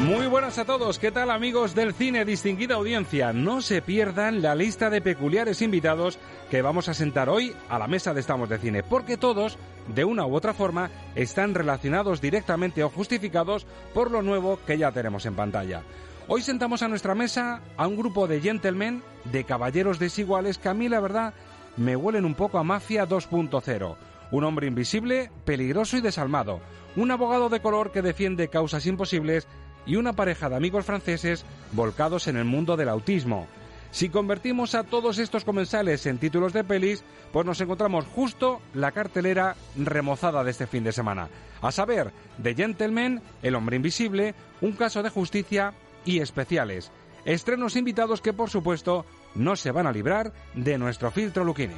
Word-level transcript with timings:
Muy 0.00 0.26
buenas 0.26 0.58
a 0.58 0.66
todos, 0.66 0.98
¿qué 0.98 1.10
tal 1.10 1.30
amigos 1.30 1.74
del 1.74 1.94
cine, 1.94 2.26
distinguida 2.26 2.74
audiencia? 2.74 3.32
No 3.32 3.62
se 3.62 3.80
pierdan 3.80 4.42
la 4.42 4.54
lista 4.54 4.90
de 4.90 5.00
peculiares 5.00 5.62
invitados 5.62 6.18
que 6.50 6.60
vamos 6.60 6.90
a 6.90 6.94
sentar 6.94 7.30
hoy 7.30 7.54
a 7.70 7.78
la 7.78 7.88
mesa 7.88 8.12
de 8.12 8.20
Estamos 8.20 8.50
de 8.50 8.58
Cine, 8.58 8.82
porque 8.82 9.16
todos, 9.16 9.56
de 9.88 10.04
una 10.04 10.26
u 10.26 10.34
otra 10.36 10.52
forma, 10.52 10.90
están 11.14 11.54
relacionados 11.54 12.20
directamente 12.20 12.84
o 12.84 12.90
justificados 12.90 13.66
por 13.94 14.10
lo 14.10 14.20
nuevo 14.20 14.58
que 14.66 14.76
ya 14.76 14.92
tenemos 14.92 15.24
en 15.24 15.34
pantalla. 15.34 15.82
Hoy 16.28 16.42
sentamos 16.42 16.82
a 16.82 16.88
nuestra 16.88 17.14
mesa 17.14 17.62
a 17.78 17.86
un 17.86 17.96
grupo 17.96 18.28
de 18.28 18.42
gentlemen, 18.42 19.02
de 19.24 19.44
caballeros 19.44 19.98
desiguales 19.98 20.58
que 20.58 20.68
a 20.68 20.74
mí 20.74 20.90
la 20.90 21.00
verdad 21.00 21.32
me 21.78 21.96
huelen 21.96 22.26
un 22.26 22.34
poco 22.34 22.58
a 22.58 22.64
Mafia 22.64 23.08
2.0. 23.08 23.96
Un 24.30 24.44
hombre 24.44 24.66
invisible, 24.66 25.30
peligroso 25.44 25.96
y 25.96 26.00
desalmado. 26.00 26.60
Un 26.96 27.10
abogado 27.12 27.48
de 27.48 27.60
color 27.60 27.92
que 27.92 28.02
defiende 28.02 28.48
causas 28.48 28.86
imposibles 28.86 29.46
y 29.86 29.96
una 29.96 30.12
pareja 30.12 30.48
de 30.48 30.56
amigos 30.56 30.84
franceses 30.84 31.44
volcados 31.72 32.28
en 32.28 32.36
el 32.36 32.44
mundo 32.44 32.76
del 32.76 32.88
autismo. 32.88 33.46
Si 33.90 34.08
convertimos 34.10 34.74
a 34.74 34.82
todos 34.84 35.18
estos 35.18 35.44
comensales 35.44 36.04
en 36.06 36.18
títulos 36.18 36.52
de 36.52 36.64
pelis, 36.64 37.02
pues 37.32 37.46
nos 37.46 37.60
encontramos 37.60 38.04
justo 38.04 38.60
la 38.74 38.92
cartelera 38.92 39.56
remozada 39.76 40.44
de 40.44 40.50
este 40.50 40.66
fin 40.66 40.84
de 40.84 40.92
semana. 40.92 41.28
A 41.62 41.72
saber, 41.72 42.12
The 42.42 42.54
Gentleman, 42.54 43.22
El 43.42 43.54
hombre 43.54 43.76
invisible, 43.76 44.34
Un 44.60 44.72
caso 44.72 45.02
de 45.02 45.10
justicia 45.10 45.72
y 46.04 46.20
especiales. 46.20 46.90
Estrenos 47.24 47.76
invitados 47.76 48.20
que 48.20 48.32
por 48.32 48.50
supuesto 48.50 49.06
no 49.34 49.56
se 49.56 49.70
van 49.70 49.86
a 49.86 49.92
librar 49.92 50.32
de 50.54 50.78
nuestro 50.78 51.10
filtro 51.10 51.44
Luchini. 51.44 51.74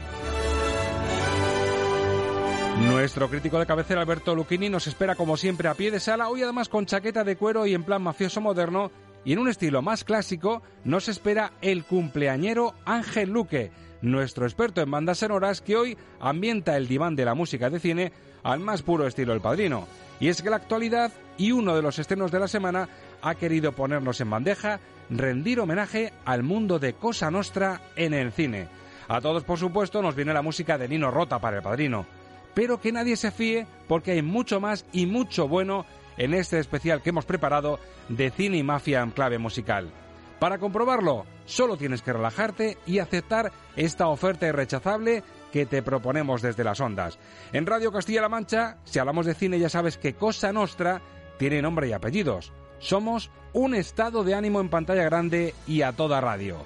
Nuestro 2.81 3.29
crítico 3.29 3.59
de 3.59 3.67
cabecera 3.67 4.01
Alberto 4.01 4.35
Lucchini 4.35 4.69
nos 4.69 4.87
espera 4.87 5.17
como 5.17 5.37
siempre 5.37 5.69
a 5.69 5.75
pie 5.75 5.91
de 5.91 5.99
sala, 5.99 6.29
hoy 6.29 6.43
además 6.43 6.69
con 6.69 6.87
chaqueta 6.87 7.25
de 7.25 7.37
cuero 7.37 7.67
y 7.67 7.75
en 7.75 7.83
plan 7.83 8.03
mafioso 8.03 8.41
moderno, 8.41 8.91
y 9.25 9.33
en 9.33 9.41
un 9.41 9.49
estilo 9.49 9.83
más 9.83 10.05
clásico 10.05 10.63
nos 10.85 11.09
espera 11.09 11.53
el 11.61 11.85
cumpleañero 11.85 12.75
Ángel 12.85 13.31
Luque, 13.31 13.73
nuestro 14.01 14.47
experto 14.47 14.81
en 14.81 14.91
bandas 14.91 15.19
sonoras 15.19 15.61
que 15.61 15.77
hoy 15.77 15.99
ambienta 16.21 16.77
el 16.77 16.87
diván 16.87 17.17
de 17.17 17.25
la 17.25 17.35
música 17.35 17.69
de 17.69 17.81
cine 17.81 18.13
al 18.45 18.61
más 18.61 18.83
puro 18.83 19.07
estilo 19.07 19.33
El 19.33 19.41
Padrino. 19.41 19.89
Y 20.21 20.29
es 20.29 20.41
que 20.41 20.51
la 20.51 20.57
actualidad 20.57 21.13
y 21.37 21.53
uno 21.53 21.75
de 21.75 21.83
los 21.83 21.99
estrenos 21.99 22.31
de 22.31 22.41
la 22.41 22.49
semana 22.49 22.89
ha 23.23 23.35
querido 23.35 23.73
ponernos 23.73 24.21
en 24.21 24.31
bandeja 24.31 24.81
rendir 25.11 25.61
homenaje 25.61 26.13
al 26.25 26.43
mundo 26.43 26.79
de 26.79 26.93
Cosa 26.93 27.31
Nostra 27.31 27.81
en 27.97 28.15
el 28.15 28.33
cine. 28.33 28.69
A 29.09 29.21
todos, 29.21 29.43
por 29.43 29.59
supuesto, 29.59 30.03
nos 30.03 30.15
viene 30.15 30.33
la 30.35 30.43
música 30.43 30.79
de 30.79 30.89
Nino 30.89 31.11
Rota 31.11 31.39
para 31.41 31.57
El 31.57 31.63
Padrino 31.63 32.18
pero 32.59 32.81
que 32.81 32.91
nadie 32.91 33.17
se 33.17 33.31
fíe 33.31 33.69
porque 33.87 34.11
hay 34.11 34.23
mucho 34.23 34.59
más 34.59 34.85
y 34.91 35.07
mucho 35.07 35.47
bueno 35.47 35.87
en 36.17 36.35
este 36.35 36.59
especial 36.59 37.03
que 37.03 37.11
hemos 37.11 37.25
preparado 37.25 37.79
de 38.09 38.33
cine 38.33 38.57
y 38.57 38.65
mafia 38.65 39.01
en 39.01 39.13
clave 39.13 39.39
musical. 39.39 39.93
Para 40.41 40.59
comprobarlo, 40.59 41.25
solo 41.47 41.77
tienes 41.77 42.03
que 42.03 42.13
relajarte 42.13 42.77
y 42.85 42.99
aceptar 42.99 43.53
esta 43.77 44.09
oferta 44.09 44.49
irrechazable 44.49 45.23
que 45.53 45.67
te 45.67 45.85
proponemos 45.85 46.43
desde 46.43 46.65
las 46.65 46.81
ondas. 46.81 47.21
En 47.53 47.65
Radio 47.65 47.93
Castilla-La 47.93 48.29
Mancha, 48.29 48.79
si 48.83 48.99
hablamos 48.99 49.27
de 49.27 49.35
cine 49.35 49.61
ya 49.61 49.69
sabes 49.69 49.97
que 49.97 50.15
Cosa 50.15 50.53
Nostra 50.53 51.01
tiene 51.39 51.63
nombre 51.63 51.87
y 51.87 51.93
apellidos. 51.93 52.53
Somos 52.81 53.31
un 53.53 53.77
estado 53.77 54.25
de 54.25 54.35
ánimo 54.35 54.61
en 54.61 54.69
pantalla 54.69 55.05
grande 55.05 55.55
y 55.69 55.83
a 55.83 55.93
toda 55.93 56.21
radio. 56.21 56.57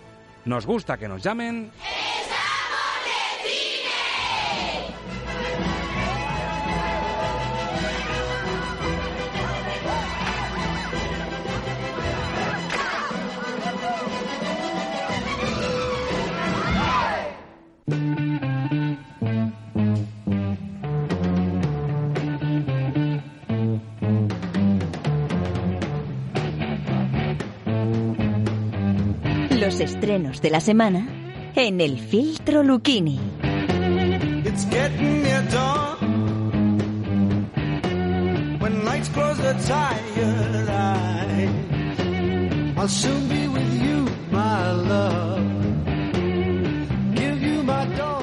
Nos 0.46 0.64
gusta 0.64 0.96
que 0.96 1.08
nos 1.08 1.22
llamen... 1.22 1.70
Los 17.84 17.96
estrenos 29.80 30.40
de 30.40 30.50
la 30.50 30.60
semana 30.60 31.08
en 31.56 31.80
el 31.80 31.98
filtro 31.98 32.62
Luchini. 32.62 33.18
It's 34.44 34.64
getting 34.70 35.22
near 35.24 35.42
dawn. 35.50 35.98
When 38.60 38.84
lights 38.84 39.08
close 39.08 39.38
the 39.38 39.54
tired 39.66 40.68
eyes, 40.68 41.50
I'll 42.78 42.86
soon 42.86 43.28
be 43.28 43.48
with 43.48 43.82
you, 43.82 44.06
my 44.30 44.70
love. 44.70 45.61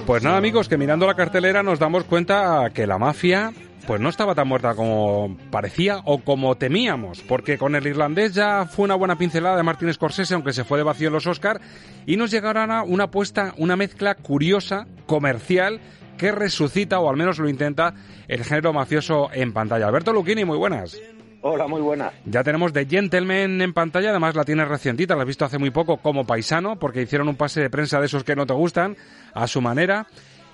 Pues 0.09 0.24
nada 0.24 0.38
amigos, 0.38 0.68
que 0.68 0.75
mirando 0.75 1.06
la 1.06 1.14
cartelera 1.14 1.62
nos 1.62 1.78
damos 1.78 2.03
cuenta 2.03 2.72
que 2.74 2.88
la 2.88 2.97
mafia 2.97 3.53
pues 3.86 4.02
no 4.02 4.09
estaba 4.09 4.34
tan 4.34 4.47
muerta 4.47 4.74
como 4.74 5.38
parecía 5.52 6.00
o 6.03 6.24
como 6.24 6.56
temíamos, 6.56 7.22
porque 7.22 7.59
con 7.59 7.75
el 7.75 7.86
irlandés 7.86 8.34
ya 8.34 8.66
fue 8.66 8.86
una 8.86 8.96
buena 8.96 9.20
pincelada 9.20 9.56
de 9.56 9.62
Martin 9.62 9.94
Scorsese, 9.94 10.34
aunque 10.34 10.52
se 10.52 10.64
fue 10.64 10.79
de 10.79 10.84
vacío 10.84 11.09
en 11.09 11.14
los 11.14 11.28
Oscar, 11.28 11.61
y 12.08 12.17
nos 12.17 12.32
llegará 12.32 12.82
una 12.82 13.03
apuesta, 13.03 13.53
una 13.58 13.76
mezcla 13.76 14.16
curiosa, 14.16 14.88
comercial, 15.06 15.79
que 16.17 16.32
resucita, 16.32 17.00
o 17.00 17.08
al 17.08 17.16
menos 17.16 17.38
lo 17.38 17.47
intenta, 17.47 17.94
el 18.28 18.44
género 18.44 18.73
mafioso 18.73 19.29
en 19.32 19.53
pantalla. 19.53 19.85
Alberto 19.85 20.12
Lucchini, 20.12 20.44
muy 20.44 20.58
buenas. 20.58 21.00
Hola, 21.41 21.68
muy 21.68 21.82
buenas. 21.82 22.14
Ya 22.26 22.44
tenemos 22.44 22.74
The 22.74 22.86
Gentleman 22.86 23.62
en 23.62 23.74
pantalla, 23.74 24.09
además 24.09 24.36
la 24.36 24.44
tienes 24.44 24.68
recientita, 24.68 25.16
la 25.16 25.22
has 25.22 25.28
visto 25.28 25.46
hace 25.46 25.58
muy 25.58 25.70
poco 25.72 25.97
como 25.97 26.26
paisano, 26.26 26.78
porque 26.78 27.02
hicieron 27.02 27.30
un 27.30 27.38
pase 27.38 27.62
de 27.62 27.70
prensa 27.70 28.00
de 28.00 28.08
esos 28.08 28.24
que 28.26 28.36
no 28.36 28.46
te 28.46 28.53
gustan, 28.53 28.97
a 29.34 29.47
su 29.47 29.62
manera. 29.62 30.06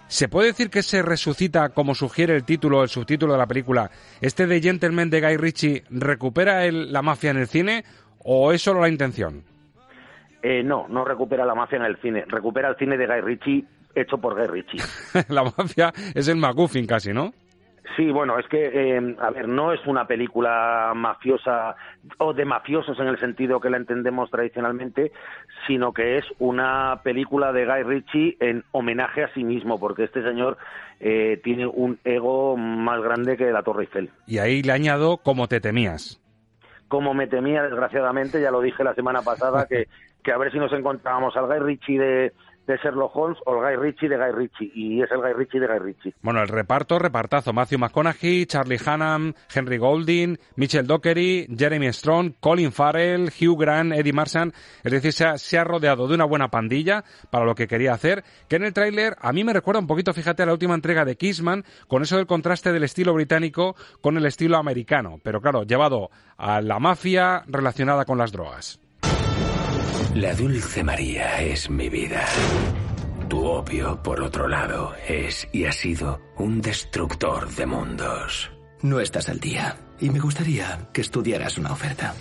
¿Se 0.08 0.28
puede 0.30 0.50
decir 0.50 0.70
que 0.70 0.84
se 0.84 1.02
resucita, 1.02 1.70
como 1.70 1.96
sugiere 1.96 2.36
el 2.36 2.44
título, 2.44 2.84
el 2.84 2.90
subtítulo 2.90 3.34
de 3.34 3.40
la 3.40 3.48
película, 3.48 3.90
este 4.22 4.46
The 4.46 4.62
Gentleman 4.62 5.10
de 5.10 5.22
Guy 5.22 5.38
Ritchie 5.38 5.84
recupera 5.90 6.66
el- 6.66 6.94
la 6.94 7.02
mafia 7.02 7.32
en 7.32 7.38
el 7.38 7.48
cine 7.48 7.84
o 8.20 8.52
es 8.52 8.62
solo 8.62 8.82
la 8.82 8.90
intención? 8.90 9.44
Eh, 10.44 10.62
no, 10.64 10.88
no 10.88 11.04
recupera 11.04 11.44
la 11.44 11.56
mafia 11.56 11.78
en 11.78 11.86
el 11.86 11.98
cine, 11.98 12.24
recupera 12.28 12.70
el 12.70 12.76
cine 12.78 12.96
de 12.98 13.08
Guy 13.08 13.22
Ritchie 13.22 13.66
hecho 13.96 14.20
por 14.20 14.36
Guy 14.36 14.46
Ritchie. 14.46 14.78
la 15.30 15.42
mafia 15.44 15.92
es 16.14 16.28
el 16.28 16.36
McGuffin 16.36 16.86
casi, 16.86 17.12
¿no? 17.12 17.34
Sí, 17.96 18.10
bueno, 18.12 18.40
es 18.40 18.48
que, 18.48 18.66
eh, 18.66 19.16
a 19.20 19.30
ver, 19.30 19.48
no 19.48 19.72
es 19.72 19.86
una 19.86 20.08
película 20.08 20.94
mafiosa 20.96 21.76
o 22.18 22.34
de 22.34 22.44
mafiosos 22.44 23.00
en 23.00 23.08
el 23.08 23.20
sentido 23.20 23.60
que 23.60 23.70
la 23.70 23.78
entendemos 23.78 24.30
tradicionalmente, 24.32 25.12
sino 25.68 25.94
que 25.94 26.18
es 26.18 26.26
una 26.40 27.02
película 27.04 27.52
de 27.54 27.66
Guy 27.66 27.84
Ritchie 27.84 28.38
en 28.40 28.64
homenaje 28.72 29.24
a 29.24 29.34
sí 29.34 29.44
mismo, 29.44 29.80
porque 29.80 30.06
este 30.06 30.24
señor 30.24 30.58
eh, 31.00 31.40
tiene 31.44 31.68
un 31.68 32.00
ego 32.04 32.58
más 32.58 33.02
grande 33.02 33.38
que 33.38 33.52
la 33.52 33.64
Torre 33.64 33.84
Eiffel. 33.84 34.10
Y 34.26 34.40
ahí 34.40 34.64
le 34.64 34.72
añado 34.72 35.18
como 35.18 35.48
te 35.48 35.62
temías. 35.62 36.22
Como 36.88 37.14
me 37.14 37.28
temía, 37.28 37.64
desgraciadamente, 37.64 38.42
ya 38.42 38.52
lo 38.52 38.62
dije 38.62 38.84
la 38.84 38.96
semana 38.96 39.22
pasada, 39.22 39.68
que, 39.68 39.88
que 40.24 40.32
a 40.32 40.38
ver 40.38 40.52
si 40.52 40.58
nos 40.58 40.74
encontrábamos 40.74 41.36
al 41.38 41.48
Guy 41.48 41.60
Ritchie 41.60 42.00
de, 42.00 42.34
de 42.68 42.78
Sherlock 42.78 43.16
Holmes 43.16 43.38
o 43.46 43.56
el 43.56 43.78
Guy 43.78 43.84
Ritchie 43.84 44.10
de 44.10 44.18
Guy 44.18 44.32
Ritchie. 44.32 44.72
Y 44.74 45.02
es 45.02 45.12
el 45.12 45.20
Guy 45.20 45.34
Ritchie 45.34 45.60
de 45.60 45.68
Guy 45.68 45.80
Ritchie. 45.80 46.14
Bueno, 46.22 46.42
el 46.42 46.48
reparto, 46.48 47.00
repartazo. 47.00 47.54
Matthew 47.54 47.80
McConaughey, 47.80 48.46
Charlie 48.46 48.80
Hunnam, 48.86 49.34
Henry 49.54 49.78
Golding, 49.78 50.38
Mitchell 50.56 50.88
Dockery, 50.88 51.48
Jeremy 51.56 51.92
Strong, 51.94 52.36
Colin 52.40 52.72
Farrell, 52.72 53.30
Hugh 53.30 53.60
Grant, 53.60 53.94
Eddie 53.94 54.14
Marsan. 54.14 54.52
Es 54.84 54.92
decir, 54.92 55.14
se 55.14 55.26
ha, 55.26 55.38
se 55.38 55.58
ha 55.58 55.64
rodeado 55.64 56.08
de 56.08 56.16
una 56.16 56.26
buena 56.26 56.50
pandilla 56.50 57.04
para 57.30 57.46
lo 57.46 57.56
que 57.56 57.68
quería 57.68 57.94
hacer. 57.94 58.24
Que 58.48 58.56
en 58.58 58.64
el 58.64 58.74
tráiler 58.74 59.16
a 59.20 59.32
mí 59.32 59.44
me 59.44 59.54
recuerda 59.54 59.80
un 59.80 59.88
poquito, 59.88 60.14
fíjate, 60.14 60.44
a 60.44 60.46
la 60.46 60.54
última 60.54 60.76
entrega 60.76 61.06
de 61.06 61.16
Kissman, 61.16 61.64
con 61.88 62.02
eso 62.02 62.18
del 62.18 62.28
contraste 62.28 62.72
del 62.72 62.84
estilo 62.84 63.14
británico 63.14 63.76
con 64.02 64.18
el 64.18 64.26
estilo 64.26 64.58
americano. 64.58 65.20
Pero 65.24 65.42
claro, 65.42 65.64
llevado 65.64 66.10
a 66.38 66.62
la 66.62 66.80
mafia 66.80 67.44
relacionada 67.48 68.06
con 68.06 68.18
las 68.18 68.32
drogas. 68.32 68.85
La 70.16 70.34
dulce 70.34 70.82
María 70.82 71.42
es 71.42 71.70
mi 71.70 71.90
vida. 71.90 72.26
Tu 73.28 73.46
opio, 73.46 74.02
por 74.02 74.22
otro 74.22 74.48
lado, 74.48 74.94
es 75.06 75.46
y 75.52 75.66
ha 75.66 75.74
sido 75.74 76.22
un 76.38 76.62
destructor 76.62 77.50
de 77.54 77.66
mundos. 77.66 78.50
No 78.82 79.02
estás 79.02 79.28
al 79.28 79.42
día 79.42 79.76
y 80.00 80.10
me 80.10 80.22
gustaría 80.22 80.88
que 80.94 81.02
estudiaras 81.02 81.58
una 81.58 81.74
oferta. 81.74 82.14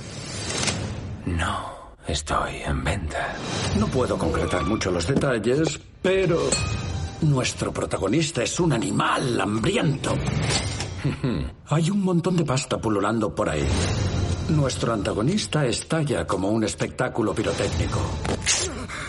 No, 1.27 1.95
estoy 2.09 2.63
en 2.67 2.83
venta. 2.83 3.37
No 3.79 3.87
puedo 3.87 4.19
concretar 4.19 4.65
mucho 4.65 4.91
los 4.91 5.07
detalles, 5.07 5.79
pero 6.03 6.41
nuestro 7.21 7.73
protagonista 7.73 8.43
es 8.43 8.59
un 8.59 8.73
animal 8.73 9.41
hambriento. 9.41 10.17
Hay 11.69 11.91
un 11.91 12.03
montón 12.03 12.37
de 12.37 12.45
pasta 12.45 12.77
pululando 12.77 13.33
por 13.33 13.51
ahí. 13.51 13.69
Nuestro 14.49 14.93
antagonista 14.93 15.65
estalla 15.65 16.27
como 16.27 16.51
un 16.51 16.65
espectáculo 16.65 17.35
pirotécnico. 17.35 17.99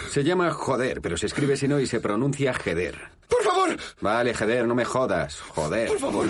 Se 0.10 0.24
llama 0.24 0.50
Joder, 0.52 1.02
pero 1.02 1.18
se 1.18 1.26
escribe 1.26 1.58
si 1.58 1.68
no 1.68 1.78
y 1.80 1.88
se 1.88 2.00
pronuncia 2.00 2.54
Jeder. 2.54 2.96
¡Por 3.28 3.44
favor! 3.44 3.76
Vale, 4.00 4.34
Jeder, 4.34 4.66
no 4.66 4.76
me 4.76 4.86
jodas. 4.86 5.42
Joder. 5.42 5.90
¡Por 5.90 6.00
favor! 6.00 6.28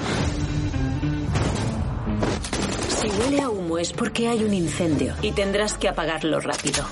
Si 2.90 3.08
huele 3.08 3.42
a 3.42 3.50
humo 3.50 3.78
es 3.78 3.94
porque 3.94 4.28
hay 4.28 4.44
un 4.44 4.54
incendio 4.56 5.14
y 5.22 5.32
tendrás 5.34 5.78
que 5.78 5.88
apagarlo 5.88 6.40
rápido. 6.40 6.84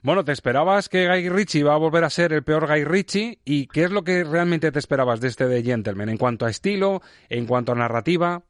Bueno, 0.00 0.24
¿te 0.24 0.30
esperabas 0.30 0.88
que 0.88 1.08
Guy 1.08 1.28
Ritchie 1.28 1.60
iba 1.60 1.74
a 1.74 1.78
volver 1.78 2.04
a 2.04 2.10
ser 2.10 2.32
el 2.32 2.44
peor 2.44 2.68
Guy 2.68 2.84
Ritchie? 2.84 3.40
¿Y 3.44 3.66
qué 3.66 3.82
es 3.82 3.90
lo 3.90 4.04
que 4.04 4.22
realmente 4.22 4.70
te 4.70 4.78
esperabas 4.78 5.20
de 5.20 5.26
este 5.26 5.48
de 5.48 5.64
Gentleman? 5.64 6.08
En 6.08 6.18
cuanto 6.18 6.46
a 6.46 6.50
estilo, 6.50 7.02
en 7.28 7.46
cuanto 7.46 7.72
a 7.72 7.74
narrativa. 7.74 8.44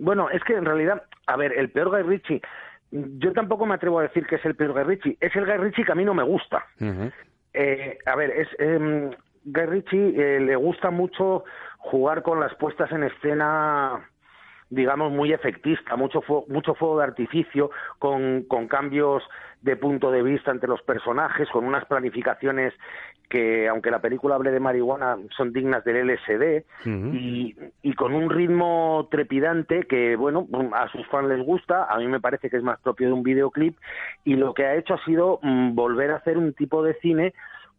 Bueno, 0.00 0.30
es 0.30 0.42
que 0.44 0.54
en 0.54 0.64
realidad, 0.64 1.02
a 1.26 1.36
ver, 1.36 1.52
el 1.52 1.70
peor 1.70 1.90
Guy 1.90 2.02
Ritchie, 2.02 2.42
yo 2.90 3.32
tampoco 3.32 3.66
me 3.66 3.74
atrevo 3.74 4.00
a 4.00 4.04
decir 4.04 4.26
que 4.26 4.36
es 4.36 4.44
el 4.44 4.56
peor 4.56 4.72
Guy 4.72 4.82
Ritchie, 4.82 5.18
es 5.20 5.36
el 5.36 5.46
Guy 5.46 5.58
Ritchie 5.58 5.84
que 5.84 5.92
a 5.92 5.94
mí 5.94 6.04
no 6.04 6.14
me 6.14 6.22
gusta. 6.22 6.64
eh, 7.52 7.98
a 8.06 8.16
ver, 8.16 8.30
es 8.30 8.48
eh, 8.58 9.10
Guy 9.44 9.66
Ritchie 9.66 10.14
eh, 10.16 10.40
le 10.40 10.56
gusta 10.56 10.90
mucho 10.90 11.44
jugar 11.78 12.22
con 12.22 12.40
las 12.40 12.54
puestas 12.54 12.90
en 12.92 13.04
escena 13.04 14.08
digamos 14.70 15.10
muy 15.12 15.32
efectista, 15.32 15.96
mucho 15.96 16.22
fuego, 16.22 16.44
mucho 16.48 16.74
fuego 16.74 16.98
de 16.98 17.04
artificio, 17.04 17.70
con, 17.98 18.44
con 18.44 18.68
cambios 18.68 19.22
de 19.62 19.76
punto 19.76 20.10
de 20.10 20.22
vista 20.22 20.52
entre 20.52 20.68
los 20.68 20.80
personajes, 20.82 21.48
con 21.50 21.64
unas 21.64 21.84
planificaciones 21.84 22.72
que, 23.30 23.68
aunque 23.68 23.92
la 23.92 24.00
película 24.00 24.34
hable 24.34 24.50
de 24.50 24.58
marihuana, 24.58 25.16
son 25.36 25.52
dignas 25.52 25.84
del 25.84 26.08
LSD, 26.08 26.64
y, 26.84 27.56
y 27.80 27.92
con 27.94 28.12
un 28.12 28.28
ritmo 28.28 29.08
trepidante 29.08 29.84
que, 29.84 30.16
bueno, 30.16 30.48
a 30.74 30.88
sus 30.88 31.06
fans 31.06 31.28
les 31.28 31.40
gusta, 31.46 31.84
a 31.84 31.96
mí 31.98 32.08
me 32.08 32.20
parece 32.20 32.50
que 32.50 32.56
es 32.56 32.62
más 32.62 32.80
propio 32.80 33.06
de 33.06 33.12
un 33.14 33.22
videoclip, 33.22 33.78
y 34.24 34.34
lo 34.34 34.52
que 34.52 34.66
ha 34.66 34.74
hecho 34.74 34.94
ha 34.94 35.04
sido 35.04 35.38
mm, 35.42 35.76
volver 35.76 36.10
a 36.10 36.16
hacer 36.16 36.36
un 36.36 36.52
tipo 36.54 36.82
de 36.82 36.94
cine 36.94 37.32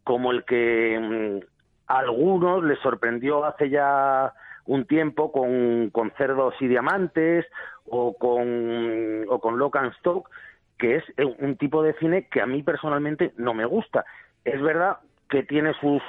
como 0.06 0.31
el 0.31 0.45
que 0.45 0.98
mm, 1.00 1.45
a 1.88 2.00
algunos 2.00 2.63
les 2.63 2.80
sorprendió 2.80 3.44
hace 3.44 3.69
ya 3.69 4.33
un 4.65 4.86
tiempo 4.86 5.33
con, 5.33 5.89
con 5.89 6.12
cerdos 6.18 6.53
y 6.62 6.68
diamantes 6.68 7.45
o 7.88 8.13
con, 8.18 9.25
o 9.27 9.39
con 9.39 9.57
Lock 9.57 9.75
and 9.75 9.92
Stock, 9.95 10.30
que 10.77 10.95
es 10.95 11.03
un 11.39 11.57
tipo 11.57 11.83
de 11.83 11.94
cine 11.95 12.30
que 12.31 12.42
a 12.42 12.45
mí 12.45 12.63
personalmente 12.63 13.33
no 13.36 13.53
me 13.53 13.65
gusta. 13.65 14.06
Es 14.45 14.62
verdad 14.62 15.00
que 15.31 15.42
tiene 15.44 15.74
sus, 15.80 16.04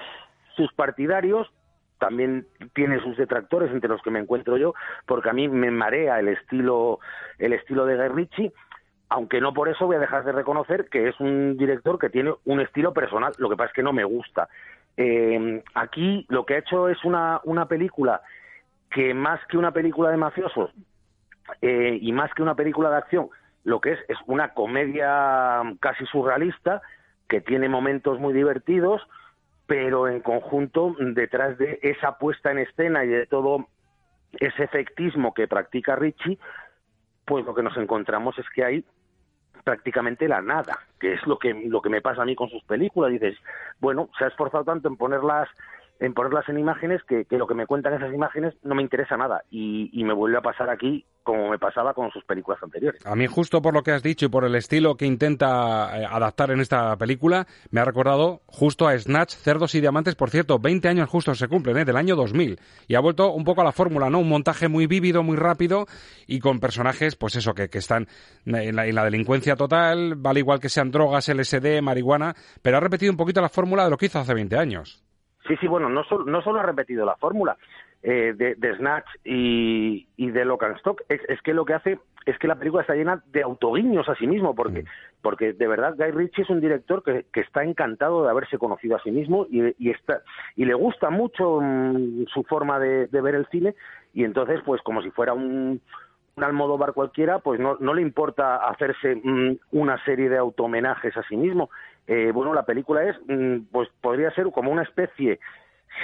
sus 0.57 0.71
partidarios, 0.75 1.51
también 1.99 2.47
tiene 2.75 3.01
sus 3.01 3.17
detractores 3.17 3.71
entre 3.71 3.89
los 3.89 4.03
que 4.03 4.11
me 4.11 4.19
encuentro 4.19 4.59
yo, 4.59 4.75
porque 5.07 5.31
a 5.31 5.33
mí 5.33 5.49
me 5.49 5.71
marea 5.71 6.19
el 6.19 6.29
estilo, 6.29 6.99
el 7.39 7.53
estilo 7.53 7.87
de 7.87 7.97
Guy 7.97 8.09
Ritchie, 8.09 8.53
aunque 9.09 9.41
no 9.41 9.55
por 9.55 9.69
eso 9.69 9.87
voy 9.87 9.97
a 9.97 10.01
dejar 10.01 10.25
de 10.25 10.33
reconocer 10.33 10.89
que 10.91 11.09
es 11.09 11.21
un 11.21 11.57
director 11.57 11.99
que 11.99 12.11
tiene 12.11 12.35
un 12.45 12.61
estilo 12.61 12.93
personal, 12.93 13.33
lo 13.39 13.49
que 13.49 13.57
pasa 13.57 13.69
es 13.69 13.75
que 13.75 13.83
no 13.85 13.93
me 13.93 14.05
gusta. 14.05 14.49
Eh, 14.97 15.63
aquí 15.75 16.27
lo 16.29 16.45
que 16.45 16.55
ha 16.55 16.59
hecho 16.59 16.89
es 16.89 17.03
una, 17.05 17.41
una 17.45 17.67
película 17.67 18.21
que 18.91 19.15
más 19.15 19.41
que 19.47 19.57
una 19.57 19.71
película 19.71 20.11
de 20.11 20.17
mafiosos 20.17 20.71
eh, 21.63 21.97
y 22.01 22.13
más 22.13 22.35
que 22.35 22.43
una 22.43 22.57
película 22.57 22.91
de 22.91 22.97
acción, 22.97 23.29
lo 23.65 23.81
que 23.81 23.93
es 23.93 24.01
es 24.09 24.19
una 24.27 24.53
comedia 24.55 25.63
casi 25.79 26.05
surrealista 26.07 26.83
que 27.29 27.41
tiene 27.41 27.69
momentos 27.69 28.19
muy 28.19 28.33
divertidos, 28.33 29.03
pero 29.67 30.09
en 30.09 30.21
conjunto 30.21 30.95
detrás 30.99 31.57
de 31.59 31.79
esa 31.83 32.19
puesta 32.19 32.51
en 32.51 32.59
escena 32.59 33.05
y 33.05 33.09
de 33.09 33.27
todo 33.27 33.69
ese 34.33 34.65
efectismo 34.65 35.35
que 35.35 35.49
practica 35.49 35.97
Richie, 35.97 36.39
pues 37.25 37.45
lo 37.45 37.55
que 37.55 37.63
nos 37.63 37.77
encontramos 37.77 38.39
es 38.39 38.47
que 38.55 38.65
hay 38.65 38.85
prácticamente 39.65 40.29
la 40.29 40.43
nada, 40.43 40.79
que 40.99 41.15
es 41.15 41.27
lo 41.27 41.39
que 41.39 41.55
lo 41.55 41.81
que 41.81 41.89
me 41.89 42.01
pasa 42.01 42.23
a 42.23 42.25
mí 42.25 42.35
con 42.35 42.49
sus 42.49 42.63
películas. 42.65 43.13
Dices, 43.13 43.37
bueno, 43.81 44.09
se 44.19 44.25
ha 44.25 44.29
esforzado 44.29 44.65
tanto 44.65 44.89
en 44.89 44.97
ponerlas 44.97 45.49
en 46.03 46.15
ponerlas 46.15 46.49
en 46.49 46.59
imágenes 46.59 47.01
que, 47.05 47.25
lo 47.31 47.47
que 47.47 47.55
me 47.55 47.65
cuentan 47.65 47.95
esas 47.95 48.13
imágenes 48.13 48.55
no 48.65 48.75
me 48.75 48.83
interesa 48.83 49.17
nada 49.17 49.45
y, 49.51 50.03
me 50.03 50.13
vuelve 50.13 50.37
a 50.37 50.41
pasar 50.41 50.69
aquí 50.69 51.05
como 51.23 51.49
me 51.49 51.59
pasaba 51.61 51.95
con 51.95 52.11
sus 52.11 52.25
películas 52.25 52.61
anteriores. 52.61 53.07
A 53.07 53.15
mí 53.15 53.29
justo 53.29 53.63
por 53.63 53.73
lo 53.73 53.85
que 53.85 53.93
has 53.93 54.03
dicho 54.03 54.27
y 54.27 54.29
por 54.29 54.45
el 54.45 54.57
estilo 54.57 54.97
que 54.97 55.07
intenta 55.07 55.97
eh, 55.97 56.05
adaptar 56.05 56.51
en 56.51 56.59
esta 56.59 56.97
película, 56.97 57.47
me 57.71 57.81
ha 57.81 57.85
recordado 57.85 58.41
justo 58.47 58.89
a 58.89 58.99
Snatch, 58.99 59.37
Cerdos 59.37 59.77
y 59.77 59.81
Diamantes, 59.81 60.17
por 60.17 60.31
cierto, 60.31 60.59
20 60.59 60.89
años 60.89 61.09
justo 61.09 61.33
se 61.37 61.47
cumplen, 61.47 61.79
¿eh? 61.79 61.85
del 61.85 61.97
año 61.97 62.17
2000, 62.17 62.59
y 62.89 62.97
ha 62.97 63.01
vuelto 63.01 63.31
un 63.31 63.45
poco 63.45 63.61
a 63.61 63.65
la 63.65 63.71
fórmula, 63.71 64.11
¿no? 64.11 64.19
Un 64.19 64.29
montaje 64.29 64.67
muy 64.67 64.89
vívido, 64.89 65.23
muy 65.23 65.37
rápido 65.37 65.87
y 66.27 66.41
con 66.41 66.59
personajes, 66.59 67.15
pues 67.15 67.37
eso, 67.37 67.55
que, 67.55 67.69
que 67.69 67.79
están 67.79 68.09
en 68.45 68.75
la, 68.75 68.87
en 68.87 68.95
la 68.97 69.05
delincuencia 69.05 69.55
total, 69.55 70.17
vale 70.17 70.41
igual 70.41 70.59
que 70.59 70.69
sean 70.69 70.91
drogas, 70.91 71.29
LSD, 71.29 71.81
marihuana, 71.81 72.35
pero 72.61 72.79
ha 72.79 72.81
repetido 72.81 73.13
un 73.13 73.17
poquito 73.17 73.41
la 73.41 73.49
fórmula 73.49 73.85
de 73.85 73.91
lo 73.91 73.97
que 73.97 74.07
hizo 74.07 74.19
hace 74.19 74.35
20 74.35 74.59
años. 74.59 75.05
Sí, 75.47 75.57
sí, 75.61 75.67
bueno, 75.67 75.89
no, 75.89 76.05
solo, 76.05 76.25
no 76.25 76.43
solo 76.43 76.61
ha 76.61 76.63
repetido 76.63 77.05
la 77.05 77.17
fórmula 77.17 77.57
eh, 78.03 78.35
de, 78.37 78.55
de, 78.57 78.77
Snatch 78.77 79.07
y, 79.25 80.07
y 80.17 80.31
de 80.31 80.45
Lock 80.45 80.65
and 80.65 80.77
Stock, 80.77 81.03
es, 81.09 81.21
es, 81.29 81.41
que 81.43 81.55
lo 81.55 81.65
que 81.65 81.75
hace 81.75 81.99
es 82.27 82.39
que 82.39 82.49
la 82.49 82.57
película 82.57 82.83
está 82.83 82.95
llena 82.95 83.23
de 83.33 83.43
autoguiños 83.43 84.09
a 84.09 84.15
sí 84.15 84.27
mismo, 84.27 84.55
porque, 84.55 84.83
mm. 84.83 84.87
porque 85.23 85.53
de 85.53 85.67
verdad 85.67 85.95
Guy 85.97 86.11
Ritchie 86.11 86.43
es 86.43 86.51
un 86.51 86.61
director 86.61 87.03
que, 87.03 87.27
que 87.33 87.41
está 87.41 87.65
encantado 87.65 88.25
de 88.25 88.31
haberse 88.31 88.59
conocido 88.59 88.97
a 88.97 89.03
sí 89.03 89.11
mismo 89.11 89.47
y, 89.51 89.75
y, 89.79 89.91
está, 89.91 90.23
y 90.57 90.65
le 90.65 90.75
gusta 90.75 91.11
mucho 91.11 91.57
um, 91.57 92.25
su 92.27 92.45
forma 92.45 92.79
de, 92.79 93.07
de 93.09 93.21
ver 93.21 93.35
el 93.35 93.47
cine 93.47 93.75
y 94.15 94.25
entonces, 94.25 94.61
pues 94.65 94.83
como 94.83 95.03
si 95.03 95.11
fuera 95.11 95.33
un, 95.33 95.81
un 96.37 96.45
Almodóvar 96.45 96.93
cualquiera, 96.93 97.39
pues 97.41 97.61
no, 97.61 97.77
no 97.81 97.95
le 97.95 98.03
importa 98.03 98.57
hacerse 98.57 99.17
mmm, 99.23 99.57
una 99.73 100.03
serie 100.05 100.29
de 100.29 100.39
automenajes 100.39 101.17
a 101.17 101.23
sí 101.25 101.37
mismo. 101.37 101.71
Eh, 102.07 102.31
bueno, 102.33 102.53
la 102.53 102.65
película 102.65 103.05
es, 103.05 103.17
mmm, 103.27 103.65
pues 103.71 103.89
podría 104.01 104.31
ser 104.33 104.47
como 104.53 104.71
una 104.71 104.83
especie, 104.83 105.39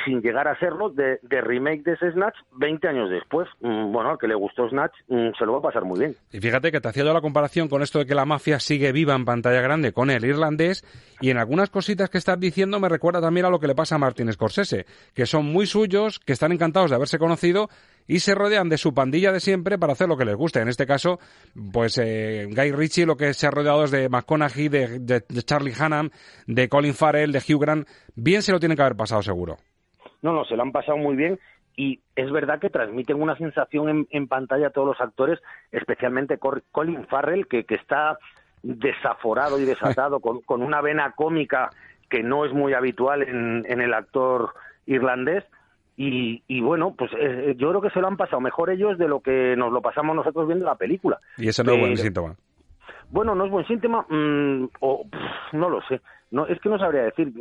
sin 0.05 0.21
llegar 0.21 0.47
a 0.47 0.59
serlo, 0.59 0.90
de, 0.90 1.19
de 1.23 1.40
remake 1.40 1.83
de 1.83 1.95
ese 1.95 2.12
Snatch 2.12 2.37
20 2.52 2.88
años 2.88 3.11
después. 3.11 3.49
Mmm, 3.61 3.90
bueno, 3.90 4.11
al 4.11 4.19
que 4.19 4.28
le 4.28 4.35
gustó 4.35 4.69
Snatch 4.69 4.93
se 5.09 5.47
lo 5.47 5.52
va 5.52 5.59
a 5.59 5.62
pasar 5.62 5.85
muy 5.85 5.99
bien. 5.99 6.14
Y 6.31 6.40
fíjate 6.40 6.71
que 6.71 6.81
te 6.81 6.88
hacía 6.88 7.05
yo 7.05 7.12
la 7.12 7.21
comparación 7.21 7.69
con 7.69 7.83
esto 7.83 7.99
de 7.99 8.07
que 8.07 8.14
la 8.14 8.25
mafia 8.25 8.61
sigue 8.61 8.93
viva 8.93 9.14
en 9.14 9.25
pantalla 9.25 9.61
grande 9.61 9.93
con 9.93 10.11
el 10.11 10.25
irlandés 10.25 10.85
y 11.21 11.31
en 11.31 11.38
algunas 11.38 11.71
cositas 11.71 12.11
que 12.11 12.19
estás 12.19 12.38
diciendo 12.38 12.78
me 12.81 12.88
recuerda 12.88 13.21
también 13.21 13.47
a 13.47 13.50
lo 13.50 13.59
que 13.59 13.67
le 13.67 13.75
pasa 13.75 13.97
a 13.97 13.99
Martin 13.99 14.33
Scorsese, 14.33 14.87
que 15.14 15.26
son 15.26 15.47
muy 15.47 15.67
suyos, 15.67 16.19
que 16.21 16.33
están 16.33 16.52
encantados 16.52 16.90
de 16.90 16.97
haberse 16.97 17.19
conocido 17.19 17.69
y 18.09 18.21
se 18.21 18.35
rodean 18.35 18.69
de 18.69 18.79
su 18.79 18.93
pandilla 18.95 19.31
de 19.31 19.38
siempre 19.38 19.79
para 19.79 19.93
hacer 19.93 20.09
lo 20.09 20.17
que 20.17 20.25
les 20.25 20.35
guste. 20.35 20.61
En 20.61 20.69
este 20.69 20.87
caso, 20.87 21.21
pues 21.73 21.99
eh, 21.99 22.49
Guy 22.50 22.73
Ritchie 22.73 23.07
lo 23.07 23.17
que 23.17 23.35
se 23.35 23.47
ha 23.47 23.50
rodeado 23.50 23.85
es 23.85 23.91
de 23.91 24.09
McConaughey, 24.09 24.69
de, 24.69 24.99
de, 24.99 25.23
de 25.29 25.43
Charlie 25.43 25.75
Hunnam, 25.79 26.11
de 26.47 26.69
Colin 26.69 26.95
Farrell, 26.95 27.31
de 27.31 27.38
Hugh 27.38 27.61
Grant. 27.61 27.87
Bien 28.17 28.43
se 28.43 28.50
lo 28.50 28.59
tienen 28.59 28.75
que 28.75 28.83
haber 28.83 28.97
pasado 28.97 29.23
seguro. 29.23 29.59
No, 30.23 30.33
no, 30.33 30.45
se 30.45 30.57
lo 30.57 30.62
han 30.62 30.73
pasado 30.73 30.97
muy 30.97 31.15
bien 31.15 31.38
y 31.79 32.00
es 32.17 32.33
verdad 32.33 32.59
que 32.59 32.71
transmiten 32.71 33.23
una 33.23 33.37
sensación 33.37 34.09
en, 34.11 34.27
pantalla 34.27 34.67
a 34.67 34.71
todos 34.71 34.88
los 34.88 35.00
actores, 35.00 35.38
especialmente 35.71 36.38
Colin 36.38 37.07
Farrell, 37.07 37.47
que, 37.47 37.65
que 37.65 37.77
está 37.77 38.19
desaforado 38.65 39.61
y 39.61 39.65
desatado, 39.65 40.19
con, 40.21 40.41
con, 40.41 40.62
una 40.62 40.81
vena 40.81 41.12
cómica 41.12 41.71
que 42.11 42.25
no 42.25 42.45
es 42.45 42.53
muy 42.53 42.75
habitual 42.75 43.23
en, 43.23 43.65
en 43.69 43.81
el 43.81 43.95
actor 43.95 44.55
irlandés. 44.87 45.45
Y, 46.00 46.45
y, 46.47 46.61
bueno, 46.61 46.95
pues 46.97 47.11
eh, 47.19 47.57
yo 47.59 47.71
creo 47.71 47.81
que 47.81 47.90
se 47.90 48.00
lo 48.00 48.07
han 48.07 48.17
pasado 48.17 48.40
mejor 48.40 48.71
ellos 48.71 48.97
de 48.99 49.09
lo 49.09 49.19
que 49.19 49.57
nos 49.57 49.73
lo 49.73 49.83
pasamos 49.83 50.14
nosotros 50.14 50.47
viendo 50.47 50.64
la 50.64 50.76
película. 50.76 51.19
Y 51.37 51.49
ese 51.49 51.64
no 51.64 51.73
es 51.73 51.81
buen 51.81 51.97
síntoma. 51.97 52.37
Bueno, 53.11 53.35
no 53.35 53.47
es 53.47 53.50
buen 53.50 53.67
síntoma, 53.67 54.07
mm, 54.09 54.69
o 54.78 55.05
no 55.55 55.69
lo 55.69 55.83
sé. 55.88 56.00
No, 56.31 56.47
es 56.47 56.61
que 56.61 56.69
no 56.69 56.78
sabría 56.78 57.02
decir. 57.02 57.33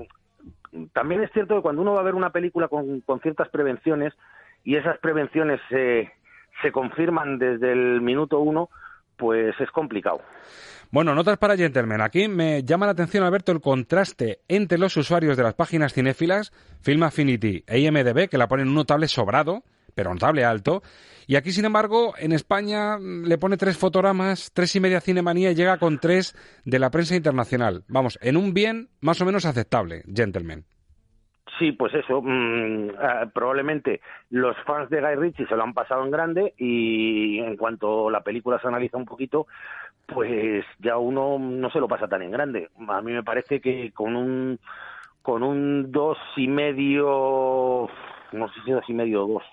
También 0.92 1.22
es 1.22 1.32
cierto 1.34 1.56
que 1.56 1.62
cuando 1.62 1.84
uno 1.84 1.94
va 1.94 2.00
a 2.00 2.04
ver 2.04 2.16
una 2.16 2.32
película 2.32 2.68
con, 2.68 3.02
con 3.02 3.20
ciertas 3.20 3.48
prevenciones 3.50 4.16
y 4.64 4.76
esas 4.76 4.98
prevenciones 4.98 5.62
se, 5.70 6.12
se 6.64 6.72
confirman 6.72 7.38
desde 7.38 7.72
el 7.72 8.02
minuto 8.02 8.40
uno, 8.40 8.70
pues 9.18 9.54
es 9.62 9.70
complicado. 9.70 10.22
Bueno, 10.90 11.14
notas 11.14 11.38
para 11.38 11.58
Gentleman. 11.58 12.02
Aquí 12.02 12.30
me 12.30 12.64
llama 12.64 12.86
la 12.86 12.94
atención, 12.94 13.24
Alberto, 13.24 13.52
el 13.52 13.60
contraste 13.60 14.40
entre 14.48 14.78
los 14.78 14.96
usuarios 14.96 15.36
de 15.36 15.44
las 15.44 15.54
páginas 15.54 15.94
cinéfilas, 15.94 16.54
Film 16.82 17.04
Affinity 17.04 17.64
e 17.68 17.80
IMDB, 17.80 18.30
que 18.30 18.38
la 18.38 18.48
ponen 18.48 18.70
un 18.70 18.76
notable 18.76 19.10
sobrado, 19.10 19.64
pero 19.96 20.14
notable 20.14 20.46
alto. 20.46 20.82
Y 21.28 21.36
aquí, 21.36 21.52
sin 21.52 21.66
embargo, 21.66 22.14
en 22.18 22.32
España 22.32 22.98
le 23.00 23.38
pone 23.38 23.58
tres 23.58 23.78
fotogramas, 23.78 24.52
tres 24.54 24.74
y 24.78 24.80
media 24.80 25.02
cinemanía 25.02 25.52
y 25.52 25.56
llega 25.56 25.78
con 25.78 26.00
tres 26.00 26.36
de 26.64 26.80
la 26.80 26.90
prensa 26.90 27.18
internacional. 27.18 27.84
Vamos, 27.90 28.18
en 28.22 28.38
un 28.38 28.54
bien 28.54 28.88
más 29.02 29.20
o 29.20 29.26
menos 29.26 29.46
aceptable, 29.46 30.04
Gentleman. 30.14 30.64
Sí, 31.60 31.72
pues 31.72 31.94
eso. 31.96 32.22
Mm, 32.22 32.92
ah, 33.00 33.30
probablemente 33.34 34.02
los 34.30 34.56
fans 34.66 34.90
de 34.90 35.02
Guy 35.02 35.16
Ritchie 35.16 35.48
se 35.48 35.56
lo 35.56 35.64
han 35.64 35.74
pasado 35.74 36.04
en 36.04 36.12
grande 36.12 36.54
y 36.58 37.40
en 37.40 37.58
cuanto 37.58 38.10
la 38.10 38.22
película 38.22 38.60
se 38.60 38.68
analiza 38.68 38.98
un 38.98 39.06
poquito, 39.06 39.48
pues 40.08 40.66
ya 40.80 40.98
uno 40.98 41.38
no 41.38 41.70
se 41.70 41.80
lo 41.80 41.88
pasa 41.88 42.08
tan 42.08 42.24
en 42.24 42.32
grande. 42.32 42.70
A 42.88 43.02
mí 43.02 43.12
me 43.12 43.24
parece 43.24 43.62
que 43.62 43.92
con 43.92 44.16
un 44.16 44.60
con 45.22 45.44
un 45.44 45.92
dos 45.92 46.18
y 46.38 46.48
medio, 46.48 47.90
no 48.32 48.48
sé 48.48 48.54
si 48.66 48.72
dos 48.72 48.86
y 48.88 48.94
medio 48.94 49.26
o 49.26 49.28
dos, 49.28 49.44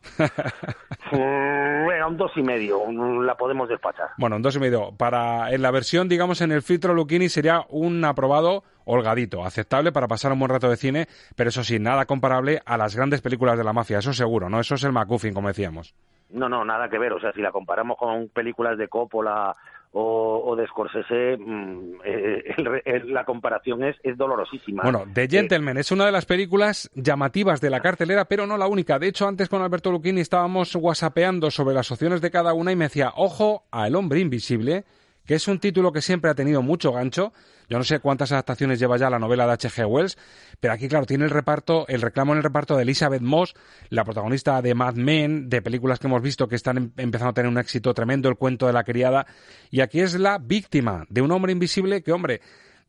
bueno, 1.12 2.08
un 2.08 2.16
dos 2.16 2.32
y 2.36 2.42
medio, 2.42 2.90
la 3.22 3.36
podemos 3.36 3.68
despachar. 3.68 4.10
Bueno, 4.18 4.36
un 4.36 4.42
dos 4.42 4.56
y 4.56 4.58
medio. 4.58 4.92
Para 4.92 5.52
en 5.52 5.62
la 5.62 5.70
versión, 5.70 6.08
digamos, 6.08 6.40
en 6.40 6.52
el 6.52 6.62
filtro 6.62 6.94
Lucchini 6.94 7.28
sería 7.28 7.64
un 7.68 8.04
aprobado 8.04 8.64
holgadito, 8.84 9.44
aceptable 9.44 9.92
para 9.92 10.08
pasar 10.08 10.32
un 10.32 10.38
buen 10.38 10.50
rato 10.50 10.68
de 10.68 10.76
cine, 10.76 11.06
pero 11.36 11.50
eso 11.50 11.62
sí, 11.62 11.78
nada 11.78 12.06
comparable 12.06 12.60
a 12.64 12.76
las 12.76 12.96
grandes 12.96 13.20
películas 13.20 13.58
de 13.58 13.64
la 13.64 13.72
mafia, 13.72 13.98
eso 13.98 14.12
seguro, 14.12 14.48
¿no? 14.48 14.60
Eso 14.60 14.74
es 14.74 14.84
el 14.84 14.92
McGuffin, 14.92 15.34
como 15.34 15.48
decíamos. 15.48 15.94
No, 16.32 16.48
no, 16.48 16.64
nada 16.64 16.88
que 16.88 16.98
ver. 16.98 17.12
O 17.12 17.20
sea, 17.20 17.32
si 17.32 17.40
la 17.40 17.52
comparamos 17.52 17.96
con 17.96 18.28
películas 18.28 18.78
de 18.78 18.88
Coppola 18.88 19.54
o, 19.92 20.54
de 20.56 20.66
Scorsese, 20.68 21.36
mm, 21.36 22.00
eh, 22.04 23.02
la 23.06 23.24
comparación 23.24 23.82
es, 23.82 23.96
es 24.02 24.16
dolorosísima. 24.16 24.84
Bueno, 24.84 25.04
The 25.12 25.28
Gentleman 25.28 25.78
es 25.78 25.90
una 25.90 26.06
de 26.06 26.12
las 26.12 26.26
películas 26.26 26.90
llamativas 26.94 27.60
de 27.60 27.70
la 27.70 27.80
cartelera, 27.80 28.26
pero 28.26 28.46
no 28.46 28.56
la 28.56 28.68
única. 28.68 28.98
De 28.98 29.08
hecho, 29.08 29.26
antes 29.26 29.48
con 29.48 29.62
Alberto 29.62 29.90
Lucchini 29.90 30.20
estábamos 30.20 30.76
whatsappeando 30.76 31.50
sobre 31.50 31.74
las 31.74 31.90
opciones 31.90 32.20
de 32.20 32.30
cada 32.30 32.52
una 32.52 32.70
y 32.70 32.76
me 32.76 32.84
decía, 32.84 33.12
ojo 33.16 33.64
al 33.72 33.96
hombre 33.96 34.20
invisible, 34.20 34.84
que 35.26 35.34
es 35.34 35.48
un 35.48 35.58
título 35.58 35.92
que 35.92 36.02
siempre 36.02 36.30
ha 36.30 36.34
tenido 36.34 36.62
mucho 36.62 36.92
gancho. 36.92 37.32
Yo 37.70 37.78
no 37.78 37.84
sé 37.84 38.00
cuántas 38.00 38.32
adaptaciones 38.32 38.80
lleva 38.80 38.96
ya 38.96 39.08
la 39.08 39.20
novela 39.20 39.46
de 39.46 39.52
H.G. 39.52 39.86
Wells, 39.86 40.18
pero 40.58 40.74
aquí, 40.74 40.88
claro, 40.88 41.06
tiene 41.06 41.24
el 41.24 41.30
reparto, 41.30 41.86
el 41.86 42.02
reclamo 42.02 42.32
en 42.32 42.38
el 42.38 42.42
reparto 42.42 42.76
de 42.76 42.82
Elizabeth 42.82 43.22
Moss, 43.22 43.54
la 43.90 44.02
protagonista 44.02 44.60
de 44.60 44.74
Mad 44.74 44.94
Men, 44.94 45.48
de 45.48 45.62
películas 45.62 46.00
que 46.00 46.08
hemos 46.08 46.20
visto 46.20 46.48
que 46.48 46.56
están 46.56 46.76
em, 46.76 46.92
empezando 46.96 47.30
a 47.30 47.34
tener 47.34 47.48
un 47.48 47.58
éxito 47.58 47.94
tremendo, 47.94 48.28
el 48.28 48.34
cuento 48.34 48.66
de 48.66 48.72
la 48.72 48.82
criada, 48.82 49.24
y 49.70 49.82
aquí 49.82 50.00
es 50.00 50.18
la 50.18 50.38
víctima 50.38 51.06
de 51.08 51.22
un 51.22 51.30
hombre 51.30 51.52
invisible 51.52 52.02
que, 52.02 52.10
hombre, 52.10 52.40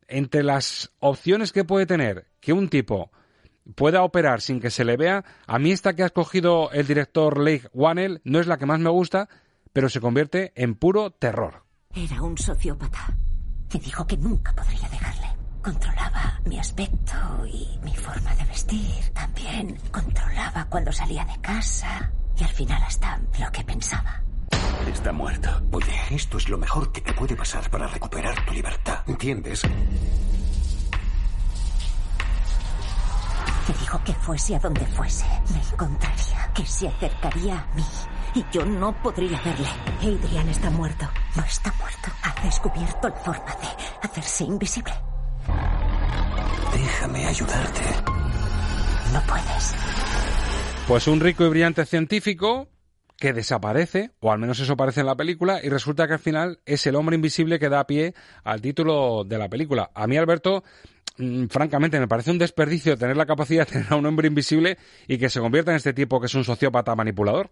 entre 0.08 0.42
las 0.42 0.90
opciones 0.98 1.52
que 1.52 1.64
puede 1.64 1.86
tener 1.86 2.26
que 2.40 2.52
un 2.52 2.68
tipo 2.68 3.12
pueda 3.76 4.02
operar 4.02 4.40
sin 4.40 4.58
que 4.60 4.70
se 4.70 4.84
le 4.84 4.96
vea, 4.96 5.24
a 5.46 5.60
mí 5.60 5.70
esta 5.70 5.94
que 5.94 6.02
ha 6.02 6.06
escogido 6.06 6.72
el 6.72 6.88
director 6.88 7.38
Lake 7.38 7.68
Wannell 7.72 8.20
no 8.24 8.40
es 8.40 8.48
la 8.48 8.58
que 8.58 8.66
más 8.66 8.80
me 8.80 8.90
gusta, 8.90 9.28
pero 9.72 9.88
se 9.88 10.00
convierte 10.00 10.50
en 10.56 10.74
puro 10.74 11.12
terror. 11.12 11.62
Era 11.94 12.20
un 12.20 12.36
sociópata. 12.36 13.14
Me 13.72 13.80
dijo 13.80 14.06
que 14.06 14.16
nunca 14.18 14.52
podría 14.52 14.88
dejarle. 14.88 15.28
Controlaba 15.62 16.40
mi 16.44 16.58
aspecto 16.58 17.14
y 17.46 17.78
mi 17.82 17.94
forma 17.94 18.34
de 18.34 18.44
vestir. 18.44 19.10
También 19.14 19.78
controlaba 19.90 20.66
cuando 20.66 20.92
salía 20.92 21.24
de 21.24 21.40
casa 21.40 22.10
y 22.36 22.44
al 22.44 22.50
final 22.50 22.82
hasta 22.82 23.18
lo 23.40 23.50
que 23.50 23.64
pensaba. 23.64 24.22
Está 24.86 25.12
muerto. 25.12 25.48
Oye, 25.70 25.94
esto 26.10 26.36
es 26.36 26.48
lo 26.48 26.58
mejor 26.58 26.92
que 26.92 27.00
te 27.00 27.14
puede 27.14 27.34
pasar 27.34 27.70
para 27.70 27.86
recuperar 27.86 28.44
tu 28.44 28.52
libertad. 28.52 28.98
¿Entiendes? 29.06 29.62
Me 33.68 33.74
dijo 33.78 34.02
que 34.04 34.12
fuese 34.12 34.56
a 34.56 34.58
donde 34.58 34.84
fuese, 34.86 35.24
me 35.50 35.62
encontraría, 35.62 36.52
que 36.52 36.66
se 36.66 36.88
acercaría 36.88 37.60
a 37.60 37.74
mí 37.76 37.84
y 38.34 38.44
yo 38.52 38.64
no 38.64 38.92
podría 39.02 39.40
verle. 39.42 39.68
Adrian 40.00 40.48
está 40.48 40.70
muerto. 40.70 41.08
No 41.36 41.44
está 41.44 41.72
muerto. 41.78 42.08
Ha 42.22 42.44
descubierto 42.44 43.08
la 43.08 43.14
forma 43.16 43.56
de 43.60 44.08
hacerse 44.08 44.44
invisible. 44.44 44.92
Déjame 46.72 47.26
ayudarte. 47.26 47.82
No 49.12 49.20
puedes. 49.26 49.74
Pues 50.88 51.06
un 51.06 51.20
rico 51.20 51.44
y 51.44 51.48
brillante 51.48 51.84
científico 51.84 52.68
que 53.18 53.32
desaparece, 53.32 54.10
o 54.18 54.32
al 54.32 54.40
menos 54.40 54.58
eso 54.58 54.76
parece 54.76 55.00
en 55.00 55.06
la 55.06 55.14
película, 55.14 55.60
y 55.62 55.68
resulta 55.68 56.08
que 56.08 56.14
al 56.14 56.18
final 56.18 56.58
es 56.66 56.86
el 56.88 56.96
hombre 56.96 57.14
invisible 57.14 57.60
que 57.60 57.68
da 57.68 57.86
pie 57.86 58.14
al 58.42 58.60
título 58.60 59.22
de 59.24 59.38
la 59.38 59.48
película. 59.48 59.90
A 59.94 60.08
mí, 60.08 60.16
Alberto, 60.16 60.64
mm, 61.18 61.46
francamente, 61.46 62.00
me 62.00 62.08
parece 62.08 62.32
un 62.32 62.38
desperdicio 62.38 62.96
tener 62.96 63.16
la 63.16 63.26
capacidad 63.26 63.64
de 63.64 63.72
tener 63.74 63.92
a 63.92 63.96
un 63.96 64.06
hombre 64.06 64.26
invisible 64.26 64.76
y 65.06 65.18
que 65.18 65.30
se 65.30 65.38
convierta 65.38 65.70
en 65.70 65.76
este 65.76 65.92
tipo 65.92 66.18
que 66.18 66.26
es 66.26 66.34
un 66.34 66.42
sociópata 66.42 66.96
manipulador. 66.96 67.50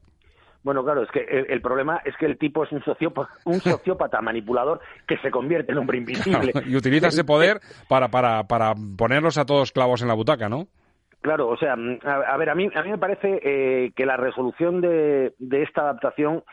Bueno, 0.63 0.85
claro, 0.85 1.03
es 1.03 1.11
que 1.11 1.21
el, 1.21 1.63
problema 1.63 2.03
es 2.05 2.15
que 2.19 2.27
el 2.27 2.37
tipo 2.37 2.65
es 2.65 2.73
un 2.73 2.83
sociópata, 2.83 3.33
un 3.45 3.55
sociópata 3.61 4.21
manipulador 4.21 4.81
que 5.07 5.17
se 5.19 5.31
convierte 5.31 5.73
en 5.73 5.79
hombre 5.79 5.99
invisible. 5.99 6.53
y 6.67 6.77
utiliza 6.77 7.09
ese 7.09 7.25
poder 7.25 7.61
para, 7.89 8.09
para, 8.09 8.45
para 8.45 8.75
ponerlos 8.97 9.39
a 9.39 9.47
todos 9.47 9.73
clavos 9.73 10.03
en 10.03 10.09
la 10.09 10.15
butaca, 10.15 10.49
¿no? 10.49 10.67
Claro, 11.23 11.49
o 11.49 11.57
sea, 11.59 11.75
a, 11.75 12.37
ver, 12.39 12.49
a 12.49 12.55
mí, 12.55 12.71
a 12.75 12.83
mí 12.83 12.91
me 12.91 12.99
parece 12.99 13.41
eh, 13.43 13.93
que 13.95 14.07
la 14.07 14.17
resolución 14.17 14.81
de, 14.81 15.35
de, 15.39 15.63
esta 15.63 15.83
adaptación 15.83 16.45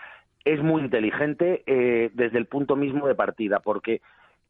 es 0.44 0.62
muy 0.62 0.82
inteligente 0.82 1.64
eh, 1.66 2.10
desde 2.14 2.38
el 2.38 2.48
punto 2.48 2.76
mismo 2.76 3.08
de 3.08 3.16
partida, 3.16 3.60
porque 3.60 4.02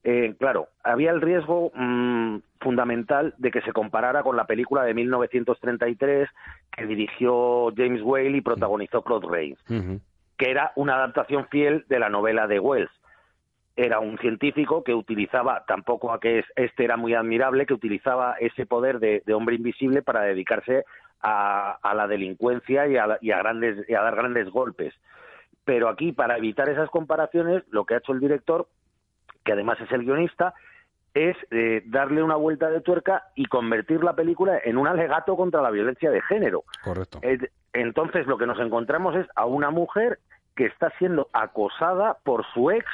eh, 0.10 0.36
claro, 0.40 0.70
había 0.86 1.12
el 1.12 1.20
riesgo 1.20 1.70
mm, 1.76 2.38
fundamental 2.62 3.34
de 3.40 3.52
que 3.52 3.60
se 3.60 3.74
comparara 3.74 4.24
con 4.24 4.38
la 4.38 4.46
película 4.46 4.86
de 4.86 4.94
1933 4.94 6.30
que 6.72 6.86
dirigió 6.86 7.74
James 7.76 8.02
Whale 8.02 8.38
y 8.38 8.42
protagonizó 8.42 9.02
Claude 9.02 9.28
Rains, 9.30 9.60
que 10.38 10.50
era 10.50 10.72
una 10.78 10.96
adaptación 10.96 11.50
fiel 11.50 11.84
de 11.90 12.00
la 12.00 12.08
novela 12.08 12.48
de 12.48 12.58
Wells. 12.58 12.90
Era 13.76 14.00
un 14.00 14.18
científico 14.20 14.82
que 14.82 14.94
utilizaba, 14.94 15.66
tampoco 15.68 16.14
a 16.14 16.22
que 16.22 16.42
este 16.56 16.86
era 16.86 16.96
muy 16.96 17.14
admirable, 17.14 17.66
que 17.66 17.74
utilizaba 17.74 18.38
ese 18.40 18.66
poder 18.66 19.00
de, 19.00 19.22
hombre 19.34 19.58
invisible 19.58 20.04
para 20.04 20.22
dedicarse 20.22 20.86
a, 21.22 21.80
la 21.94 22.08
delincuencia 22.08 22.88
y 22.88 22.96
a, 22.96 23.18
y 23.20 23.32
a, 23.32 23.40
grandes, 23.40 23.84
y 23.90 23.94
a 23.94 24.04
dar 24.04 24.16
grandes 24.16 24.50
golpes. 24.52 24.94
Pero 25.66 25.90
aquí, 25.90 26.14
para 26.14 26.38
evitar 26.38 26.70
esas 26.70 26.90
comparaciones, 26.90 27.62
lo 27.72 27.84
que 27.84 27.96
ha 27.96 27.98
hecho 27.98 28.14
el 28.14 28.22
director 28.22 28.70
que 29.48 29.54
además 29.54 29.80
es 29.80 29.90
el 29.94 30.04
guionista, 30.04 30.54
es 31.14 31.38
eh, 31.52 31.82
darle 31.86 32.22
una 32.22 32.36
vuelta 32.36 32.70
de 32.70 32.82
tuerca 32.82 33.24
y 33.34 33.46
convertir 33.46 34.04
la 34.04 34.14
película 34.14 34.60
en 34.62 34.78
un 34.78 34.88
alegato 34.88 35.38
contra 35.38 35.62
la 35.62 35.72
violencia 35.72 36.12
de 36.12 36.22
género. 36.22 36.66
Correcto. 36.84 37.22
entonces 37.72 38.28
lo 38.28 38.38
que 38.38 38.46
nos 38.46 38.60
encontramos 38.60 39.16
es 39.16 39.26
a 39.36 39.46
una 39.46 39.72
mujer 39.72 40.20
que 40.56 40.66
está 40.66 40.92
siendo 41.00 41.30
acosada 41.32 42.18
por 42.26 42.46
su 42.54 42.72
ex 42.72 42.86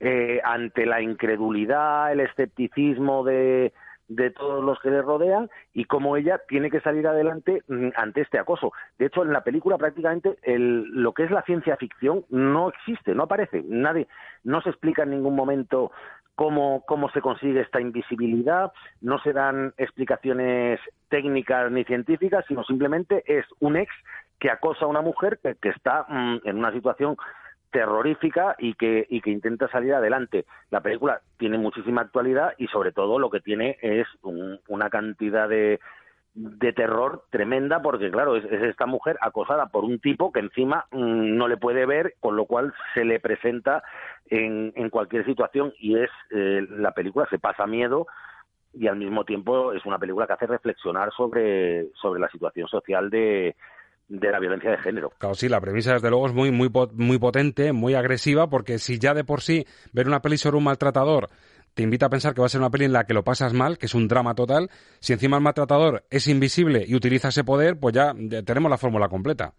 eh, 0.00 0.40
ante 0.42 0.84
la 0.84 1.00
incredulidad, 1.00 2.10
el 2.10 2.20
escepticismo 2.20 3.22
de, 3.22 3.72
de 4.08 4.30
todos 4.30 4.62
los 4.62 4.78
que 4.80 4.90
le 4.90 5.02
rodean 5.02 5.50
y 5.72 5.84
cómo 5.84 6.16
ella 6.16 6.40
tiene 6.48 6.70
que 6.70 6.80
salir 6.80 7.06
adelante 7.06 7.62
mm, 7.68 7.88
ante 7.96 8.20
este 8.20 8.38
acoso. 8.38 8.72
De 8.98 9.06
hecho, 9.06 9.22
en 9.22 9.32
la 9.32 9.44
película 9.44 9.78
prácticamente 9.78 10.36
el, 10.42 10.84
lo 10.90 11.12
que 11.12 11.24
es 11.24 11.30
la 11.30 11.42
ciencia 11.42 11.76
ficción 11.76 12.24
no 12.28 12.68
existe, 12.68 13.14
no 13.14 13.24
aparece. 13.24 13.62
Nadie, 13.66 14.06
no 14.42 14.60
se 14.60 14.70
explica 14.70 15.04
en 15.04 15.10
ningún 15.10 15.34
momento 15.34 15.90
cómo, 16.34 16.84
cómo 16.86 17.10
se 17.10 17.20
consigue 17.20 17.60
esta 17.60 17.80
invisibilidad, 17.80 18.72
no 19.00 19.18
se 19.20 19.32
dan 19.32 19.72
explicaciones 19.76 20.80
técnicas 21.08 21.70
ni 21.70 21.84
científicas, 21.84 22.44
sino 22.48 22.64
simplemente 22.64 23.22
es 23.26 23.46
un 23.60 23.76
ex 23.76 23.92
que 24.38 24.50
acosa 24.50 24.84
a 24.84 24.88
una 24.88 25.00
mujer 25.00 25.38
que, 25.42 25.68
está 25.68 26.06
mm, 26.08 26.40
en 26.44 26.58
una 26.58 26.72
situación 26.72 27.16
terrorífica 27.74 28.54
y 28.56 28.74
que, 28.74 29.04
y 29.10 29.20
que 29.20 29.30
intenta 29.30 29.66
salir 29.66 29.94
adelante. 29.94 30.46
La 30.70 30.80
película 30.80 31.22
tiene 31.38 31.58
muchísima 31.58 32.02
actualidad 32.02 32.54
y 32.56 32.68
sobre 32.68 32.92
todo 32.92 33.18
lo 33.18 33.30
que 33.30 33.40
tiene 33.40 33.78
es 33.82 34.06
una 34.22 34.90
cantidad 34.90 35.48
de, 35.48 35.80
de 36.34 36.72
terror 36.72 37.24
tremenda 37.30 37.82
porque 37.82 38.12
claro 38.12 38.36
es, 38.36 38.44
esta 38.44 38.86
mujer 38.86 39.18
acosada 39.20 39.66
por 39.66 39.82
un 39.82 39.98
tipo 39.98 40.30
que 40.30 40.38
encima 40.38 40.86
mm, 40.92 41.36
no 41.36 41.48
le 41.48 41.56
puede 41.56 41.84
ver 41.84 42.14
con 42.20 42.36
lo 42.36 42.46
cual 42.46 42.72
se 42.94 43.04
le 43.04 43.18
presenta 43.18 43.82
en, 44.30 44.72
en 44.76 44.88
cualquier 44.88 45.24
situación 45.24 45.72
y 45.76 45.98
es 45.98 46.10
eh, 46.30 46.64
la 46.70 46.92
película 46.92 47.26
se 47.28 47.40
pasa 47.40 47.66
miedo 47.66 48.06
y 48.72 48.86
al 48.86 48.94
mismo 48.94 49.24
tiempo 49.24 49.72
es 49.72 49.84
una 49.84 49.98
película 49.98 50.28
que 50.28 50.34
hace 50.34 50.46
reflexionar 50.46 51.10
sobre 51.16 51.88
sobre 52.00 52.20
la 52.20 52.28
situación 52.28 52.68
social 52.68 53.10
de 53.10 53.56
de 54.08 54.30
la 54.30 54.38
violencia 54.38 54.70
de 54.70 54.78
género. 54.78 55.12
Claro, 55.18 55.34
sí, 55.34 55.48
la 55.48 55.60
premisa 55.60 55.94
desde 55.94 56.10
luego 56.10 56.26
es 56.26 56.34
muy, 56.34 56.50
muy, 56.50 56.70
muy 56.92 57.18
potente, 57.18 57.72
muy 57.72 57.94
agresiva, 57.94 58.48
porque 58.48 58.78
si 58.78 58.98
ya 58.98 59.14
de 59.14 59.24
por 59.24 59.40
sí 59.40 59.64
ver 59.92 60.06
una 60.06 60.20
peli 60.20 60.36
sobre 60.36 60.58
un 60.58 60.64
maltratador 60.64 61.28
te 61.74 61.82
invita 61.82 62.06
a 62.06 62.10
pensar 62.10 62.34
que 62.34 62.40
va 62.40 62.46
a 62.46 62.50
ser 62.50 62.60
una 62.60 62.70
peli 62.70 62.84
en 62.84 62.92
la 62.92 63.04
que 63.04 63.14
lo 63.14 63.24
pasas 63.24 63.52
mal, 63.52 63.78
que 63.78 63.86
es 63.86 63.94
un 63.94 64.06
drama 64.06 64.34
total, 64.34 64.68
si 65.00 65.12
encima 65.12 65.36
el 65.36 65.42
maltratador 65.42 66.04
es 66.10 66.28
invisible 66.28 66.84
y 66.86 66.94
utiliza 66.94 67.28
ese 67.28 67.44
poder, 67.44 67.78
pues 67.80 67.94
ya, 67.94 68.12
tenemos 68.44 68.70
la 68.70 68.78
fórmula 68.78 69.08
completa. 69.08 69.52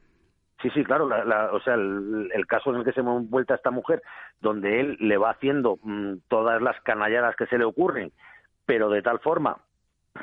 Sí, 0.61 0.69
sí, 0.73 0.83
claro. 0.83 1.05
o 1.05 1.59
sea, 1.59 1.73
el, 1.73 2.45
caso 2.47 2.71
en 2.71 2.77
el 2.77 2.85
que 2.85 2.93
se 2.93 3.01
vuelta 3.01 3.55
esta 3.55 3.69
mujer, 3.69 4.01
donde 4.41 4.79
él 4.79 4.97
le 4.99 5.17
va 5.17 5.31
haciendo 5.31 5.77
mm, 5.83 6.15
todas 6.29 6.61
las 6.61 6.79
canalladas 6.81 7.35
que 7.35 7.45
se 7.47 7.57
le 7.57 7.65
ocurren, 7.65 8.11
pero 8.65 8.89
de 8.89 9.01
tal 9.01 9.19
forma 9.19 9.57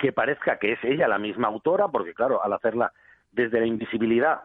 que 0.00 0.12
parezca 0.12 0.58
que 0.58 0.72
es 0.72 0.78
ella 0.82 1.06
la 1.06 1.18
misma 1.18 1.48
autora, 1.48 1.88
porque 1.88 2.14
claro, 2.14 2.42
al 2.42 2.54
hacerla 2.54 2.92
desde 3.32 3.60
la 3.60 3.66
invisibilidad 3.66 4.42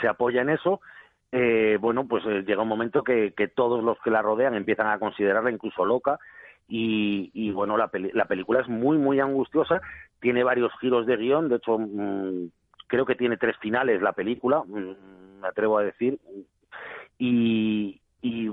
se 0.00 0.08
apoya 0.08 0.42
en 0.42 0.50
eso, 0.50 0.80
eh, 1.32 1.78
bueno, 1.80 2.06
pues 2.06 2.24
eh, 2.26 2.44
llega 2.46 2.62
un 2.62 2.68
momento 2.68 3.02
que, 3.02 3.32
todos 3.54 3.82
los 3.82 3.98
que 4.00 4.10
la 4.10 4.22
rodean 4.22 4.54
empiezan 4.54 4.86
a 4.86 4.98
considerarla 4.98 5.50
incluso 5.50 5.84
loca 5.84 6.18
y, 6.68 7.50
bueno, 7.52 7.76
la, 7.76 7.90
la, 8.12 8.24
película 8.24 8.60
es 8.60 8.68
muy, 8.68 8.98
muy 8.98 9.20
angustiosa, 9.20 9.80
tiene 10.20 10.42
varios 10.42 10.72
giros 10.80 11.06
de 11.06 11.16
guion, 11.16 11.48
de 11.48 11.56
hecho, 11.56 11.78
mm, 11.78 12.48
creo 12.88 13.06
que 13.06 13.14
tiene 13.14 13.36
tres 13.36 13.56
finales 13.58 14.02
la 14.02 14.12
película, 14.12 14.62
mm, 14.66 15.40
me 15.42 15.48
atrevo 15.48 15.78
a 15.78 15.84
decir, 15.84 16.18
y, 17.18 18.00
y 18.20 18.50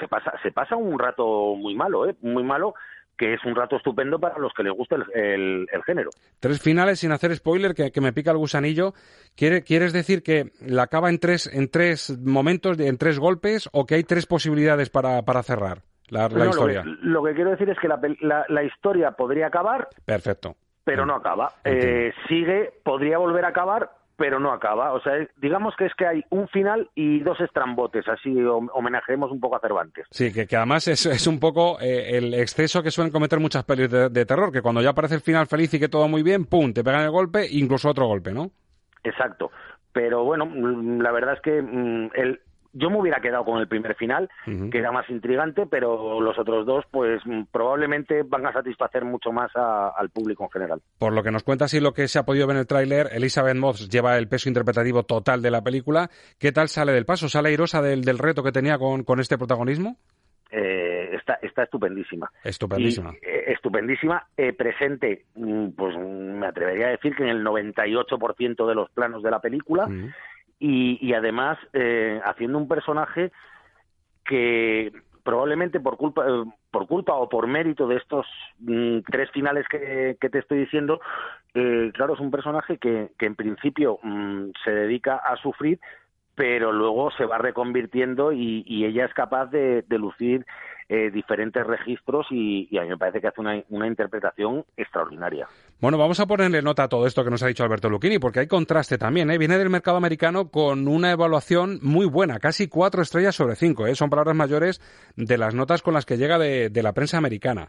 se 0.00 0.08
pasa, 0.08 0.32
se 0.42 0.50
pasa 0.50 0.74
un 0.74 0.98
rato 0.98 1.54
muy 1.54 1.74
malo, 1.76 2.08
¿eh? 2.08 2.16
muy 2.20 2.42
malo, 2.42 2.74
que 3.16 3.34
es 3.34 3.44
un 3.44 3.54
rato 3.54 3.76
estupendo 3.76 4.18
para 4.18 4.38
los 4.38 4.52
que 4.54 4.62
les 4.62 4.72
gusta 4.72 4.96
el, 5.14 5.66
género. 5.86 6.10
Tres 6.40 6.60
finales 6.60 7.00
sin 7.00 7.12
hacer 7.12 7.34
spoiler, 7.36 7.74
que, 7.74 8.00
me 8.00 8.12
pica 8.12 8.30
el 8.30 8.38
gusanillo. 8.38 8.94
¿Quiere, 9.36 9.62
¿Quieres 9.62 9.92
decir 9.92 10.22
que 10.22 10.50
la 10.60 10.84
acaba 10.84 11.10
en 11.10 11.18
tres, 11.18 11.46
en 11.52 11.70
tres 11.70 12.18
momentos, 12.24 12.78
en 12.80 12.98
tres 12.98 13.18
golpes, 13.18 13.68
o 13.72 13.86
que 13.86 13.96
hay 13.96 14.04
tres 14.04 14.26
posibilidades 14.26 14.90
para, 14.90 15.22
para 15.22 15.42
cerrar 15.42 15.82
la, 16.08 16.26
historia? 16.46 16.82
Lo 16.84 17.22
que, 17.22 17.34
quiero 17.34 17.50
decir 17.50 17.70
es 17.70 17.78
que 17.78 17.88
la, 17.88 18.00
la, 18.48 18.64
historia 18.64 19.12
podría 19.12 19.46
acabar. 19.46 19.88
Perfecto. 20.04 20.56
Pero 20.84 21.06
no 21.06 21.14
acaba. 21.14 21.52
Eh, 21.64 22.12
sigue, 22.28 22.72
podría 22.82 23.18
volver 23.18 23.44
a 23.44 23.48
acabar, 23.48 23.90
pero 24.22 24.38
no 24.38 24.52
acaba. 24.52 24.92
O 24.92 25.00
sea, 25.00 25.14
digamos 25.38 25.74
que 25.74 25.86
es 25.86 25.94
que 25.96 26.06
hay 26.06 26.24
un 26.30 26.46
final 26.46 26.88
y 26.94 27.18
dos 27.24 27.40
estrambotes, 27.40 28.06
así 28.06 28.32
homenajemos 28.72 29.32
un 29.32 29.40
poco 29.40 29.56
a 29.56 29.60
Cervantes. 29.60 30.06
Sí, 30.12 30.32
que, 30.32 30.46
que 30.46 30.54
además 30.56 30.86
es, 30.86 31.06
es 31.06 31.26
un 31.26 31.40
poco 31.40 31.80
eh, 31.80 32.18
el 32.18 32.32
exceso 32.34 32.84
que 32.84 32.92
suelen 32.92 33.12
cometer 33.12 33.40
muchas 33.40 33.64
pelis 33.64 33.90
de, 33.90 34.24
terror, 34.24 34.52
que 34.52 34.62
cuando 34.62 34.80
ya 34.80 34.90
aparece 34.90 35.16
el 35.16 35.22
final 35.22 35.48
feliz 35.48 35.74
y 35.74 35.80
que 35.80 35.88
todo 35.88 36.06
muy 36.06 36.22
bien, 36.22 36.44
¡pum!, 36.44 36.72
te 36.72 36.84
pegan 36.84 37.02
el 37.02 37.10
golpe, 37.10 37.48
incluso 37.50 37.88
otro 37.88 38.06
golpe, 38.06 38.30
¿no? 38.30 38.52
Exacto. 39.02 39.50
Pero 39.92 40.22
bueno, 40.22 40.46
mm, 40.46 41.00
la 41.00 41.10
verdad 41.10 41.34
es 41.34 41.40
que 41.40 41.60
mm, 41.60 42.10
el, 42.14 42.40
yo 42.72 42.90
me 42.90 42.98
hubiera 42.98 43.20
quedado 43.20 43.44
con 43.44 43.58
el 43.58 43.68
primer 43.68 43.94
final, 43.94 44.30
que 44.44 44.78
era 44.78 44.92
más 44.92 45.08
intrigante, 45.10 45.66
pero 45.66 46.20
los 46.20 46.38
otros 46.38 46.66
dos, 46.66 46.84
pues 46.90 47.20
probablemente 47.50 48.22
van 48.22 48.46
a 48.46 48.52
satisfacer 48.52 49.04
mucho 49.04 49.32
más 49.32 49.50
al 49.54 50.10
público 50.10 50.44
en 50.44 50.50
general. 50.50 50.82
Por 50.98 51.12
lo 51.12 51.22
que 51.22 51.30
nos 51.30 51.42
cuentas 51.42 51.74
y 51.74 51.80
lo 51.80 51.92
que 51.92 52.08
se 52.08 52.18
ha 52.18 52.24
podido 52.24 52.46
ver 52.46 52.56
en 52.56 52.60
el 52.60 52.66
tráiler, 52.66 53.08
Elizabeth 53.12 53.56
Moss 53.56 53.88
lleva 53.88 54.16
el 54.16 54.28
peso 54.28 54.48
interpretativo 54.48 55.02
total 55.04 55.42
de 55.42 55.50
la 55.50 55.62
película. 55.62 56.10
¿Qué 56.38 56.52
tal 56.52 56.68
sale 56.68 56.92
del 56.92 57.04
paso? 57.04 57.28
¿Sale 57.28 57.50
airosa 57.50 57.82
del, 57.82 58.02
del 58.02 58.18
reto 58.18 58.42
que 58.42 58.52
tenía 58.52 58.78
con, 58.78 59.04
con 59.04 59.20
este 59.20 59.38
protagonismo? 59.38 59.96
Eh, 60.50 61.14
está, 61.14 61.38
está 61.40 61.62
estupendísima. 61.62 62.30
Estupendísima. 62.44 63.14
Eh, 63.22 63.44
estupendísima, 63.52 64.26
eh, 64.36 64.52
presente, 64.52 65.24
mm, 65.34 65.68
pues 65.70 65.96
me 65.96 66.46
atrevería 66.46 66.88
a 66.88 66.90
decir 66.90 67.16
que 67.16 67.22
en 67.22 67.30
el 67.30 67.42
98% 67.42 68.66
de 68.66 68.74
los 68.74 68.90
planos 68.90 69.22
de 69.22 69.30
la 69.30 69.40
película 69.40 69.88
y, 70.64 71.12
además 71.12 71.58
eh, 71.72 72.20
haciendo 72.24 72.56
un 72.56 72.68
personaje 72.68 73.32
que 74.24 74.92
probablemente 75.24 75.80
por 75.80 75.96
culpa 75.96 76.24
eh, 76.24 76.44
por 76.70 76.86
culpa 76.86 77.14
o 77.14 77.28
por 77.28 77.48
mérito 77.48 77.88
de 77.88 77.96
estos 77.96 78.26
mm, 78.60 78.98
tres 79.10 79.30
finales 79.32 79.66
que, 79.68 80.16
te 80.20 80.38
estoy 80.38 80.60
diciendo 80.60 81.00
eh, 81.54 81.90
claro 81.94 82.14
es 82.14 82.20
un 82.20 82.30
personaje 82.30 82.78
que, 82.78 83.10
que 83.18 83.26
en 83.26 83.34
principio 83.34 83.98
mm, 84.04 84.50
se 84.64 84.70
dedica 84.70 85.16
a 85.16 85.36
sufrir 85.36 85.80
pero 86.34 86.72
luego 86.72 87.10
se 87.12 87.24
va 87.24 87.38
reconvirtiendo 87.38 88.32
y, 88.32 88.84
ella 88.84 89.04
es 89.04 89.14
capaz 89.14 89.46
de, 89.46 89.84
lucir 89.90 90.46
eh, 90.88 91.10
diferentes 91.10 91.66
registros 91.66 92.26
y, 92.30 92.76
a 92.78 92.82
mí 92.82 92.88
me 92.88 92.98
parece 92.98 93.20
que 93.20 93.28
hace 93.28 93.40
una, 93.40 93.86
interpretación 93.86 94.64
extraordinaria. 94.76 95.46
Bueno, 95.80 95.98
vamos 95.98 96.20
a 96.20 96.26
ponerle 96.26 96.62
nota 96.62 96.84
a 96.84 96.88
todo 96.88 97.06
esto 97.06 97.24
que 97.24 97.30
nos 97.30 97.42
ha 97.42 97.48
dicho 97.48 97.64
Alberto 97.64 97.90
Lucchini, 97.90 98.18
porque 98.18 98.40
hay 98.40 98.46
contraste 98.46 98.98
también. 98.98 99.30
¿eh? 99.30 99.38
Viene 99.38 99.58
del 99.58 99.70
mercado 99.70 99.96
americano 99.96 100.50
con 100.50 100.88
una 100.88 101.10
evaluación 101.10 101.78
muy 101.82 102.06
buena, 102.06 102.38
casi 102.38 102.68
cuatro 102.68 103.02
estrellas 103.02 103.34
sobre 103.34 103.56
cinco. 103.56 103.86
¿eh? 103.86 103.94
Son 103.94 104.10
palabras 104.10 104.36
mayores 104.36 104.80
de 105.16 105.38
las 105.38 105.54
notas 105.54 105.82
con 105.82 105.94
las 105.94 106.06
que 106.06 106.16
llega 106.16 106.38
de, 106.38 106.70
de 106.70 106.82
la 106.82 106.92
prensa 106.92 107.18
americana. 107.18 107.68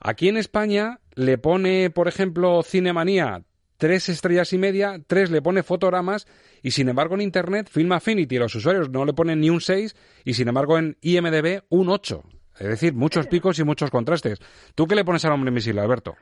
Aquí 0.00 0.28
en 0.28 0.36
España 0.36 0.98
le 1.14 1.38
pone, 1.38 1.90
por 1.90 2.08
ejemplo, 2.08 2.62
Cinemanía 2.62 3.42
tres 3.82 4.08
estrellas 4.08 4.52
y 4.52 4.58
media, 4.58 5.00
tres 5.08 5.32
le 5.32 5.42
pone 5.42 5.64
fotogramas 5.64 6.28
y 6.62 6.70
sin 6.70 6.88
embargo 6.88 7.16
en 7.16 7.20
Internet 7.20 7.68
Film 7.68 7.90
Affinity 7.90 8.38
los 8.38 8.54
usuarios 8.54 8.88
no 8.90 9.04
le 9.04 9.12
ponen 9.12 9.40
ni 9.40 9.50
un 9.50 9.60
6 9.60 10.22
y 10.24 10.34
sin 10.34 10.46
embargo 10.46 10.78
en 10.78 10.96
IMDB 11.00 11.64
un 11.68 11.88
8. 11.88 12.22
Es 12.60 12.68
decir, 12.68 12.94
muchos 12.94 13.26
picos 13.26 13.58
y 13.58 13.64
muchos 13.64 13.90
contrastes. 13.90 14.38
¿Tú 14.76 14.86
qué 14.86 14.94
le 14.94 15.04
pones 15.04 15.24
al 15.24 15.32
hombre 15.32 15.48
invisible, 15.48 15.80
Alberto? 15.80 16.14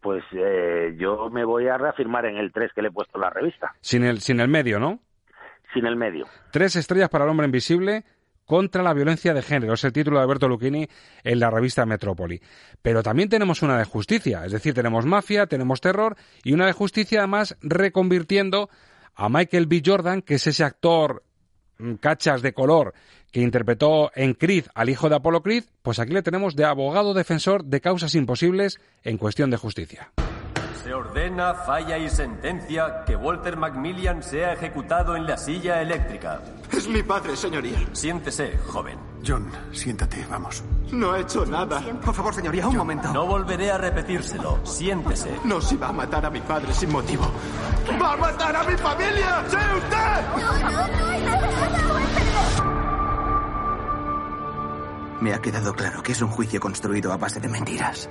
Pues 0.00 0.22
eh, 0.30 0.94
yo 1.00 1.28
me 1.30 1.44
voy 1.44 1.66
a 1.66 1.76
reafirmar 1.76 2.26
en 2.26 2.36
el 2.36 2.52
3 2.52 2.70
que 2.72 2.80
le 2.80 2.88
he 2.88 2.92
puesto 2.92 3.18
en 3.18 3.22
la 3.22 3.30
revista. 3.30 3.74
Sin 3.80 4.04
el, 4.04 4.20
sin 4.20 4.38
el 4.38 4.46
medio, 4.46 4.78
¿no? 4.78 5.00
Sin 5.74 5.86
el 5.86 5.96
medio. 5.96 6.26
Tres 6.52 6.76
estrellas 6.76 7.08
para 7.08 7.24
el 7.24 7.30
hombre 7.30 7.46
invisible, 7.46 8.04
contra 8.50 8.82
la 8.82 8.92
violencia 8.92 9.32
de 9.32 9.42
género. 9.42 9.74
Es 9.74 9.84
el 9.84 9.92
título 9.92 10.16
de 10.16 10.24
Alberto 10.24 10.48
Lucchini 10.48 10.84
en 11.22 11.38
la 11.38 11.50
revista 11.50 11.86
Metrópoli. 11.86 12.42
Pero 12.82 13.00
también 13.00 13.28
tenemos 13.28 13.62
una 13.62 13.78
de 13.78 13.84
justicia, 13.84 14.44
es 14.44 14.50
decir, 14.50 14.74
tenemos 14.74 15.06
mafia, 15.06 15.46
tenemos 15.46 15.80
terror 15.80 16.16
y 16.42 16.52
una 16.52 16.66
de 16.66 16.72
justicia 16.72 17.20
además 17.20 17.56
reconvirtiendo 17.62 18.68
a 19.14 19.28
Michael 19.28 19.68
B. 19.68 19.82
Jordan, 19.86 20.20
que 20.20 20.34
es 20.34 20.48
ese 20.48 20.64
actor 20.64 21.22
mm, 21.78 21.94
cachas 21.94 22.42
de 22.42 22.52
color 22.52 22.92
que 23.30 23.40
interpretó 23.40 24.10
en 24.16 24.34
Creed 24.34 24.64
al 24.74 24.88
hijo 24.88 25.08
de 25.08 25.14
Apolo 25.14 25.44
Creed, 25.44 25.66
pues 25.82 26.00
aquí 26.00 26.12
le 26.12 26.22
tenemos 26.22 26.56
de 26.56 26.64
abogado 26.64 27.14
defensor 27.14 27.64
de 27.64 27.80
causas 27.80 28.16
imposibles 28.16 28.80
en 29.04 29.16
cuestión 29.16 29.50
de 29.50 29.58
justicia. 29.58 30.10
Se 30.82 30.94
ordena, 30.94 31.52
falla 31.52 31.98
y 31.98 32.08
sentencia 32.08 33.04
que 33.04 33.14
Walter 33.14 33.54
Macmillan 33.54 34.22
sea 34.22 34.54
ejecutado 34.54 35.14
en 35.14 35.26
la 35.26 35.36
silla 35.36 35.82
eléctrica. 35.82 36.40
Es 36.72 36.88
mi 36.88 37.02
padre, 37.02 37.36
señoría. 37.36 37.78
Siéntese, 37.92 38.56
joven. 38.66 38.98
John, 39.26 39.50
siéntate, 39.72 40.24
vamos. 40.30 40.64
No 40.90 41.14
he 41.14 41.20
hecho 41.20 41.44
nada. 41.44 41.82
Por 42.02 42.14
favor, 42.14 42.34
señoría, 42.34 42.66
un 42.66 42.78
momento. 42.78 43.12
No 43.12 43.26
volveré 43.26 43.70
a 43.70 43.76
repetírselo. 43.76 44.58
Siéntese. 44.64 45.38
No 45.44 45.60
si 45.60 45.76
va 45.76 45.88
a 45.88 45.92
matar 45.92 46.24
a 46.24 46.30
mi 46.30 46.40
padre 46.40 46.72
sin 46.72 46.90
motivo. 46.90 47.30
¡Va 48.00 48.14
a 48.14 48.16
matar 48.16 48.56
a 48.56 48.64
mi 48.64 48.76
familia! 48.76 49.44
¡Sí, 49.48 49.56
usted! 49.56 50.22
No, 50.40 50.58
no, 50.70 50.88
no, 50.88 52.00
Me 55.20 55.34
ha 55.34 55.42
quedado 55.42 55.74
claro 55.74 56.02
que 56.02 56.12
es 56.12 56.22
un 56.22 56.28
juicio 56.28 56.58
construido 56.58 57.12
a 57.12 57.18
base 57.18 57.38
de 57.40 57.48
mentiras 57.48 58.08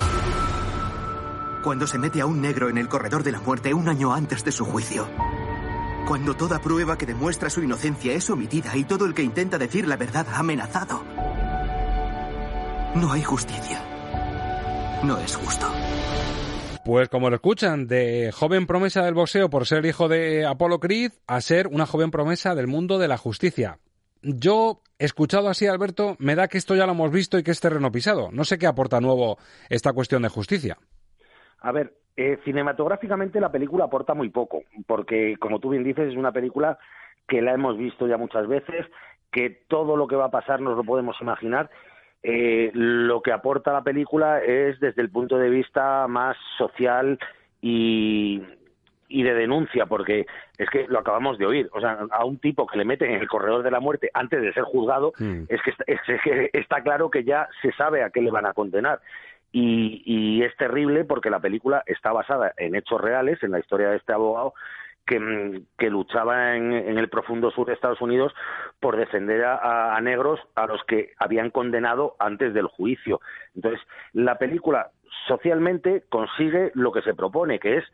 cuando 1.63 1.87
se 1.87 1.97
mete 1.97 2.21
a 2.21 2.25
un 2.25 2.41
negro 2.41 2.69
en 2.69 2.77
el 2.77 2.87
corredor 2.87 3.23
de 3.23 3.31
la 3.31 3.39
muerte 3.39 3.73
un 3.73 3.89
año 3.89 4.13
antes 4.13 4.43
de 4.43 4.51
su 4.51 4.65
juicio. 4.65 5.07
Cuando 6.07 6.35
toda 6.35 6.59
prueba 6.59 6.97
que 6.97 7.05
demuestra 7.05 7.49
su 7.49 7.61
inocencia 7.61 8.13
es 8.13 8.29
omitida 8.29 8.75
y 8.75 8.83
todo 8.83 9.05
el 9.05 9.13
que 9.13 9.23
intenta 9.23 9.57
decir 9.57 9.87
la 9.87 9.97
verdad 9.97 10.25
amenazado. 10.33 11.03
No 12.95 13.11
hay 13.11 13.23
justicia. 13.23 13.83
No 15.03 15.17
es 15.19 15.35
justo. 15.35 15.67
Pues 16.83 17.09
como 17.09 17.29
lo 17.29 17.35
escuchan, 17.35 17.87
de 17.87 18.31
joven 18.33 18.65
promesa 18.65 19.03
del 19.03 19.13
boxeo 19.13 19.49
por 19.49 19.67
ser 19.67 19.85
hijo 19.85 20.07
de 20.07 20.45
Apolo 20.45 20.79
Creed 20.79 21.11
a 21.27 21.39
ser 21.41 21.67
una 21.67 21.85
joven 21.85 22.09
promesa 22.09 22.55
del 22.55 22.67
mundo 22.67 22.97
de 22.97 23.07
la 23.07 23.17
justicia. 23.17 23.79
Yo, 24.21 24.81
escuchado 24.97 25.49
así, 25.49 25.67
Alberto, 25.67 26.15
me 26.19 26.35
da 26.35 26.47
que 26.47 26.57
esto 26.57 26.75
ya 26.75 26.85
lo 26.85 26.93
hemos 26.93 27.11
visto 27.11 27.37
y 27.37 27.43
que 27.43 27.51
es 27.51 27.59
terreno 27.59 27.91
pisado. 27.91 28.31
No 28.31 28.43
sé 28.43 28.57
qué 28.57 28.67
aporta 28.67 28.99
nuevo 28.99 29.37
esta 29.69 29.93
cuestión 29.93 30.23
de 30.23 30.29
justicia. 30.29 30.77
A 31.61 31.71
ver, 31.71 31.93
eh, 32.15 32.37
cinematográficamente 32.43 33.39
la 33.39 33.51
película 33.51 33.85
aporta 33.85 34.13
muy 34.13 34.29
poco, 34.29 34.63
porque 34.87 35.35
como 35.39 35.59
tú 35.59 35.69
bien 35.69 35.83
dices, 35.83 36.09
es 36.09 36.17
una 36.17 36.31
película 36.31 36.77
que 37.27 37.41
la 37.41 37.53
hemos 37.53 37.77
visto 37.77 38.07
ya 38.07 38.17
muchas 38.17 38.47
veces, 38.47 38.85
que 39.31 39.61
todo 39.67 39.95
lo 39.95 40.07
que 40.07 40.15
va 40.15 40.25
a 40.25 40.31
pasar 40.31 40.59
nos 40.61 40.75
lo 40.75 40.83
podemos 40.83 41.19
imaginar. 41.21 41.69
Eh, 42.23 42.71
lo 42.73 43.21
que 43.21 43.31
aporta 43.31 43.71
la 43.71 43.83
película 43.83 44.39
es 44.39 44.79
desde 44.79 45.01
el 45.01 45.09
punto 45.09 45.37
de 45.37 45.49
vista 45.49 46.07
más 46.07 46.35
social 46.57 47.17
y, 47.61 48.41
y 49.07 49.23
de 49.23 49.33
denuncia, 49.33 49.85
porque 49.85 50.25
es 50.57 50.69
que 50.69 50.87
lo 50.87 50.99
acabamos 50.99 51.37
de 51.37 51.45
oír. 51.45 51.69
O 51.71 51.79
sea, 51.79 51.99
a 52.11 52.25
un 52.25 52.37
tipo 52.39 52.67
que 52.67 52.77
le 52.77 52.83
meten 52.83 53.11
en 53.11 53.21
el 53.21 53.27
corredor 53.29 53.63
de 53.63 53.71
la 53.71 53.79
muerte 53.79 54.09
antes 54.13 54.41
de 54.41 54.51
ser 54.53 54.63
juzgado, 54.63 55.13
Mm. 55.19 55.43
es, 55.47 55.61
que, 55.61 55.71
es 55.87 56.21
que 56.23 56.49
está 56.53 56.81
claro 56.81 57.09
que 57.09 57.23
ya 57.23 57.47
se 57.61 57.71
sabe 57.73 58.03
a 58.03 58.09
qué 58.09 58.21
le 58.21 58.31
van 58.31 58.45
a 58.45 58.53
condenar. 58.53 58.99
Y, 59.51 60.03
y 60.05 60.43
es 60.43 60.55
terrible 60.57 61.05
porque 61.05 61.29
la 61.29 61.39
película 61.39 61.83
está 61.87 62.11
basada 62.11 62.53
en 62.57 62.75
hechos 62.75 63.01
reales, 63.01 63.41
en 63.43 63.51
la 63.51 63.59
historia 63.59 63.89
de 63.89 63.97
este 63.97 64.13
abogado 64.13 64.53
que, 65.05 65.19
mm, 65.19 65.65
luchaba 65.89 66.55
en, 66.55 66.71
el 66.71 67.09
profundo 67.09 67.49
sur 67.49 67.65
de 67.67 67.73
Estados 67.73 67.99
Unidos 67.99 68.31
por 68.79 68.95
defender 68.95 69.43
a, 69.43 69.99
negros 70.01 70.39
a 70.53 70.67
los 70.67 70.83
que 70.83 71.13
habían 71.17 71.49
condenado 71.49 72.15
antes 72.19 72.53
del 72.53 72.67
juicio. 72.67 73.19
Entonces, 73.55 73.81
la 74.13 74.37
película 74.37 74.91
socialmente 75.27 76.03
consigue 76.09 76.71
lo 76.75 76.91
que 76.91 77.01
se 77.01 77.15
propone, 77.15 77.59
que 77.59 77.77
es 77.77 77.85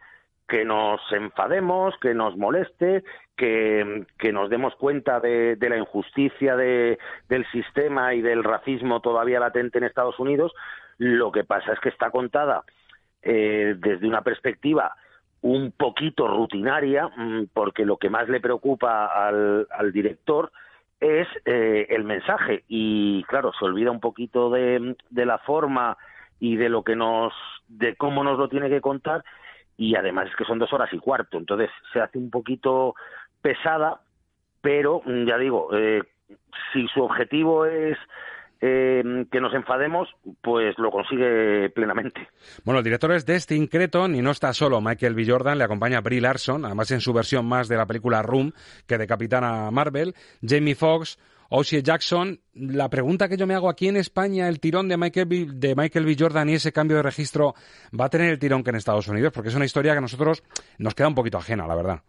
que 0.47 0.65
nos 0.65 0.99
enfademos, 1.11 1.97
que 2.01 2.13
nos 2.13 2.37
moleste, 2.37 3.03
que, 3.37 4.05
que 4.19 4.31
nos 4.31 4.49
demos 4.49 4.75
cuenta 4.75 5.19
de, 5.19 5.55
de 5.55 5.69
la 5.69 5.77
injusticia 5.77 6.55
de- 6.55 6.99
del 7.29 7.45
sistema 7.51 8.13
y 8.13 8.21
del 8.21 8.43
racismo 8.43 8.99
todavía 8.99 9.39
latente 9.39 9.77
en 9.79 9.85
Estados 9.85 10.19
Unidos. 10.19 10.53
Lo 10.97 11.31
que 11.31 11.43
pasa 11.43 11.73
es 11.73 11.79
que 11.79 11.89
está 11.89 12.09
contada 12.09 12.63
eh, 13.21 13.75
desde 13.77 14.07
una 14.07 14.21
perspectiva 14.21 14.95
un 15.41 15.71
poquito 15.71 16.27
rutinaria, 16.27 17.07
mm, 17.07 17.47
porque 17.53 17.85
lo 17.85 17.97
que 17.97 18.09
más 18.09 18.27
le 18.29 18.39
preocupa 18.39 19.05
al, 19.05 19.67
al 19.71 19.91
director 19.91 20.51
es 20.99 21.27
eh, 21.45 21.87
el 21.89 22.03
mensaje. 22.03 22.63
Y 22.67 23.23
claro, 23.23 23.51
se 23.57 23.65
olvida 23.65 23.91
un 23.91 23.99
poquito 23.99 24.49
de, 24.49 24.95
la 25.11 25.37
forma 25.39 25.97
y 26.39 26.55
de 26.55 26.69
lo 26.69 26.83
que 26.83 26.95
nos, 26.95 27.33
de 27.67 27.95
cómo 27.95 28.23
nos 28.23 28.37
lo 28.39 28.49
tiene 28.49 28.69
que 28.69 28.81
contar. 28.81 29.23
Y 29.77 29.95
además 29.95 30.29
es 30.29 30.35
que 30.35 30.45
son 30.45 30.59
dos 30.59 30.71
horas 30.73 30.91
y 30.93 30.99
cuarto, 30.99 31.37
entonces 31.37 31.69
se 31.91 31.99
hace 31.99 32.17
un 32.17 32.29
poquito 32.29 32.95
pesada, 33.41 33.99
pero 34.61 35.01
mm, 35.05 35.25
ya 35.25 35.37
digo, 35.37 35.69
eh, 35.73 36.01
si 36.71 36.87
su 36.87 37.03
objetivo 37.03 37.65
es 37.65 37.97
eh, 38.67 39.25
que 39.31 39.39
nos 39.39 39.53
enfademos, 39.53 40.09
pues 40.41 40.75
lo 40.79 40.89
consigue 40.89 41.69
plenamente. 41.69 42.27
Bueno, 42.63 42.79
el 42.79 42.83
director 42.83 43.11
es 43.11 43.23
Destin 43.23 43.67
Creton 43.67 44.15
y 44.15 44.23
no 44.23 44.31
está 44.31 44.51
solo. 44.53 44.81
Michael 44.81 45.13
B. 45.13 45.23
Jordan 45.27 45.59
le 45.59 45.65
acompaña 45.65 46.01
Brie 46.01 46.19
Larson, 46.19 46.65
además 46.65 46.89
en 46.89 47.01
su 47.01 47.13
versión 47.13 47.45
más 47.45 47.67
de 47.67 47.77
la 47.77 47.85
película 47.85 48.23
Room 48.23 48.53
que 48.87 48.97
de 48.97 49.05
Capitana 49.05 49.69
Marvel. 49.69 50.15
Jamie 50.41 50.73
Foxx, 50.73 51.19
O'Shea 51.49 51.81
Jackson. 51.81 52.39
La 52.55 52.89
pregunta 52.89 53.29
que 53.29 53.37
yo 53.37 53.45
me 53.45 53.53
hago 53.53 53.69
aquí 53.69 53.87
en 53.87 53.97
España, 53.97 54.49
el 54.49 54.59
tirón 54.59 54.87
de 54.87 54.97
Michael, 54.97 55.59
de 55.59 55.75
Michael 55.75 56.05
B. 56.05 56.15
Jordan 56.17 56.49
y 56.49 56.53
ese 56.53 56.71
cambio 56.71 56.97
de 56.97 57.03
registro, 57.03 57.53
¿va 57.99 58.05
a 58.05 58.09
tener 58.09 58.31
el 58.31 58.39
tirón 58.39 58.63
que 58.63 58.71
en 58.71 58.77
Estados 58.77 59.07
Unidos? 59.07 59.31
Porque 59.31 59.49
es 59.49 59.55
una 59.55 59.65
historia 59.65 59.91
que 59.91 59.99
a 59.99 60.01
nosotros 60.01 60.43
nos 60.79 60.95
queda 60.95 61.07
un 61.07 61.15
poquito 61.15 61.37
ajena, 61.37 61.67
la 61.67 61.75
verdad. 61.75 62.01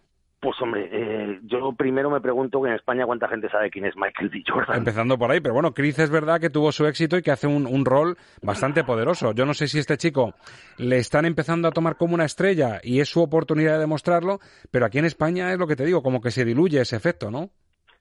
Pues 0.46 0.62
hombre, 0.62 0.88
eh, 0.92 1.40
yo 1.42 1.72
primero 1.72 2.08
me 2.08 2.20
pregunto 2.20 2.62
que 2.62 2.68
en 2.68 2.76
España 2.76 3.04
cuánta 3.04 3.26
gente 3.26 3.48
sabe 3.48 3.68
quién 3.68 3.84
es 3.84 3.96
Michael 3.96 4.28
B. 4.28 4.44
Jordan. 4.46 4.78
Empezando 4.78 5.18
por 5.18 5.28
ahí, 5.28 5.40
pero 5.40 5.54
bueno, 5.54 5.74
Chris 5.74 5.98
es 5.98 6.08
verdad 6.08 6.40
que 6.40 6.50
tuvo 6.50 6.70
su 6.70 6.86
éxito 6.86 7.16
y 7.18 7.22
que 7.22 7.32
hace 7.32 7.48
un, 7.48 7.66
un 7.66 7.84
rol 7.84 8.16
bastante 8.42 8.84
poderoso. 8.84 9.32
Yo 9.32 9.44
no 9.44 9.54
sé 9.54 9.66
si 9.66 9.80
este 9.80 9.96
chico 9.96 10.34
le 10.78 10.98
están 10.98 11.24
empezando 11.24 11.66
a 11.66 11.72
tomar 11.72 11.96
como 11.96 12.14
una 12.14 12.26
estrella 12.26 12.78
y 12.80 13.00
es 13.00 13.08
su 13.08 13.20
oportunidad 13.24 13.72
de 13.72 13.80
demostrarlo, 13.80 14.38
pero 14.70 14.86
aquí 14.86 15.00
en 15.00 15.06
España 15.06 15.50
es 15.52 15.58
lo 15.58 15.66
que 15.66 15.74
te 15.74 15.84
digo, 15.84 16.00
como 16.00 16.20
que 16.20 16.30
se 16.30 16.44
diluye 16.44 16.80
ese 16.80 16.94
efecto, 16.94 17.28
¿no? 17.28 17.50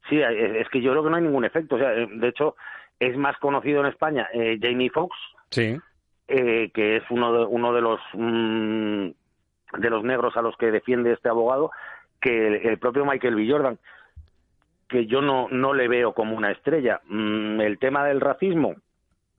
Sí, 0.08 0.20
es, 0.22 0.56
es 0.62 0.70
que 0.70 0.84
yo 0.84 0.92
creo 0.92 1.04
que 1.04 1.10
no 1.10 1.16
hay 1.16 1.24
ningún 1.24 1.46
efecto. 1.46 1.78
O 1.78 1.80
sea, 1.80 1.94
eh, 1.96 2.08
de 2.12 2.28
hecho, 2.28 2.56
es 3.00 3.18
más 3.18 3.36
conocido 3.40 3.80
en 3.80 3.88
España 3.88 4.28
eh, 4.32 4.60
Jamie 4.62 4.92
Foxx, 4.92 5.16
Sí. 5.50 5.76
eh, 6.28 6.70
que 6.76 6.98
es 6.98 7.04
uno 7.10 7.34
de, 7.40 7.46
uno 7.48 7.74
de 7.74 7.82
los 7.82 8.00
mm, 8.14 9.10
de 9.80 9.90
los 9.90 10.04
negros 10.04 10.38
a 10.38 10.44
los 10.44 10.56
que 10.58 10.68
defiende 10.72 11.12
este 11.12 11.28
abogado, 11.28 11.72
que 12.22 12.48
el, 12.48 12.54
el 12.68 12.80
propio 12.80 13.06
Michael 13.06 13.36
B. 13.36 13.48
Jordan, 13.50 13.80
que 14.88 15.08
yo 15.08 15.22
no, 15.22 15.48
no 15.50 15.74
le 15.74 15.88
veo 15.88 16.14
como 16.14 16.36
una 16.36 16.52
estrella. 16.52 17.02
Mm, 17.08 17.62
el 17.62 17.80
tema 17.80 18.06
del 18.06 18.22
racismo, 18.22 18.76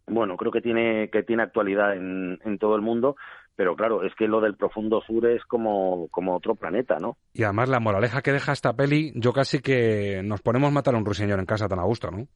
bueno, 0.07 0.37
creo 0.37 0.53
que 0.53 0.61
tiene, 0.61 1.09
que 1.11 1.23
tiene 1.23 1.43
actualidad 1.45 1.97
en, 1.97 2.39
en 2.45 2.59
todo 2.59 2.77
el 2.77 2.83
mundo, 2.83 3.17
pero 3.55 3.75
claro, 3.75 4.03
es 4.05 4.15
que 4.15 4.29
lo 4.29 4.41
del 4.41 4.55
profundo 4.57 5.01
sur 5.03 5.27
es 5.27 5.45
como, 5.45 6.09
como 6.11 6.35
otro 6.37 6.55
planeta, 6.57 6.99
¿no? 6.99 7.17
Y 7.33 7.43
además 7.45 7.69
la 7.69 7.81
moraleja 7.81 8.23
que 8.23 8.33
deja 8.33 8.53
esta 8.53 8.75
peli, 8.75 9.13
yo 9.15 9.33
casi 9.33 9.61
que 9.61 10.21
nos 10.25 10.43
ponemos 10.43 10.69
a 10.69 10.75
matar 10.75 10.95
a 10.95 10.99
un 10.99 11.05
ruiseñor 11.07 11.39
en 11.39 11.47
casa 11.47 11.69
tan 11.69 11.79
a 11.79 11.85
gusto, 11.85 12.11
¿no? 12.11 12.27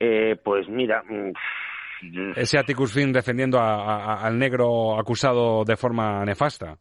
Eh, 0.00 0.36
pues 0.44 0.68
mira, 0.68 1.02
mm, 1.02 1.32
Ese 2.36 2.58
Atticus 2.58 2.92
Fin 2.92 3.12
defendiendo 3.12 3.58
a- 3.58 4.14
a- 4.14 4.26
al 4.26 4.38
negro 4.38 4.98
acusado 4.98 5.64
de 5.64 5.76
forma 5.76 6.24
nefasta. 6.24 6.76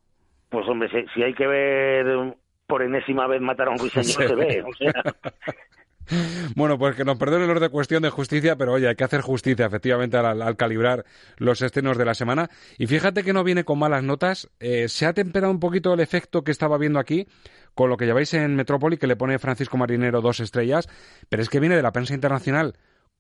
pues 0.49 0.67
hombre, 0.67 0.89
si, 0.89 1.07
si 1.13 1.23
hay 1.23 1.33
que 1.33 1.47
ver 1.47 2.35
por 2.73 2.81
enésima 2.81 3.27
vez 3.27 3.39
matar 3.39 3.67
a 3.67 3.69
un 3.71 3.77
ruiseñor, 3.77 4.03
Sí. 4.05 4.27
se 4.27 4.33
ve, 4.33 4.63
o 4.63 4.73
sea... 4.73 4.91
Bueno, 6.55 6.77
pues 6.77 6.95
que 6.97 7.05
nos 7.05 7.17
perdone 7.17 7.45
el 7.45 7.49
orden 7.51 7.63
de 7.63 7.69
cuestión 7.69 8.01
de 8.03 8.09
justicia, 8.09 8.57
pero 8.57 8.73
oye, 8.73 8.89
hay 8.89 8.95
que 8.95 9.05
hacer 9.05 9.21
justicia 9.21 9.67
efectivamente 9.67 10.17
al, 10.17 10.41
al 10.41 10.57
calibrar 10.57 11.05
los 11.37 11.61
estrenos 11.61 11.97
de 11.97 12.03
la 12.03 12.13
semana. 12.13 12.49
Y 12.77 12.87
fíjate 12.87 13.23
que 13.23 13.31
no 13.31 13.43
viene 13.45 13.63
con 13.63 13.79
malas 13.79 14.03
notas. 14.03 14.49
eh, 14.59 14.89
se 14.89 15.05
ha 15.05 15.13
temperado 15.13 15.51
un 15.51 15.61
poquito 15.61 15.93
el 15.93 16.01
efecto 16.01 16.43
que 16.43 16.51
estaba 16.51 16.77
viendo 16.77 16.99
aquí 16.99 17.25
con 17.73 17.89
lo 17.89 17.95
que 17.95 18.05
lleváis 18.05 18.33
en 18.33 18.55
Metrópoli, 18.55 18.97
que 18.97 19.07
le 19.07 19.15
pone 19.15 19.39
Francisco 19.39 19.77
Marinero 19.77 20.19
dos 20.21 20.41
estrellas, 20.41 20.89
pero 21.29 21.41
es 21.41 21.49
que 21.49 21.61
viene 21.61 21.75
de 21.77 21.81
la 21.83 21.93
prensa 21.93 22.13
internacional 22.13 22.73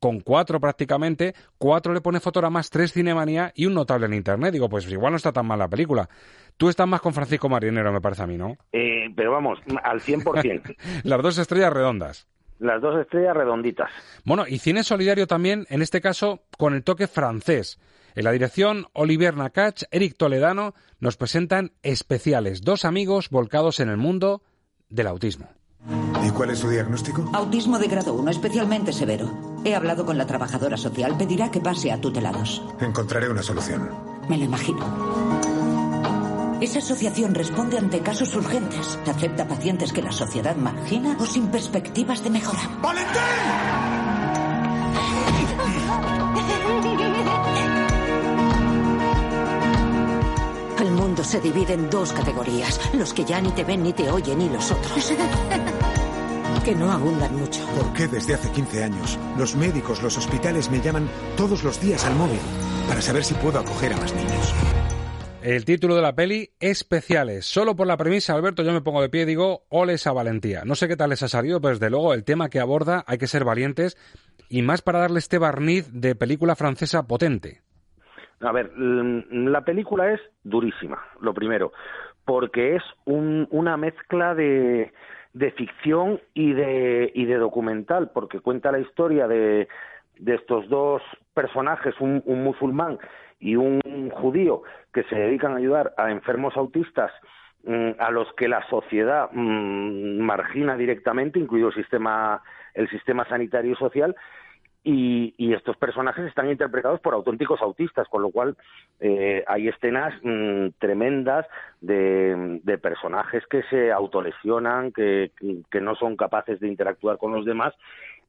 con 0.03 0.19
cuatro 0.19 0.59
prácticamente, 0.59 1.33
cuatro 1.57 1.93
le 1.93 2.01
pone 2.01 2.19
Fotogramas, 2.19 2.69
tres 2.69 2.91
Cinemanía 2.91 3.53
y 3.55 3.67
un 3.67 3.73
notable 3.73 4.05
en 4.05 4.13
Internet. 4.13 4.51
Digo, 4.51 4.67
pues 4.67 4.91
igual 4.91 5.13
no 5.13 5.15
está 5.15 5.31
tan 5.31 5.45
mal 5.45 5.57
la 5.57 5.69
película. 5.69 6.09
Tú 6.57 6.67
estás 6.67 6.85
más 6.85 6.99
con 6.99 7.13
Francisco 7.13 7.47
Marinero, 7.47 7.89
me 7.93 8.01
parece 8.01 8.23
a 8.23 8.27
mí, 8.27 8.37
¿no? 8.37 8.57
Eh, 8.73 9.05
pero 9.15 9.31
vamos, 9.31 9.59
al 9.81 10.01
100%. 10.01 10.75
Las 11.05 11.21
dos 11.21 11.37
estrellas 11.37 11.71
redondas. 11.71 12.27
Las 12.59 12.81
dos 12.81 12.99
estrellas 12.99 13.33
redonditas. 13.33 13.89
Bueno, 14.25 14.43
y 14.45 14.57
cine 14.57 14.83
solidario 14.83 15.25
también, 15.25 15.65
en 15.69 15.81
este 15.81 16.01
caso, 16.01 16.41
con 16.57 16.73
el 16.73 16.83
toque 16.83 17.07
francés. 17.07 17.79
En 18.13 18.25
la 18.25 18.33
dirección, 18.33 18.87
Olivier 18.91 19.37
Nakache, 19.37 19.85
Eric 19.89 20.17
Toledano 20.17 20.73
nos 20.99 21.15
presentan 21.15 21.71
especiales, 21.81 22.61
dos 22.61 22.83
amigos 22.83 23.29
volcados 23.29 23.79
en 23.79 23.87
el 23.87 23.95
mundo 23.95 24.41
del 24.89 25.07
autismo. 25.07 25.47
¿Y 26.25 26.29
cuál 26.29 26.51
es 26.51 26.59
su 26.59 26.69
diagnóstico? 26.69 27.29
Autismo 27.33 27.77
de 27.79 27.87
grado 27.87 28.13
1, 28.13 28.31
especialmente 28.31 28.93
severo. 28.93 29.29
He 29.65 29.75
hablado 29.75 30.05
con 30.05 30.17
la 30.17 30.25
trabajadora 30.25 30.77
social, 30.77 31.17
pedirá 31.17 31.51
que 31.51 31.59
pase 31.59 31.91
a 31.91 31.99
tutelados. 31.99 32.61
Encontraré 32.79 33.29
una 33.29 33.43
solución. 33.43 33.89
Me 34.29 34.37
lo 34.37 34.45
imagino. 34.45 34.85
Esa 36.61 36.79
asociación 36.79 37.35
responde 37.35 37.77
ante 37.77 37.99
casos 37.99 38.33
urgentes. 38.35 38.97
Acepta 39.05 39.45
pacientes 39.47 39.91
que 39.91 40.01
la 40.01 40.13
sociedad 40.13 40.55
margina 40.55 41.17
o 41.19 41.25
sin 41.25 41.47
perspectivas 41.47 42.23
de 42.23 42.29
mejora. 42.29 42.61
El 47.75 47.79
mundo 51.03 51.23
se 51.25 51.41
divide 51.41 51.73
en 51.73 51.89
dos 51.89 52.13
categorías, 52.13 52.79
los 52.93 53.13
que 53.13 53.25
ya 53.25 53.41
ni 53.41 53.51
te 53.51 53.65
ven 53.65 53.83
ni 53.83 53.91
te 53.91 54.09
oyen 54.09 54.39
y 54.39 54.47
los 54.47 54.71
otros. 54.71 55.13
que 56.63 56.73
no 56.73 56.89
abundan 56.89 57.35
mucho. 57.35 57.65
¿Por 57.77 57.91
qué 57.91 58.07
desde 58.07 58.35
hace 58.35 58.49
15 58.49 58.85
años 58.85 59.19
los 59.37 59.53
médicos, 59.53 60.01
los 60.01 60.17
hospitales 60.17 60.71
me 60.71 60.79
llaman 60.79 61.09
todos 61.35 61.61
los 61.65 61.81
días 61.81 62.05
al 62.05 62.15
móvil 62.15 62.39
para 62.87 63.01
saber 63.01 63.25
si 63.25 63.33
puedo 63.33 63.59
acoger 63.59 63.91
a 63.91 63.97
más 63.97 64.15
niños? 64.15 64.53
El 65.41 65.65
título 65.65 65.97
de 65.97 66.03
la 66.03 66.15
peli, 66.15 66.51
Especiales. 66.61 67.45
Solo 67.45 67.75
por 67.75 67.85
la 67.85 67.97
premisa, 67.97 68.33
Alberto, 68.33 68.63
yo 68.63 68.71
me 68.71 68.79
pongo 68.79 69.01
de 69.01 69.09
pie 69.09 69.23
y 69.23 69.25
digo, 69.25 69.65
ole 69.67 69.95
esa 69.95 70.13
valentía. 70.13 70.63
No 70.63 70.75
sé 70.75 70.87
qué 70.87 70.95
tal 70.95 71.09
les 71.09 71.21
ha 71.21 71.27
salido, 71.27 71.59
pero 71.59 71.73
desde 71.73 71.89
luego 71.89 72.13
el 72.13 72.23
tema 72.23 72.49
que 72.49 72.61
aborda 72.61 73.03
hay 73.07 73.17
que 73.17 73.27
ser 73.27 73.43
valientes 73.43 73.97
y 74.47 74.61
más 74.61 74.81
para 74.81 74.99
darle 74.99 75.19
este 75.19 75.37
barniz 75.37 75.89
de 75.91 76.15
película 76.15 76.55
francesa 76.55 77.03
potente. 77.07 77.61
A 78.43 78.51
ver, 78.51 78.71
mm, 78.75 79.47
la 79.47 79.61
película 79.61 80.11
es 80.11 80.21
durísima, 80.43 80.99
lo 81.21 81.33
primero, 81.33 81.71
porque 82.25 82.75
es 82.75 82.83
un- 83.05 83.47
una 83.51 83.77
mezcla 83.77 84.35
de, 84.35 84.91
de 85.33 85.51
ficción 85.51 86.19
y 86.33 86.53
de, 86.53 87.11
y 87.15 87.25
de 87.25 87.37
documental, 87.37 88.11
porque 88.13 88.39
cuenta 88.39 88.71
la 88.71 88.79
historia 88.79 89.27
de, 89.27 89.67
estos 90.25 90.67
dos 90.69 91.01
personajes, 91.33 91.95
un, 91.99 92.21
un 92.25 92.43
musulmán 92.43 92.99
y 93.39 93.55
un 93.55 94.09
judío, 94.11 94.61
que 94.93 95.03
se 95.03 95.15
dedican 95.15 95.53
a 95.53 95.57
ayudar 95.57 95.93
a 95.97 96.11
enfermos 96.11 96.55
autistas 96.55 97.11
mm, 97.63 97.91
a 97.99 98.11
los 98.11 98.31
que 98.33 98.47
la 98.47 98.61
sociedad 98.69 99.29
mm, 99.31 100.19
margina 100.19 100.75
directamente, 100.77 101.39
incluido 101.39 101.69
el 101.69 101.75
sistema, 101.75 102.41
el 102.73 102.89
sistema 102.89 103.25
sanitario 103.27 103.71
y 103.71 103.75
social, 103.75 104.15
y, 104.83 105.33
y 105.37 105.53
estos 105.53 105.77
personajes 105.77 106.25
están 106.25 106.49
interpretados 106.49 106.99
por 106.99 107.13
auténticos 107.13 107.61
autistas, 107.61 108.07
con 108.09 108.21
lo 108.21 108.31
cual 108.31 108.57
eh, 108.99 109.43
hay 109.47 109.69
escenas 109.69 110.13
mm, 110.23 110.69
tremendas 110.79 111.45
de, 111.81 112.59
de 112.63 112.77
personajes 112.77 113.45
que 113.47 113.63
se 113.63 113.91
autolesionan, 113.91 114.91
que, 114.91 115.31
que 115.71 115.81
no 115.81 115.95
son 115.95 116.17
capaces 116.17 116.59
de 116.59 116.67
interactuar 116.67 117.17
con 117.17 117.33
los 117.33 117.45
demás, 117.45 117.73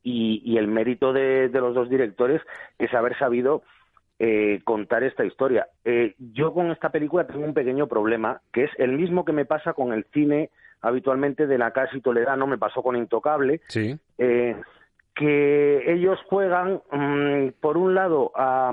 y, 0.02 0.42
y 0.44 0.58
el 0.58 0.68
mérito 0.68 1.12
de, 1.12 1.48
de 1.48 1.60
los 1.60 1.74
dos 1.74 1.88
directores 1.88 2.42
es 2.78 2.92
haber 2.94 3.18
sabido 3.18 3.62
eh, 4.20 4.60
contar 4.64 5.02
esta 5.02 5.24
historia. 5.24 5.66
Eh, 5.84 6.14
yo 6.18 6.52
con 6.52 6.70
esta 6.70 6.90
película 6.90 7.26
tengo 7.26 7.44
un 7.44 7.54
pequeño 7.54 7.88
problema, 7.88 8.40
que 8.52 8.64
es 8.64 8.70
el 8.78 8.92
mismo 8.92 9.24
que 9.24 9.32
me 9.32 9.44
pasa 9.44 9.72
con 9.72 9.92
el 9.92 10.04
cine 10.12 10.50
habitualmente 10.82 11.46
de 11.46 11.58
la 11.58 11.72
Casa 11.72 11.96
y 11.96 12.00
Toledano, 12.00 12.46
me 12.46 12.58
pasó 12.58 12.82
con 12.82 12.94
Intocable, 12.94 13.60
Sí. 13.68 13.98
Que 15.14 15.92
ellos 15.92 16.18
juegan, 16.28 16.82
mm, 16.90 17.60
por 17.60 17.76
un 17.76 17.94
lado, 17.94 18.32
a, 18.34 18.72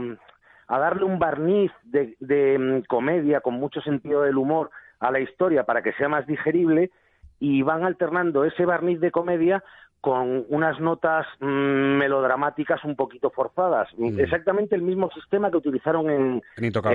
a 0.67 0.79
darle 0.79 1.03
un 1.03 1.19
barniz 1.19 1.71
de, 1.83 2.15
de, 2.19 2.57
mm, 2.57 2.81
comedia 2.87 3.41
con 3.41 3.55
mucho 3.55 3.81
sentido 3.81 4.23
del 4.23 4.37
humor 4.37 4.71
a 4.99 5.11
la 5.11 5.19
historia 5.19 5.63
para 5.63 5.81
que 5.81 5.93
sea 5.93 6.09
más 6.09 6.25
digerible 6.27 6.91
y 7.39 7.61
van 7.61 7.83
alternando 7.83 8.45
ese 8.45 8.65
barniz 8.65 8.99
de 8.99 9.11
comedia 9.11 9.63
con 9.99 10.45
unas 10.49 10.79
notas 10.79 11.27
mm, 11.39 11.45
melodramáticas 11.45 12.83
un 12.83 12.95
poquito 12.95 13.29
forzadas. 13.29 13.87
Exactamente 14.17 14.75
el 14.75 14.81
mismo 14.81 15.11
sistema 15.11 15.51
que 15.51 15.57
utilizaron 15.57 16.09
en, 16.09 16.41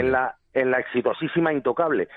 En 0.01 0.13
la, 0.13 0.35
en 0.53 0.71
la 0.73 0.81
exitosísima 0.81 1.53
Intocable. 1.53 2.09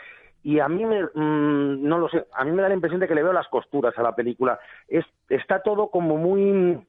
Y 0.42 0.60
a 0.60 0.68
mí 0.68 0.86
me, 0.86 1.04
mm, 1.04 1.88
no 1.88 2.00
lo 2.00 2.10
sé, 2.10 2.26
a 2.34 2.44
mí 2.44 2.52
me 2.52 2.62
da 2.62 2.70
la 2.70 2.74
impresión 2.74 3.00
de 3.00 3.08
que 3.08 3.14
le 3.14 3.24
veo 3.24 3.34
las 3.34 3.48
costuras 3.50 3.96
a 3.98 4.02
la 4.02 4.16
película. 4.16 4.60
Es, 4.88 5.06
está 5.28 5.62
todo 5.62 5.92
como 5.92 6.18
muy 6.18 6.80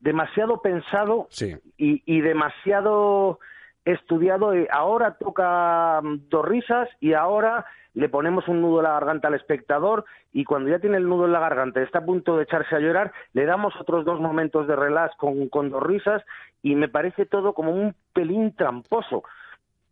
demasiado 0.00 0.60
pensado 0.62 1.26
Sí. 1.30 1.56
y, 1.76 2.02
y 2.06 2.20
demasiado 2.20 3.38
estudiado. 3.84 4.52
Eh, 4.54 4.68
Ahora 4.70 5.14
toca 5.18 6.00
mm, 6.02 6.28
dos 6.28 6.44
risas 6.44 6.88
y 7.00 7.14
ahora 7.14 7.64
le 7.94 8.08
ponemos 8.08 8.46
un 8.48 8.60
nudo 8.60 8.78
en 8.78 8.84
la 8.84 8.92
garganta 8.92 9.28
al 9.28 9.34
espectador 9.34 10.04
y 10.32 10.44
cuando 10.44 10.70
ya 10.70 10.78
tiene 10.78 10.98
el 10.98 11.08
nudo 11.08 11.24
en 11.24 11.32
la 11.32 11.40
garganta 11.40 11.80
y 11.80 11.84
está 11.84 11.98
a 12.00 12.04
punto 12.04 12.36
de 12.36 12.44
echarse 12.44 12.76
a 12.76 12.80
llorar, 12.80 13.12
le 13.32 13.44
damos 13.44 13.74
otros 13.80 14.04
dos 14.04 14.20
momentos 14.20 14.68
de 14.68 14.76
relax 14.76 15.16
con, 15.16 15.48
con 15.48 15.70
dos 15.70 15.82
risas 15.82 16.22
y 16.62 16.76
me 16.76 16.88
parece 16.88 17.26
todo 17.26 17.54
como 17.54 17.72
un 17.72 17.94
pelín 18.12 18.54
tramposo. 18.54 19.24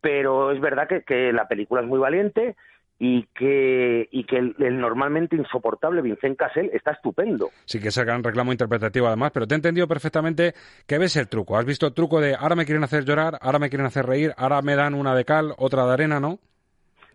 Pero 0.00 0.52
es 0.52 0.60
verdad 0.60 0.86
que, 0.86 1.02
que 1.02 1.32
la 1.32 1.48
película 1.48 1.80
es 1.80 1.86
muy 1.88 1.98
valiente 1.98 2.54
y 2.98 3.24
que, 3.34 4.08
y 4.10 4.24
que 4.24 4.38
el, 4.38 4.54
el 4.58 4.80
normalmente 4.80 5.36
insoportable 5.36 6.00
Vincent 6.02 6.38
Cassel 6.38 6.70
está 6.72 6.92
estupendo. 6.92 7.50
Sí 7.64 7.78
que 7.80 7.90
gran 8.04 8.22
reclamo 8.22 8.52
interpretativo 8.52 9.06
además, 9.06 9.32
pero 9.32 9.46
te 9.46 9.54
he 9.54 9.56
entendido 9.56 9.88
perfectamente 9.88 10.54
que 10.86 10.98
ves 10.98 11.16
el 11.16 11.28
truco. 11.28 11.56
Has 11.56 11.64
visto 11.64 11.86
el 11.86 11.92
truco 11.94 12.20
de 12.20 12.34
ahora 12.34 12.54
me 12.54 12.64
quieren 12.64 12.84
hacer 12.84 13.04
llorar, 13.04 13.38
ahora 13.40 13.58
me 13.58 13.68
quieren 13.68 13.86
hacer 13.86 14.06
reír, 14.06 14.32
ahora 14.36 14.62
me 14.62 14.76
dan 14.76 14.94
una 14.94 15.14
de 15.14 15.24
cal, 15.24 15.54
otra 15.58 15.86
de 15.86 15.92
arena, 15.92 16.20
¿no? 16.20 16.38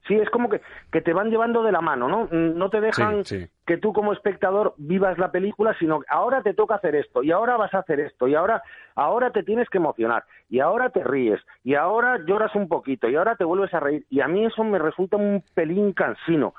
Sí, 0.07 0.15
es 0.15 0.29
como 0.31 0.49
que, 0.49 0.61
que 0.91 1.01
te 1.01 1.13
van 1.13 1.29
llevando 1.29 1.61
de 1.63 1.71
la 1.71 1.79
mano, 1.81 2.07
¿no? 2.07 2.27
No 2.31 2.69
te 2.71 2.81
dejan 2.81 3.23
Sí, 3.23 3.39
sí. 3.41 3.47
que 3.67 3.77
tú 3.77 3.93
como 3.93 4.13
espectador 4.13 4.73
vivas 4.77 5.17
la 5.19 5.31
película, 5.31 5.75
sino 5.77 5.99
que 5.99 6.07
ahora 6.09 6.41
te 6.41 6.53
toca 6.55 6.75
hacer 6.75 6.95
esto, 6.95 7.21
y 7.21 7.31
ahora 7.31 7.55
vas 7.55 7.73
a 7.75 7.79
hacer 7.79 7.99
esto, 7.99 8.27
y 8.27 8.33
ahora, 8.33 8.63
ahora 8.95 9.29
te 9.31 9.43
tienes 9.43 9.69
que 9.69 9.77
emocionar, 9.77 10.23
y 10.49 10.59
ahora 10.59 10.89
te 10.89 11.03
ríes, 11.03 11.39
y 11.63 11.75
ahora 11.75 12.17
lloras 12.25 12.53
un 12.55 12.67
poquito, 12.67 13.07
y 13.09 13.15
ahora 13.15 13.35
te 13.35 13.43
vuelves 13.43 13.73
a 13.75 13.79
reír. 13.79 14.05
Y 14.09 14.21
a 14.21 14.27
mí 14.27 14.43
eso 14.45 14.63
me 14.63 14.79
resulta 14.79 15.17
un 15.17 15.43
pelín 15.53 15.93
cansino. 15.93 16.55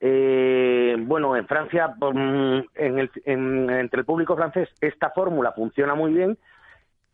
Eh, 0.00 0.96
bueno, 1.00 1.36
en 1.36 1.46
Francia, 1.46 1.88
mm, 1.88 2.58
en 2.74 2.98
el- 2.98 3.10
en- 3.24 3.70
entre 3.70 4.00
el 4.00 4.06
público 4.06 4.36
francés, 4.36 4.68
esta 4.80 5.10
fórmula 5.10 5.52
funciona 5.52 5.94
muy 5.94 6.12
bien, 6.12 6.36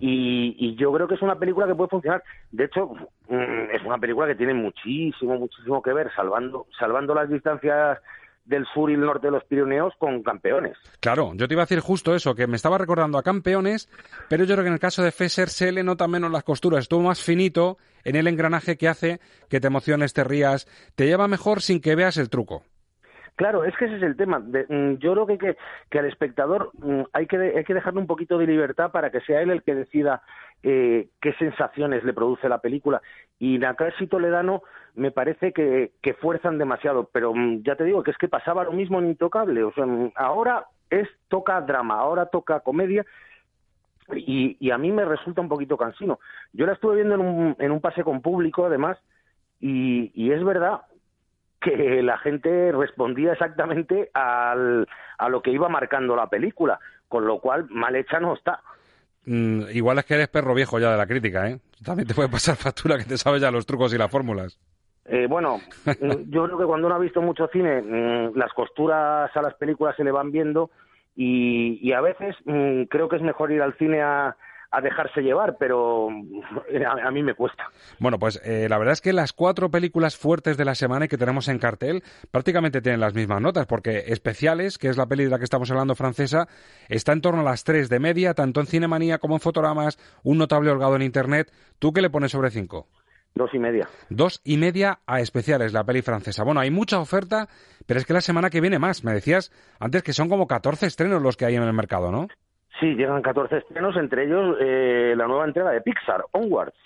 y, 0.04 0.56
y 0.58 0.74
yo 0.74 0.92
creo 0.92 1.06
que 1.06 1.14
es 1.14 1.22
una 1.22 1.38
película 1.38 1.68
que 1.68 1.76
puede 1.76 1.88
funcionar. 1.88 2.24
De 2.50 2.64
hecho, 2.64 2.88
mm, 3.28 3.70
es 3.72 3.84
una 3.86 3.98
película 3.98 4.26
que 4.26 4.34
tiene 4.34 4.52
muchísimo, 4.52 5.38
muchísimo 5.38 5.80
que 5.80 5.92
ver, 5.92 6.10
salvando, 6.16 6.66
salvando 6.76 7.14
las 7.14 7.30
distancias 7.30 8.00
del 8.44 8.66
sur 8.74 8.90
y 8.90 8.94
el 8.94 9.00
norte 9.00 9.28
de 9.28 9.30
los 9.30 9.44
Pirineos 9.44 9.94
con 10.00 10.24
campeones. 10.24 10.76
Claro, 10.98 11.30
yo 11.36 11.46
te 11.46 11.54
iba 11.54 11.62
a 11.62 11.66
decir 11.66 11.78
justo 11.78 12.16
eso, 12.16 12.34
que 12.34 12.48
me 12.48 12.56
estaba 12.56 12.78
recordando 12.78 13.16
a 13.16 13.22
campeones, 13.22 13.88
pero 14.28 14.42
yo 14.42 14.56
creo 14.56 14.64
que 14.64 14.68
en 14.68 14.74
el 14.74 14.80
caso 14.80 15.04
de 15.04 15.12
Fesser 15.12 15.48
se 15.48 15.70
le 15.70 15.84
nota 15.84 16.08
menos 16.08 16.32
las 16.32 16.42
costuras, 16.42 16.80
estuvo 16.80 17.02
más 17.02 17.22
finito 17.22 17.78
en 18.02 18.16
el 18.16 18.26
engranaje 18.26 18.76
que 18.76 18.88
hace 18.88 19.20
que 19.48 19.60
te 19.60 19.68
emociones, 19.68 20.14
te 20.14 20.24
rías, 20.24 20.66
te 20.96 21.06
lleva 21.06 21.28
mejor 21.28 21.62
sin 21.62 21.80
que 21.80 21.94
veas 21.94 22.16
el 22.16 22.28
truco. 22.28 22.64
Claro, 23.36 23.64
es 23.64 23.74
que 23.76 23.86
ese 23.86 23.96
es 23.96 24.02
el 24.02 24.16
tema. 24.16 24.40
De- 24.40 24.66
mm, 24.68 24.98
yo 24.98 25.12
creo 25.12 25.26
que, 25.26 25.56
que, 25.90 25.98
al 25.98 26.04
espectador 26.06 26.70
mm, 26.74 27.02
hay 27.12 27.26
que, 27.26 27.36
hay 27.38 27.64
que 27.64 27.74
dejarle 27.74 28.00
un 28.00 28.06
poquito 28.06 28.38
de 28.38 28.46
libertad 28.46 28.90
para 28.92 29.10
que 29.10 29.20
sea 29.22 29.40
él 29.40 29.50
el 29.50 29.62
que 29.62 29.74
decida 29.74 30.22
eh, 30.62 31.08
qué 31.20 31.32
sensaciones 31.34 32.04
le 32.04 32.12
produce 32.12 32.48
la 32.48 32.58
película. 32.60 33.00
Y 33.38 33.58
Nakasi 33.58 34.04
y 34.04 34.06
Toledano 34.06 34.62
me 34.94 35.10
parece 35.10 35.52
que, 35.52 35.92
que 36.02 36.14
fuerzan 36.14 36.58
demasiado, 36.58 37.08
pero 37.12 37.32
mm, 37.34 37.62
ya 37.62 37.74
te 37.76 37.84
digo 37.84 38.02
que 38.02 38.10
es 38.10 38.18
que 38.18 38.28
pasaba 38.28 38.64
lo 38.64 38.72
mismo 38.72 38.98
en 38.98 39.08
Intocable. 39.08 39.64
O 39.64 39.72
sea, 39.72 39.86
ahora 40.14 40.66
es 40.90 41.08
toca 41.28 41.60
drama, 41.62 41.98
ahora 41.98 42.26
toca 42.26 42.60
comedia 42.60 43.04
y, 44.14 44.56
y 44.60 44.70
a 44.70 44.78
mí 44.78 44.92
me 44.92 45.04
resulta 45.04 45.40
un 45.40 45.48
poquito 45.48 45.76
cansino. 45.76 46.18
Yo 46.52 46.66
la 46.66 46.74
estuve 46.74 46.96
viendo 46.96 47.14
en 47.14 47.20
un, 47.22 47.56
en 47.58 47.70
un 47.72 47.80
pase 47.80 48.04
con 48.04 48.20
público, 48.20 48.66
además, 48.66 48.98
y, 49.58 50.10
y 50.14 50.32
es 50.32 50.44
verdad 50.44 50.82
que 51.62 52.02
la 52.02 52.18
gente 52.18 52.72
respondía 52.72 53.32
exactamente 53.32 54.10
al, 54.14 54.86
a 55.18 55.28
lo 55.28 55.42
que 55.42 55.50
iba 55.50 55.68
marcando 55.68 56.16
la 56.16 56.28
película, 56.28 56.78
con 57.08 57.26
lo 57.26 57.38
cual 57.38 57.66
mal 57.70 57.96
hecha 57.96 58.20
no 58.20 58.34
está. 58.34 58.60
Mm, 59.24 59.62
igual 59.72 59.98
es 59.98 60.04
que 60.04 60.14
eres 60.14 60.28
perro 60.28 60.54
viejo 60.54 60.78
ya 60.78 60.90
de 60.90 60.96
la 60.96 61.06
crítica, 61.06 61.48
¿eh? 61.48 61.58
También 61.84 62.08
te 62.08 62.14
puede 62.14 62.28
pasar 62.28 62.56
factura 62.56 62.98
que 62.98 63.04
te 63.04 63.16
sabes 63.16 63.40
ya 63.40 63.50
los 63.50 63.66
trucos 63.66 63.94
y 63.94 63.98
las 63.98 64.10
fórmulas. 64.10 64.58
Eh, 65.04 65.26
bueno, 65.28 65.58
mm, 65.84 66.30
yo 66.30 66.44
creo 66.44 66.58
que 66.58 66.64
cuando 66.64 66.86
uno 66.86 66.96
ha 66.96 67.00
visto 67.00 67.22
mucho 67.22 67.48
cine, 67.48 67.82
mm, 67.82 68.36
las 68.36 68.52
costuras 68.52 69.30
a 69.34 69.42
las 69.42 69.54
películas 69.54 69.96
se 69.96 70.04
le 70.04 70.12
van 70.12 70.32
viendo 70.32 70.70
y, 71.14 71.78
y 71.82 71.92
a 71.92 72.00
veces 72.00 72.36
mm, 72.44 72.84
creo 72.84 73.08
que 73.08 73.16
es 73.16 73.22
mejor 73.22 73.52
ir 73.52 73.62
al 73.62 73.76
cine 73.78 74.02
a, 74.02 74.36
a 74.72 74.80
dejarse 74.80 75.20
llevar, 75.20 75.56
pero 75.58 76.08
a, 76.08 77.08
a 77.08 77.10
mí 77.10 77.22
me 77.22 77.34
cuesta. 77.34 77.64
Bueno, 77.98 78.18
pues 78.18 78.40
eh, 78.42 78.66
la 78.68 78.78
verdad 78.78 78.94
es 78.94 79.02
que 79.02 79.12
las 79.12 79.32
cuatro 79.32 79.70
películas 79.70 80.16
fuertes 80.16 80.56
de 80.56 80.64
la 80.64 80.74
semana 80.74 81.04
y 81.04 81.08
que 81.08 81.18
tenemos 81.18 81.48
en 81.48 81.58
cartel 81.58 82.02
prácticamente 82.30 82.80
tienen 82.80 83.00
las 83.00 83.14
mismas 83.14 83.42
notas, 83.42 83.66
porque 83.66 84.04
Especiales, 84.06 84.78
que 84.78 84.88
es 84.88 84.96
la 84.96 85.06
peli 85.06 85.24
de 85.24 85.30
la 85.30 85.38
que 85.38 85.44
estamos 85.44 85.70
hablando 85.70 85.94
francesa, 85.94 86.48
está 86.88 87.12
en 87.12 87.20
torno 87.20 87.42
a 87.42 87.44
las 87.44 87.64
tres 87.64 87.90
de 87.90 88.00
media, 88.00 88.32
tanto 88.32 88.60
en 88.60 88.66
Cinemanía 88.66 89.18
como 89.18 89.34
en 89.34 89.40
Fotogramas, 89.40 89.98
un 90.22 90.38
notable 90.38 90.70
holgado 90.70 90.96
en 90.96 91.02
Internet. 91.02 91.52
¿Tú 91.78 91.92
qué 91.92 92.00
le 92.00 92.10
pones 92.10 92.32
sobre 92.32 92.50
cinco? 92.50 92.88
Dos 93.34 93.50
y 93.54 93.58
media. 93.58 93.88
Dos 94.10 94.40
y 94.44 94.56
media 94.58 95.00
a 95.06 95.20
Especiales, 95.20 95.72
la 95.72 95.84
peli 95.84 96.02
francesa. 96.02 96.44
Bueno, 96.44 96.60
hay 96.60 96.70
mucha 96.70 96.98
oferta, 96.98 97.48
pero 97.86 97.98
es 97.98 98.06
que 98.06 98.12
la 98.12 98.20
semana 98.20 98.50
que 98.50 98.60
viene 98.60 98.78
más. 98.78 99.04
Me 99.04 99.12
decías 99.12 99.50
antes 99.80 100.02
que 100.02 100.12
son 100.12 100.28
como 100.28 100.46
14 100.46 100.86
estrenos 100.86 101.22
los 101.22 101.36
que 101.36 101.46
hay 101.46 101.56
en 101.56 101.62
el 101.62 101.72
mercado, 101.72 102.10
¿no? 102.10 102.28
Sí, 102.80 102.94
llegan 102.94 103.22
14 103.22 103.58
estrenos, 103.58 103.96
entre 103.96 104.24
ellos 104.24 104.56
eh, 104.60 105.14
la 105.16 105.26
nueva 105.26 105.44
entrega 105.44 105.70
de 105.70 105.80
Pixar, 105.80 106.24
Onwards. 106.32 106.76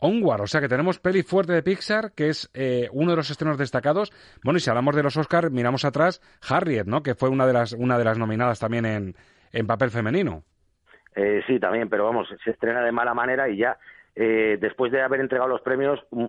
Onward, 0.00 0.42
o 0.42 0.46
sea 0.46 0.60
que 0.60 0.68
tenemos 0.68 1.00
peli 1.00 1.22
fuerte 1.22 1.52
de 1.52 1.62
Pixar, 1.62 2.12
que 2.14 2.28
es 2.28 2.50
eh, 2.54 2.88
uno 2.92 3.10
de 3.10 3.16
los 3.16 3.30
estrenos 3.30 3.58
destacados. 3.58 4.12
Bueno, 4.44 4.58
y 4.58 4.60
si 4.60 4.70
hablamos 4.70 4.94
de 4.94 5.02
los 5.02 5.16
Oscars, 5.16 5.50
miramos 5.50 5.84
atrás, 5.84 6.20
Harriet, 6.48 6.86
¿no? 6.86 7.02
Que 7.02 7.14
fue 7.14 7.28
una 7.28 7.46
de 7.46 7.52
las, 7.52 7.72
una 7.72 7.98
de 7.98 8.04
las 8.04 8.16
nominadas 8.16 8.60
también 8.60 8.86
en, 8.86 9.14
en 9.52 9.66
papel 9.66 9.90
femenino. 9.90 10.44
Eh, 11.16 11.42
sí, 11.48 11.58
también, 11.58 11.88
pero 11.88 12.04
vamos, 12.04 12.28
se 12.44 12.50
estrena 12.50 12.82
de 12.82 12.92
mala 12.92 13.12
manera 13.12 13.48
y 13.48 13.56
ya 13.56 13.76
eh, 14.14 14.56
después 14.60 14.92
de 14.92 15.02
haber 15.02 15.20
entregado 15.20 15.48
los 15.48 15.62
premios, 15.62 16.00
mm, 16.12 16.26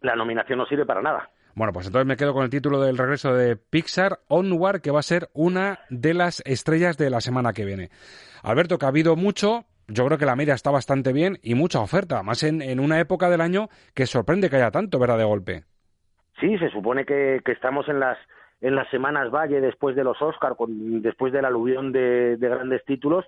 la 0.00 0.16
nominación 0.16 0.58
no 0.58 0.66
sirve 0.66 0.84
para 0.84 1.00
nada. 1.00 1.30
Bueno, 1.54 1.72
pues 1.72 1.86
entonces 1.86 2.06
me 2.06 2.16
quedo 2.16 2.32
con 2.32 2.44
el 2.44 2.50
título 2.50 2.80
del 2.80 2.96
regreso 2.96 3.34
de 3.34 3.56
Pixar, 3.56 4.20
Onward, 4.28 4.80
que 4.80 4.90
va 4.90 5.00
a 5.00 5.02
ser 5.02 5.28
una 5.34 5.80
de 5.90 6.14
las 6.14 6.42
estrellas 6.46 6.96
de 6.96 7.10
la 7.10 7.20
semana 7.20 7.52
que 7.52 7.64
viene. 7.64 7.90
Alberto, 8.42 8.78
que 8.78 8.86
ha 8.86 8.88
habido 8.88 9.16
mucho, 9.16 9.64
yo 9.86 10.06
creo 10.06 10.18
que 10.18 10.24
la 10.24 10.36
media 10.36 10.54
está 10.54 10.70
bastante 10.70 11.12
bien 11.12 11.38
y 11.42 11.54
mucha 11.54 11.80
oferta, 11.80 12.22
más 12.22 12.42
en, 12.42 12.80
una 12.80 13.00
época 13.00 13.28
del 13.28 13.42
año 13.42 13.68
que 13.94 14.06
sorprende 14.06 14.48
que 14.48 14.56
haya 14.56 14.70
tanto, 14.70 14.98
¿verdad? 14.98 15.18
De 15.18 15.24
golpe. 15.24 15.64
Sí, 16.40 16.56
se 16.58 16.70
supone 16.70 17.04
que, 17.04 17.42
estamos 17.46 17.88
en 17.88 18.00
las 18.00 18.18
en 18.62 18.76
las 18.76 18.88
semanas 18.90 19.30
Valle 19.32 19.60
después 19.60 19.96
de 19.96 20.04
los 20.04 20.22
Oscar, 20.22 20.54
después 20.68 21.32
del 21.32 21.44
aluvión 21.44 21.90
de 21.90 22.36
grandes 22.38 22.84
títulos, 22.84 23.26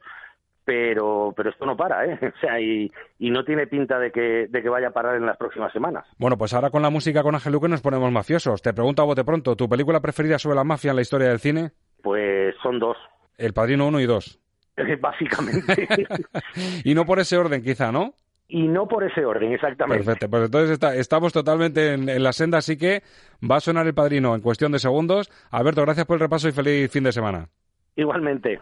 pero 0.64 1.32
pero 1.36 1.50
esto 1.50 1.66
no 1.66 1.76
para, 1.76 2.06
¿eh? 2.06 2.18
O 2.36 2.40
sea, 2.40 2.60
y, 2.60 2.90
y 3.18 3.30
no 3.30 3.44
tiene 3.44 3.66
pinta 3.66 3.98
de 3.98 4.10
que, 4.10 4.46
de 4.48 4.62
que 4.62 4.68
vaya 4.68 4.88
a 4.88 4.92
parar 4.92 5.16
en 5.16 5.26
las 5.26 5.36
próximas 5.36 5.72
semanas. 5.72 6.04
Bueno, 6.18 6.36
pues 6.38 6.52
ahora 6.54 6.70
con 6.70 6.82
la 6.82 6.90
música 6.90 7.22
con 7.22 7.34
Ángel 7.34 7.52
Luque 7.52 7.68
nos 7.68 7.82
ponemos 7.82 8.10
mafiosos. 8.10 8.62
Te 8.62 8.72
pregunto 8.72 9.02
a 9.02 9.06
bote 9.06 9.24
pronto, 9.24 9.56
¿tu 9.56 9.68
película 9.68 10.00
preferida 10.00 10.38
sobre 10.38 10.56
la 10.56 10.64
mafia 10.64 10.90
en 10.90 10.96
la 10.96 11.02
historia 11.02 11.28
del 11.28 11.38
cine? 11.40 11.72
Pues 12.02 12.54
son 12.62 12.78
dos, 12.78 12.96
El 13.38 13.52
Padrino 13.52 13.86
1 13.86 14.00
y 14.00 14.06
2. 14.06 14.40
básicamente. 15.00 15.88
y 16.84 16.94
no 16.94 17.04
por 17.04 17.20
ese 17.20 17.36
orden, 17.36 17.62
quizá, 17.62 17.92
¿no? 17.92 18.14
y 18.46 18.68
no 18.68 18.86
por 18.86 19.02
ese 19.02 19.24
orden, 19.24 19.52
exactamente. 19.52 20.04
Perfecto, 20.04 20.28
pues 20.30 20.44
entonces 20.44 20.70
está- 20.72 20.94
estamos 20.94 21.32
totalmente 21.32 21.94
en, 21.94 22.08
en 22.10 22.22
la 22.22 22.32
senda, 22.32 22.58
así 22.58 22.76
que 22.76 23.02
va 23.50 23.56
a 23.56 23.60
sonar 23.60 23.86
el 23.86 23.94
Padrino 23.94 24.34
en 24.34 24.42
cuestión 24.42 24.70
de 24.70 24.78
segundos. 24.78 25.30
Alberto, 25.50 25.80
gracias 25.82 26.04
por 26.06 26.16
el 26.16 26.20
repaso 26.20 26.48
y 26.48 26.52
feliz 26.52 26.90
fin 26.92 27.04
de 27.04 27.12
semana. 27.12 27.48
Igualmente. 27.96 28.60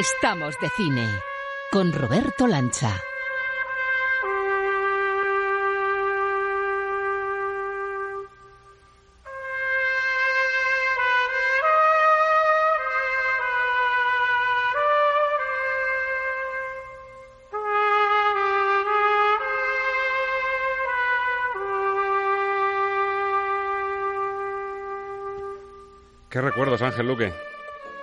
Estamos 0.00 0.58
de 0.58 0.70
cine 0.70 1.06
con 1.70 1.92
Roberto 1.92 2.46
Lancha. 2.46 3.02
¿Qué 26.30 26.40
recuerdos, 26.40 26.80
Ángel 26.80 27.06
Luque? 27.06 27.49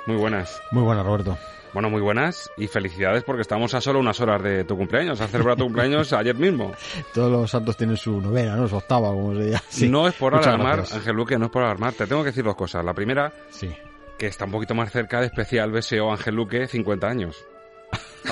Muy 0.07 0.15
buenas. 0.17 0.61
Muy 0.71 0.83
buenas, 0.83 1.05
Roberto. 1.05 1.37
Bueno, 1.73 1.89
muy 1.89 2.01
buenas 2.01 2.49
y 2.57 2.67
felicidades 2.67 3.23
porque 3.23 3.41
estamos 3.41 3.73
a 3.73 3.81
solo 3.81 3.99
unas 3.99 4.19
horas 4.21 4.41
de 4.41 4.63
tu 4.63 4.75
cumpleaños. 4.77 5.19
Has 5.21 5.29
celebrado 5.29 5.57
tu 5.57 5.63
cumpleaños 5.65 6.11
ayer 6.13 6.33
mismo. 6.35 6.71
Todos 7.13 7.31
los 7.31 7.51
santos 7.51 7.77
tienen 7.77 7.97
su 7.97 8.19
novena, 8.19 8.55
¿no? 8.55 8.67
Su 8.67 8.77
octava, 8.77 9.09
como 9.09 9.35
se 9.35 9.43
diga. 9.43 9.61
Sí. 9.67 9.87
No 9.89 10.07
es 10.07 10.15
por 10.15 10.33
Muchas 10.33 10.47
alarmar, 10.47 10.77
gracias. 10.77 10.97
Ángel 10.99 11.15
Luque, 11.15 11.37
no 11.37 11.45
es 11.45 11.51
por 11.51 11.63
alarmar. 11.63 11.93
Te 11.93 12.07
tengo 12.07 12.23
que 12.23 12.29
decir 12.29 12.43
dos 12.43 12.55
cosas. 12.55 12.83
La 12.83 12.93
primera, 12.93 13.31
Sí. 13.49 13.69
que 14.17 14.27
está 14.27 14.45
un 14.45 14.51
poquito 14.51 14.73
más 14.73 14.91
cerca 14.91 15.19
de 15.19 15.27
especial 15.27 15.71
BSO 15.71 16.09
Ángel 16.11 16.35
Luque, 16.35 16.67
50 16.67 17.07
años. 17.07 17.45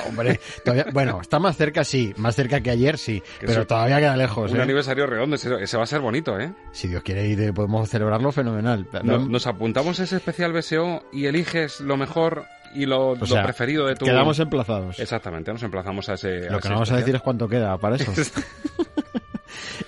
Hombre, 0.08 0.40
todavía, 0.64 0.86
bueno, 0.92 1.20
está 1.20 1.38
más 1.38 1.56
cerca, 1.56 1.84
sí. 1.84 2.12
Más 2.16 2.34
cerca 2.34 2.60
que 2.60 2.70
ayer, 2.70 2.98
sí. 2.98 3.22
Que 3.40 3.46
pero 3.46 3.66
todavía 3.66 3.98
queda 3.98 4.16
lejos, 4.16 4.50
Un 4.52 4.58
¿eh? 4.58 4.62
aniversario 4.62 5.06
redondo, 5.06 5.36
ese, 5.36 5.76
va 5.76 5.82
a 5.82 5.86
ser 5.86 6.00
bonito, 6.00 6.38
¿eh? 6.38 6.52
Si 6.72 6.88
Dios 6.88 7.02
quiere 7.02 7.26
ir, 7.26 7.52
podemos 7.54 7.88
celebrarlo 7.88 8.32
fenomenal. 8.32 8.86
No- 9.02 9.18
nos 9.26 9.46
apuntamos 9.46 9.98
a 10.00 10.04
ese 10.04 10.16
especial 10.16 10.52
BSO 10.52 11.04
y 11.12 11.26
eliges 11.26 11.80
lo 11.80 11.96
mejor 11.96 12.44
y 12.74 12.84
lo, 12.86 13.10
O 13.10 13.16
lo 13.16 13.26
sea, 13.26 13.42
preferido 13.42 13.86
de 13.86 13.94
tu... 13.94 14.04
Quedamos 14.04 14.38
emplazados. 14.38 14.98
Exactamente, 14.98 15.52
nos 15.52 15.62
emplazamos 15.62 16.08
a 16.08 16.14
ese 16.14 16.50
Lo 16.50 16.56
a 16.56 16.60
que 16.60 16.66
ese 16.66 16.68
no 16.68 16.74
vamos 16.74 16.92
a 16.92 16.96
decir 16.96 17.14
es 17.14 17.22
cuánto 17.22 17.48
queda 17.48 17.78
para 17.78 17.96
eso. 17.96 18.12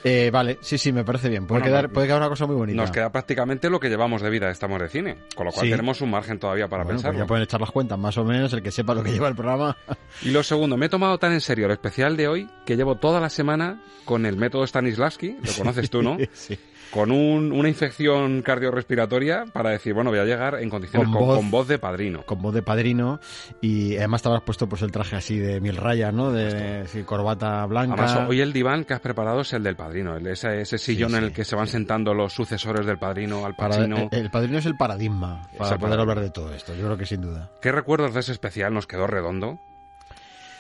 Eh, 0.09 0.31
vale, 0.31 0.59
sí, 0.61 0.79
sí, 0.79 0.93
me 0.93 1.05
parece 1.05 1.29
bien. 1.29 1.47
Puede, 1.47 1.61
Bueno, 1.61 1.77
quedar, 1.77 1.91
puede 1.91 2.07
quedar 2.07 2.21
una 2.21 2.29
cosa 2.29 2.47
muy 2.47 2.57
bonita. 2.57 2.81
Nos 2.81 2.91
queda 2.91 3.11
prácticamente 3.13 3.69
lo 3.71 3.79
que 3.81 3.89
llevamos 3.89 4.23
de 4.23 4.31
vida 4.31 4.51
Estamos 4.51 4.81
de 4.81 4.89
Cine, 4.89 5.17
con 5.35 5.47
lo 5.47 5.53
cual 5.53 5.67
Sí. 5.67 5.71
tenemos 5.71 6.01
un 6.01 6.11
margen 6.11 6.39
todavía 6.39 6.69
para 6.69 6.85
Bueno, 6.85 6.97
pues 6.97 7.03
pensarlo. 7.03 7.19
ya 7.21 7.27
pueden 7.27 7.45
echar 7.45 7.61
las 7.61 7.71
cuentas, 7.71 7.99
más 7.99 8.17
o 8.19 8.25
menos, 8.25 8.53
el 8.53 8.63
que 8.63 8.71
sepa 8.71 8.95
lo 8.95 9.03
que 9.03 9.13
lleva 9.13 9.29
el 9.29 9.35
programa. 9.35 9.77
Y 10.23 10.31
lo 10.31 10.43
segundo, 10.43 10.77
me 10.77 10.87
he 10.87 10.89
tomado 10.89 11.19
tan 11.19 11.33
en 11.33 11.41
serio 11.41 11.67
el 11.67 11.73
especial 11.73 12.17
de 12.17 12.29
hoy 12.29 12.49
que 12.67 12.77
llevo 12.77 12.97
toda 12.97 13.21
la 13.21 13.29
semana 13.31 13.81
con 14.05 14.25
el 14.27 14.37
método 14.37 14.67
Stanislavski, 14.67 15.37
lo 15.43 15.53
conoces 15.57 15.91
tú, 15.91 16.03
¿no? 16.03 16.17
sí. 16.33 16.59
Con 16.91 17.11
un- 17.11 17.53
una 17.53 17.69
infección 17.69 18.41
cardiorrespiratoria 18.41 19.45
para 19.53 19.71
decir, 19.71 19.93
bueno, 19.93 20.11
voy 20.11 20.19
a 20.21 20.25
llegar 20.25 20.55
en 20.61 20.71
condiciones 20.71 21.07
Con 21.09 21.15
con, 21.19 21.29
voz- 21.29 21.37
con 21.37 21.51
voz 21.51 21.69
de 21.69 21.79
padrino. 21.79 22.23
Con 22.25 22.41
voz 22.41 22.55
de 22.55 22.63
padrino 22.63 23.21
y 23.61 23.97
además 23.97 24.23
te 24.23 24.29
habrás 24.29 24.43
puesto 24.43 24.69
pues 24.69 24.81
el 24.83 24.91
traje 24.91 25.17
así 25.17 25.39
de 25.39 25.61
mil 25.61 25.77
rayas, 25.77 26.15
¿no? 26.15 26.33
De 26.33 26.87
sí, 26.87 27.03
corbata 27.03 27.67
blanca. 27.67 27.95
Además, 28.03 28.29
hoy 28.29 28.41
el 28.41 28.53
diván 28.53 28.85
que 28.85 28.95
has 28.95 29.01
preparado 29.01 29.43
es 29.43 29.53
el 29.53 29.63
del 29.63 29.77
padrino, 29.77 30.17
el- 30.17 30.27
ese, 30.29 30.63
ese 30.63 30.79
sillón 30.79 31.15
en 31.15 31.25
el 31.25 31.33
que 31.33 31.45
se 31.45 31.57
van 31.57 31.67
sentando 31.67 32.15
los 32.15 32.33
sucesores 32.33 32.87
del 32.87 32.99
padrino, 32.99 33.45
al 33.45 33.55
Para- 33.55 33.77
Pacino. 33.77 34.09
el, 34.11 34.19
el 34.21 34.31
padrino 34.31 34.59
es 34.59 34.67
el 34.67 34.77
paradigma 34.77 35.43
para 35.43 35.51
el 35.53 35.59
poder 35.59 35.79
paradigma. 35.79 36.01
hablar 36.03 36.21
de 36.21 36.31
todo 36.31 36.55
esto. 36.55 36.75
Yo 36.75 36.85
creo 36.87 36.97
que 36.97 37.07
sin 37.07 37.21
duda. 37.21 37.51
¿Qué 37.61 37.71
recuerdos 37.71 38.15
de 38.15 38.21
ese 38.21 38.33
especial? 38.33 38.73
Nos 38.73 38.87
quedó 38.87 39.07
redondo. 39.07 39.59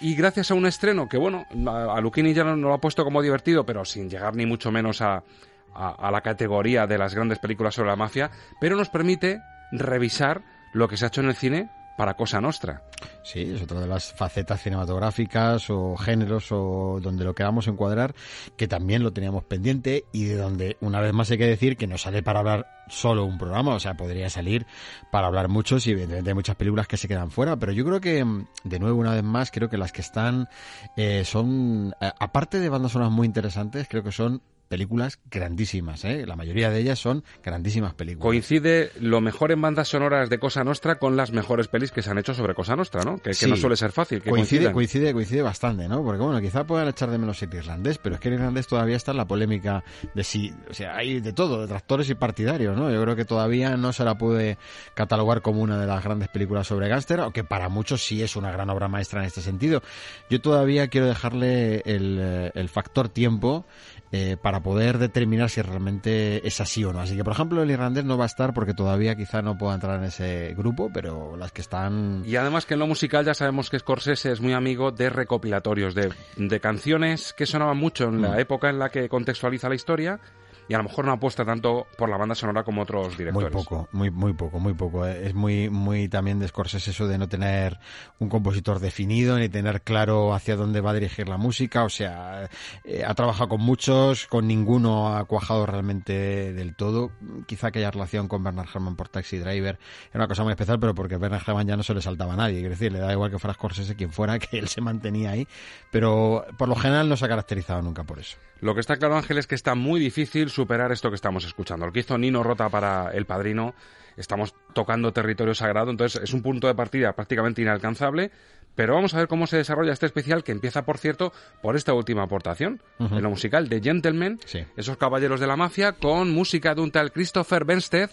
Y 0.00 0.14
gracias 0.14 0.50
a 0.52 0.54
un 0.54 0.64
estreno 0.66 1.08
que, 1.08 1.16
bueno, 1.16 1.44
a 1.66 2.00
Luchini 2.00 2.32
ya 2.32 2.44
no, 2.44 2.54
no 2.54 2.68
lo 2.68 2.74
ha 2.74 2.78
puesto 2.80 3.02
como 3.02 3.20
divertido, 3.20 3.66
pero 3.66 3.84
sin 3.84 4.08
llegar 4.08 4.36
ni 4.36 4.46
mucho 4.46 4.70
menos 4.70 5.00
a, 5.00 5.24
a- 5.74 6.10
la 6.10 6.20
categoría 6.20 6.86
de 6.86 6.98
las 6.98 7.14
grandes 7.14 7.38
películas 7.38 7.74
sobre 7.74 7.90
la 7.90 7.96
mafia, 7.96 8.30
pero 8.60 8.76
nos 8.76 8.88
permite 8.88 9.40
revisar 9.72 10.42
lo 10.72 10.88
que 10.88 10.96
se 10.96 11.04
ha 11.04 11.08
hecho 11.08 11.20
en 11.20 11.28
el 11.28 11.34
cine 11.36 11.70
para 11.96 12.14
Cosa 12.14 12.40
Nostra. 12.40 12.82
Sí, 13.24 13.42
es 13.42 13.60
otra 13.60 13.80
de 13.80 13.88
las 13.88 14.12
facetas 14.12 14.62
cinematográficas 14.62 15.68
o 15.68 15.96
géneros 15.96 16.52
o 16.52 17.00
donde 17.02 17.24
lo 17.24 17.34
queramos 17.34 17.66
encuadrar, 17.66 18.14
que 18.56 18.68
también 18.68 19.02
lo 19.02 19.12
teníamos 19.12 19.42
pendiente 19.44 20.04
y 20.12 20.26
de 20.26 20.36
donde 20.36 20.76
una 20.80 21.00
vez 21.00 21.12
más 21.12 21.28
hay 21.32 21.38
que 21.38 21.46
decir 21.48 21.76
que 21.76 21.88
no 21.88 21.98
sale 21.98 22.22
para 22.22 22.38
hablar 22.38 22.68
solo 22.86 23.24
un 23.24 23.36
programa, 23.36 23.74
o 23.74 23.80
sea, 23.80 23.94
podría 23.96 24.30
salir 24.30 24.64
para 25.10 25.26
hablar 25.26 25.48
muchos 25.48 25.88
y 25.88 25.90
evidentemente 25.90 26.30
hay 26.30 26.34
muchas 26.34 26.54
películas 26.56 26.86
que 26.86 26.96
se 26.96 27.08
quedan 27.08 27.32
fuera, 27.32 27.56
pero 27.56 27.72
yo 27.72 27.84
creo 27.84 28.00
que, 28.00 28.24
de 28.62 28.78
nuevo, 28.78 28.96
una 29.00 29.12
vez 29.12 29.24
más, 29.24 29.50
creo 29.50 29.68
que 29.68 29.76
las 29.76 29.90
que 29.90 30.00
están 30.00 30.48
eh, 30.96 31.24
son, 31.24 31.94
aparte 32.00 32.60
de 32.60 32.68
bandas 32.68 32.92
sonoras 32.92 33.12
muy 33.12 33.26
interesantes, 33.26 33.88
creo 33.88 34.04
que 34.04 34.12
son 34.12 34.40
películas 34.68 35.18
grandísimas, 35.30 36.04
¿eh? 36.04 36.24
La 36.26 36.36
mayoría 36.36 36.70
de 36.70 36.78
ellas 36.78 36.98
son 36.98 37.24
grandísimas 37.42 37.94
películas. 37.94 38.22
Coincide 38.22 38.90
lo 39.00 39.20
mejor 39.20 39.50
en 39.52 39.60
bandas 39.60 39.88
sonoras 39.88 40.30
de 40.30 40.38
Cosa 40.38 40.64
Nostra 40.64 40.98
con 40.98 41.16
las 41.16 41.32
mejores 41.32 41.68
pelis 41.68 41.90
que 41.90 42.02
se 42.02 42.10
han 42.10 42.18
hecho 42.18 42.34
sobre 42.34 42.54
Cosa 42.54 42.76
Nostra, 42.76 43.02
¿no? 43.02 43.18
Que, 43.18 43.30
no 43.48 43.56
suele 43.56 43.76
ser 43.76 43.92
fácil. 43.92 44.22
Que 44.22 44.30
coincide, 44.30 44.70
coincidan. 44.70 44.72
coincide, 44.72 45.12
coincide 45.12 45.42
bastante, 45.42 45.88
¿no? 45.88 46.02
Porque 46.04 46.22
bueno, 46.22 46.40
quizá 46.40 46.64
puedan 46.64 46.88
echar 46.88 47.10
de 47.10 47.18
menos 47.18 47.42
el 47.42 47.54
irlandés, 47.54 47.98
pero 47.98 48.16
es 48.16 48.20
que 48.20 48.28
el 48.28 48.34
irlandés 48.34 48.66
todavía 48.66 48.96
está 48.96 49.12
en 49.12 49.16
la 49.16 49.26
polémica 49.26 49.82
de 50.14 50.24
si, 50.24 50.52
o 50.70 50.74
sea, 50.74 50.96
hay 50.96 51.20
de 51.20 51.32
todo, 51.32 51.62
detractores 51.62 52.10
y 52.10 52.14
partidarios, 52.14 52.76
¿no? 52.76 52.90
Yo 52.90 53.02
creo 53.02 53.16
que 53.16 53.24
todavía 53.24 53.76
no 53.76 53.92
se 53.92 54.04
la 54.04 54.16
puede 54.18 54.58
catalogar 54.94 55.42
como 55.42 55.62
una 55.62 55.80
de 55.80 55.86
las 55.86 56.04
grandes 56.04 56.28
películas 56.28 56.66
sobre 56.66 56.88
gángster, 56.88 57.20
aunque 57.20 57.44
para 57.44 57.68
muchos 57.68 58.04
sí 58.04 58.22
es 58.22 58.36
una 58.36 58.52
gran 58.52 58.68
obra 58.70 58.88
maestra 58.88 59.20
en 59.20 59.26
este 59.26 59.40
sentido. 59.40 59.82
Yo 60.30 60.40
todavía 60.40 60.88
quiero 60.88 61.06
dejarle 61.06 61.82
el, 61.84 62.18
eh, 62.20 62.50
el 62.54 62.68
factor 62.68 63.08
tiempo 63.08 63.64
eh, 64.12 64.36
para 64.40 64.62
poder 64.62 64.98
determinar 64.98 65.50
si 65.50 65.60
realmente 65.62 66.46
es 66.46 66.60
así 66.60 66.84
o 66.84 66.92
no. 66.92 67.00
Así 67.00 67.16
que, 67.16 67.24
por 67.24 67.32
ejemplo, 67.34 67.62
el 67.62 67.70
irlandés 67.70 68.04
no 68.04 68.16
va 68.16 68.24
a 68.24 68.26
estar 68.26 68.54
porque 68.54 68.74
todavía 68.74 69.14
quizá 69.16 69.42
no 69.42 69.58
pueda 69.58 69.74
entrar 69.74 69.98
en 69.98 70.04
ese 70.04 70.54
grupo, 70.56 70.90
pero 70.92 71.36
las 71.36 71.52
que 71.52 71.60
están 71.60 72.22
Y 72.26 72.36
además 72.36 72.64
que 72.66 72.74
en 72.74 72.80
lo 72.80 72.86
musical 72.86 73.24
ya 73.24 73.34
sabemos 73.34 73.70
que 73.70 73.78
Scorsese 73.78 74.32
es 74.32 74.40
muy 74.40 74.52
amigo 74.52 74.90
de 74.92 75.10
recopilatorios, 75.10 75.94
de, 75.94 76.10
de 76.36 76.60
canciones 76.60 77.32
que 77.32 77.46
sonaban 77.46 77.76
mucho 77.76 78.04
en 78.08 78.22
la 78.22 78.30
Mm. 78.30 78.38
época 78.40 78.70
en 78.70 78.78
la 78.78 78.88
que 78.90 79.08
contextualiza 79.08 79.68
la 79.68 79.74
historia 79.74 80.20
y 80.68 80.74
a 80.74 80.78
lo 80.78 80.84
mejor 80.84 81.06
no 81.06 81.12
apuesta 81.12 81.44
tanto 81.44 81.86
por 81.96 82.08
la 82.08 82.16
banda 82.16 82.34
sonora 82.34 82.62
como 82.62 82.82
otros 82.82 83.08
Muy 83.08 83.16
directores. 83.16 83.52
poco, 83.52 83.88
muy, 83.92 84.10
muy 84.10 84.34
poco, 84.34 84.58
muy 84.58 84.74
poco. 84.74 85.06
Es 85.06 85.34
muy, 85.34 85.70
muy 85.70 86.08
también 86.08 86.38
de 86.38 86.48
Scorsese 86.48 86.90
eso 86.90 87.06
de 87.06 87.16
no 87.16 87.28
tener 87.28 87.78
un 88.18 88.28
compositor 88.28 88.78
definido 88.78 89.38
ni 89.38 89.48
tener 89.48 89.82
claro 89.82 90.34
hacia 90.34 90.56
dónde 90.56 90.80
va 90.80 90.90
a 90.90 90.94
dirigir 90.94 91.28
la 91.28 91.38
música. 91.38 91.84
O 91.84 91.88
sea, 91.88 92.48
eh, 92.84 93.02
ha 93.06 93.14
trabajado 93.14 93.48
con 93.48 93.60
muchos, 93.62 94.26
con 94.26 94.46
ninguno 94.46 95.16
ha 95.16 95.24
cuajado 95.24 95.64
realmente 95.64 96.52
del 96.52 96.76
todo. 96.76 97.12
Quizá 97.46 97.68
aquella 97.68 97.90
relación 97.90 98.28
con 98.28 98.44
Bernard 98.44 98.68
Herrmann 98.68 98.96
por 98.96 99.08
Taxi 99.08 99.38
Driver 99.38 99.78
era 100.10 100.20
una 100.20 100.28
cosa 100.28 100.42
muy 100.42 100.52
especial, 100.52 100.78
pero 100.78 100.94
porque 100.94 101.16
Bernard 101.16 101.42
Herrmann 101.46 101.66
ya 101.66 101.76
no 101.76 101.82
se 101.82 101.94
le 101.94 102.02
saltaba 102.02 102.34
a 102.34 102.36
nadie. 102.36 102.58
Quiero 102.58 102.70
decir, 102.70 102.92
le 102.92 102.98
da 102.98 103.12
igual 103.12 103.30
que 103.30 103.38
fuera 103.38 103.54
Scorsese 103.54 103.96
quien 103.96 104.12
fuera, 104.12 104.38
que 104.38 104.58
él 104.58 104.68
se 104.68 104.80
mantenía 104.82 105.30
ahí. 105.30 105.48
Pero 105.90 106.44
por 106.58 106.68
lo 106.68 106.76
general 106.76 107.08
no 107.08 107.16
se 107.16 107.24
ha 107.24 107.28
caracterizado 107.28 107.80
nunca 107.80 108.04
por 108.04 108.18
eso. 108.18 108.36
Lo 108.60 108.74
que 108.74 108.80
está 108.80 108.96
claro, 108.96 109.16
Ángel, 109.16 109.38
es 109.38 109.46
que 109.46 109.54
está 109.54 109.74
muy 109.74 110.00
difícil 110.00 110.50
superar 110.50 110.90
esto 110.92 111.10
que 111.10 111.14
estamos 111.16 111.44
escuchando. 111.44 111.86
Lo 111.86 111.92
que 111.92 112.00
hizo 112.00 112.18
Nino 112.18 112.42
Rota 112.42 112.68
para 112.68 113.10
El 113.12 113.24
Padrino, 113.24 113.74
estamos 114.16 114.54
tocando 114.74 115.12
territorio 115.12 115.54
sagrado, 115.54 115.90
entonces 115.90 116.20
es 116.22 116.32
un 116.32 116.42
punto 116.42 116.66
de 116.66 116.74
partida 116.74 117.12
prácticamente 117.12 117.62
inalcanzable, 117.62 118.32
pero 118.74 118.94
vamos 118.94 119.14
a 119.14 119.18
ver 119.18 119.28
cómo 119.28 119.46
se 119.46 119.56
desarrolla 119.56 119.92
este 119.92 120.06
especial, 120.06 120.42
que 120.44 120.52
empieza, 120.52 120.84
por 120.84 120.98
cierto, 120.98 121.32
por 121.62 121.76
esta 121.76 121.94
última 121.94 122.24
aportación, 122.24 122.82
Ujú. 122.98 123.16
en 123.16 123.22
lo 123.22 123.30
musical 123.30 123.68
de 123.68 123.80
Gentlemen, 123.80 124.40
Sí. 124.44 124.64
esos 124.76 124.96
caballeros 124.96 125.38
de 125.40 125.46
la 125.46 125.56
mafia, 125.56 125.92
con 125.92 126.32
música 126.32 126.74
de 126.74 126.80
un 126.80 126.90
tal 126.90 127.12
Christopher 127.12 127.64
Bernstedt, 127.64 128.10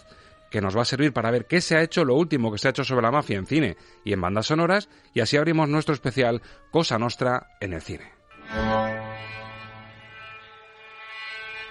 que 0.50 0.60
nos 0.60 0.76
va 0.76 0.82
a 0.82 0.84
servir 0.84 1.12
para 1.12 1.32
ver 1.32 1.46
qué 1.46 1.60
se 1.60 1.76
ha 1.76 1.82
hecho, 1.82 2.04
lo 2.04 2.14
último 2.14 2.52
que 2.52 2.58
se 2.58 2.68
ha 2.68 2.70
hecho 2.70 2.84
sobre 2.84 3.02
la 3.02 3.10
mafia 3.10 3.36
en 3.36 3.46
cine 3.46 3.76
y 4.04 4.12
en 4.12 4.20
bandas 4.20 4.46
sonoras, 4.46 4.88
y 5.12 5.20
así 5.20 5.36
abrimos 5.36 5.68
nuestro 5.68 5.92
especial 5.92 6.40
Cosa 6.70 6.98
Nostra 6.98 7.48
en 7.60 7.72
el 7.72 7.82
cine. 7.82 8.12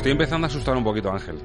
Estoy 0.00 0.12
empezando 0.12 0.46
a 0.46 0.48
asustar 0.48 0.74
un 0.76 0.84
poquito, 0.84 1.12
Ángel. 1.12 1.36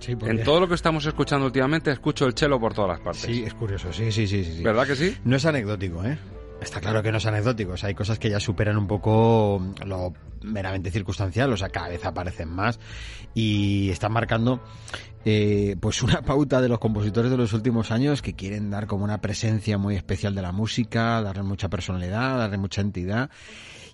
Sí, 0.00 0.14
porque- 0.14 0.34
En 0.36 0.44
todo 0.44 0.60
lo 0.60 0.68
que 0.68 0.74
estamos 0.74 1.04
escuchando 1.06 1.46
últimamente, 1.46 1.90
escucho 1.90 2.26
el 2.26 2.34
chelo 2.34 2.60
por 2.60 2.74
todas 2.74 2.90
las 2.90 3.00
partes. 3.00 3.22
Sí, 3.22 3.42
es 3.44 3.54
curioso, 3.54 3.90
sí, 3.92 4.12
sí, 4.12 4.26
sí, 4.26 4.44
sí. 4.44 4.62
¿Verdad 4.62 4.86
que 4.86 4.96
sí? 4.96 5.16
No 5.24 5.36
es 5.36 5.44
anecdótico, 5.46 6.04
¿eh? 6.04 6.18
Está 6.60 6.78
claro 6.80 7.02
que 7.02 7.10
no 7.10 7.16
es 7.16 7.24
anecdótico, 7.24 7.72
o 7.72 7.76
sea, 7.78 7.88
hay 7.88 7.94
cosas 7.94 8.18
que 8.18 8.28
ya 8.28 8.38
superan 8.38 8.76
un 8.76 8.86
poco 8.86 9.62
lo 9.86 10.12
meramente 10.42 10.90
circunstancial, 10.90 11.50
o 11.50 11.56
sea, 11.56 11.70
cada 11.70 11.88
vez 11.88 12.04
aparecen 12.04 12.50
más 12.50 12.78
y 13.34 13.88
están 13.88 14.12
marcando 14.12 14.60
eh, 15.24 15.76
pues 15.80 16.02
una 16.02 16.20
pauta 16.22 16.60
de 16.60 16.68
los 16.68 16.78
compositores 16.78 17.30
de 17.30 17.38
los 17.38 17.54
últimos 17.54 17.90
años 17.90 18.20
que 18.20 18.34
quieren 18.34 18.70
dar 18.70 18.86
como 18.86 19.04
una 19.04 19.22
presencia 19.22 19.78
muy 19.78 19.96
especial 19.96 20.34
de 20.34 20.42
la 20.42 20.52
música, 20.52 21.22
darle 21.22 21.44
mucha 21.44 21.70
personalidad, 21.70 22.36
darle 22.36 22.58
mucha 22.58 22.82
entidad 22.82 23.30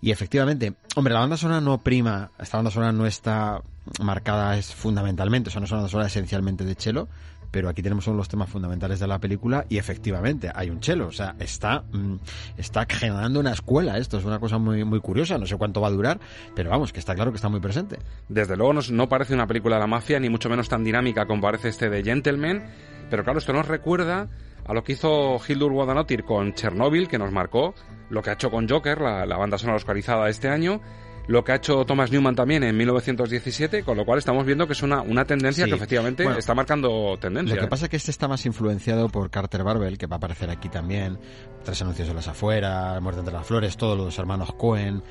y 0.01 0.11
efectivamente, 0.11 0.75
hombre, 0.97 1.15
la 1.15 1.21
banda 1.21 1.37
sonora 1.37 1.61
no 1.61 1.79
prima, 1.79 2.33
esta 2.39 2.59
banda 2.59 2.73
sonora 2.73 2.91
no 2.93 3.07
está 3.07 3.63
marcada 4.01 4.57
es 4.57 4.75
fundamentalmente, 4.75 5.49
o 5.49 5.51
sea, 5.51 5.61
no 5.61 5.67
es 5.67 5.73
una 5.73 5.89
sonora 5.89 6.09
esencialmente 6.09 6.65
de 6.65 6.75
cello, 6.75 7.09
pero 7.51 7.69
aquí 7.69 7.83
tenemos 7.83 8.07
uno 8.07 8.17
de 8.17 8.19
los 8.19 8.29
temas 8.29 8.51
fundamentales 8.51 9.01
de 9.01 9.07
la 9.07 9.19
película 9.19 9.65
y 9.69 9.79
efectivamente 9.79 10.51
hay 10.55 10.71
un 10.71 10.81
chelo, 10.81 11.07
o 11.07 11.13
sea, 11.13 11.37
está, 11.39 11.85
mm, 11.93 12.17
está 12.59 12.87
generando 12.89 13.41
una 13.41 13.53
escuela, 13.53 13.99
esto 13.99 14.19
es 14.19 14.25
una 14.25 14.39
cosa 14.39 14.59
muy, 14.59 14.85
muy 14.85 15.01
curiosa, 15.01 15.39
no 15.39 15.47
sé 15.47 15.57
cuánto 15.57 15.81
va 15.81 15.89
a 15.89 15.93
durar, 15.93 16.21
pero 16.55 16.71
vamos, 16.71 16.93
que 16.93 17.01
está 17.01 17.15
claro 17.15 17.31
que 17.31 17.37
está 17.37 17.49
muy 17.49 17.61
presente. 17.61 17.99
Desde 18.29 18.57
luego 18.57 18.75
no 18.75 19.09
parece 19.09 19.35
una 19.35 19.47
película 19.47 19.77
de 19.77 19.81
la 19.81 19.87
mafia, 19.87 20.21
ni 20.21 20.29
mucho 20.29 20.49
menos 20.49 20.69
tan 20.69 20.85
dinámica 20.85 21.27
como 21.27 21.41
parece 21.41 21.69
este 21.69 21.89
de 21.89 22.03
Gentleman, 22.03 22.65
pero 23.09 23.25
claro, 23.25 23.39
esto 23.39 23.53
nos 23.53 23.67
recuerda 23.67 24.29
a 24.67 24.75
lo 24.75 24.83
que 24.83 24.93
hizo 24.93 25.41
Hildur 25.47 25.73
Guadanotir 25.73 26.25
con 26.25 26.53
Chernobyl, 26.53 27.09
que 27.09 27.19
nos 27.19 27.31
marcó, 27.33 27.75
lo 28.11 28.23
que 28.23 28.31
ha 28.31 28.33
hecho 28.35 28.51
con 28.51 28.69
Joker, 28.69 29.01
la, 29.01 29.25
la 29.25 29.37
banda 29.37 29.59
sonora 29.59 29.77
oscarizada 29.77 30.29
este 30.29 30.49
año, 30.49 30.81
lo 31.29 31.43
que 31.45 31.53
ha 31.53 31.57
hecho 31.57 31.85
Thomas 31.85 32.11
Newman 32.11 32.35
también 32.35 32.63
en 32.65 32.77
1917, 32.77 33.83
con 33.83 33.97
lo 33.97 34.05
cual 34.05 34.19
estamos 34.19 34.45
viendo 34.47 34.67
que 34.67 34.75
es 34.75 34.83
una, 34.83 35.03
una 35.03 35.25
tendencia 35.25 35.65
Sí. 35.65 35.71
que 35.71 35.77
efectivamente 35.77 36.23
Bueno, 36.25 36.39
está 36.39 36.55
marcando 36.55 37.17
tendencia. 37.21 37.57
Lo 37.57 37.63
que 37.63 37.69
pasa 37.69 37.87
es 37.87 37.91
que 37.91 37.97
este 37.97 38.11
está 38.11 38.29
más 38.29 38.45
influenciado 38.47 39.09
por 39.09 39.31
Carter 39.31 39.65
Barbell, 39.65 39.99
que 39.99 40.07
va 40.07 40.17
a 40.17 40.19
aparecer 40.19 40.51
aquí 40.51 40.69
también, 40.69 41.19
tres 41.65 41.81
anuncios 41.83 42.09
de 42.09 42.15
las 42.15 42.29
afueras, 42.29 43.01
Muerte 43.03 43.21
entre 43.21 43.35
las 43.35 43.47
flores, 43.47 43.77
todos 43.77 43.97
los 43.99 44.19
hermanos 44.19 44.53
Cohen. 44.57 45.03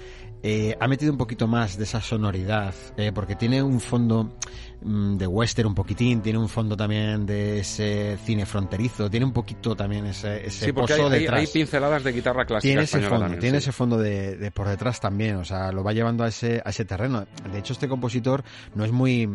Eh, 0.44 0.78
ha 0.80 0.88
metido 0.88 1.12
un 1.12 1.18
poquito 1.18 1.48
más 1.48 1.78
de 1.78 1.86
esa 1.86 2.02
sonoridad, 2.02 2.74
eh, 2.98 3.12
porque 3.14 3.36
tiene 3.36 3.64
un 3.64 3.80
fondo 3.80 4.38
de 4.82 5.26
western 5.28 5.68
un 5.70 5.76
poquitín, 5.76 6.22
tiene 6.22 6.38
un 6.40 6.50
fondo 6.50 6.76
también 6.78 7.26
de 7.26 7.60
ese 7.60 8.18
cine 8.24 8.46
fronterizo, 8.46 9.10
tiene 9.10 9.26
un 9.26 9.34
poquito 9.34 9.76
también 9.76 10.06
ese, 10.06 10.46
ese 10.48 10.66
Sí, 10.66 10.72
porque 10.74 10.94
pozo 10.96 11.08
hay- 11.10 11.20
detrás. 11.22 11.40
hay 11.40 11.48
pinceladas 11.48 12.04
de 12.04 12.12
guitarra 12.12 12.46
clásica 12.46 12.68
Tiene 12.70 12.84
ese 12.84 13.02
fondo, 13.02 13.20
también, 13.20 13.40
tiene 13.40 13.58
sí. 13.60 13.64
ese 13.64 13.72
fondo 13.72 13.98
de, 13.98 14.38
de 14.38 14.52
por 14.52 14.68
detrás 14.68 15.00
también, 15.00 15.38
o 15.38 15.46
sea, 15.46 15.72
lo 15.72 15.84
va 15.84 15.94
llevando 15.94 16.24
a 16.24 16.28
ese, 16.28 16.62
a 16.64 16.70
ese 16.70 16.86
terreno. 16.86 17.26
De 17.52 17.60
hecho, 17.60 17.74
este 17.74 17.88
compositor 17.88 18.44
no 18.76 18.86
es 18.86 18.92
muy 18.92 19.30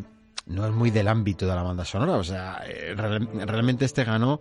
no 0.47 0.66
es 0.66 0.72
muy 0.72 0.91
del 0.91 1.07
ámbito 1.07 1.47
de 1.47 1.55
la 1.55 1.62
banda 1.62 1.84
sonora, 1.84 2.14
o 2.14 2.24
sea, 2.24 2.62
eh, 2.66 2.95
real- 2.97 3.28
realmente 3.47 3.84
este 3.84 4.03
ganó 4.05 4.41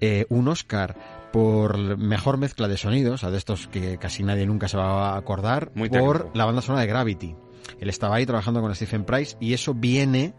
eh, 0.00 0.24
un 0.30 0.48
Oscar 0.48 0.96
por 1.32 1.76
mejor 1.98 2.38
mezcla 2.38 2.68
de 2.68 2.76
sonidos, 2.76 3.14
o 3.14 3.18
sea, 3.18 3.30
de 3.30 3.38
estos 3.38 3.66
que 3.68 3.98
casi 3.98 4.22
nadie 4.22 4.46
nunca 4.46 4.68
se 4.68 4.76
va 4.76 5.10
a 5.14 5.16
acordar, 5.18 5.70
Muy 5.74 5.88
por 5.90 6.30
la 6.34 6.44
banda 6.46 6.62
sonora 6.62 6.82
de 6.82 6.88
Gravity. 6.88 7.34
Él 7.82 7.88
estaba 7.88 8.14
ahí 8.14 8.26
trabajando 8.26 8.60
con 8.60 8.72
Stephen 8.76 9.04
Price 9.04 9.36
y 9.40 9.54
eso 9.54 9.74
viene 9.74 10.34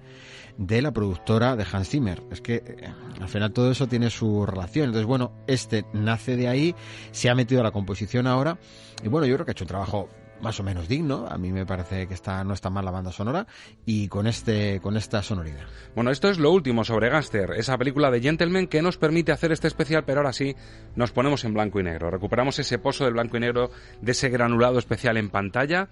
de 0.58 0.82
la 0.82 0.94
productora 0.94 1.58
de 1.58 1.66
Hans 1.70 1.90
Zimmer. 1.90 2.24
Es 2.32 2.40
que 2.40 2.64
eh, 2.66 2.94
al 3.20 3.28
final 3.28 3.52
todo 3.52 3.70
eso 3.70 3.86
tiene 3.86 4.10
su 4.10 4.46
relación. 4.46 4.86
Entonces, 4.86 5.06
bueno, 5.06 5.34
este 5.46 5.84
nace 5.92 6.38
de 6.38 6.48
ahí, 6.48 6.74
se 7.12 7.30
ha 7.30 7.36
metido 7.36 7.60
a 7.60 7.64
la 7.66 7.72
composición 7.72 8.28
ahora 8.28 8.58
y 9.04 9.10
bueno, 9.10 9.28
yo 9.28 9.36
creo 9.36 9.46
que 9.46 9.52
ha 9.52 9.54
hecho 9.54 9.66
un 9.66 9.68
trabajo 9.68 10.08
más 10.42 10.58
o 10.62 10.64
menos 10.64 10.88
digno. 10.88 11.26
A 11.30 11.38
mí 11.38 11.52
me 11.52 11.66
parece 11.66 12.08
que 12.08 12.14
está 12.14 12.46
no 12.46 12.54
está 12.54 12.70
mal 12.70 12.86
la 12.86 12.92
banda 12.92 13.12
sonora 13.12 13.46
y 13.86 14.08
con 14.08 14.26
este 14.26 14.80
con 14.80 14.96
esta 14.96 15.22
sonoridad. 15.22 15.66
Bueno, 15.96 16.12
esto 16.12 16.30
es 16.30 16.40
lo 16.40 16.50
último 16.50 16.86
sobre 16.86 17.10
Gangster, 17.10 17.52
esa 17.58 17.78
película 17.78 18.10
de 18.10 18.22
Gentleman 18.22 18.68
que 18.68 18.82
nos 18.82 18.96
permite 18.96 19.34
hacer 19.34 19.52
este 19.52 19.68
especial, 19.68 20.06
pero 20.06 20.22
ahora 20.22 20.32
sí 20.32 20.56
nos 20.96 21.12
ponemos 21.12 21.44
en 21.44 21.54
blanco 21.54 21.82
y 21.82 21.84
negro. 21.84 22.10
Recuperamos 22.10 22.58
ese 22.60 22.80
pozo 22.80 23.04
del 23.04 23.16
blanco 23.16 23.36
y 23.36 23.42
negro, 23.42 23.70
de 24.02 24.14
ese 24.14 24.30
granulado 24.30 24.80
especial 24.80 25.18
en 25.18 25.30
pantalla 25.30 25.90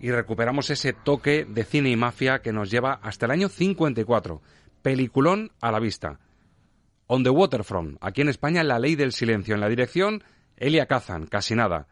y 0.00 0.10
recuperamos 0.10 0.70
ese 0.70 0.92
toque 0.92 1.44
de 1.44 1.64
cine 1.64 1.90
y 1.90 1.96
mafia 1.96 2.40
que 2.40 2.52
nos 2.52 2.70
lleva 2.70 3.00
hasta 3.02 3.26
el 3.26 3.32
año 3.32 3.48
54. 3.48 4.40
Peliculón 4.82 5.52
a 5.60 5.72
la 5.72 5.80
vista. 5.80 6.20
On 7.06 7.24
the 7.24 7.30
Waterfront, 7.30 7.96
aquí 8.00 8.20
en 8.20 8.28
España 8.28 8.62
La 8.62 8.78
Ley 8.78 8.94
del 8.94 9.12
Silencio, 9.12 9.54
en 9.54 9.60
la 9.60 9.68
dirección 9.68 10.22
Elia 10.56 10.86
Kazan, 10.86 11.26
casi 11.26 11.54
nada. 11.54 11.86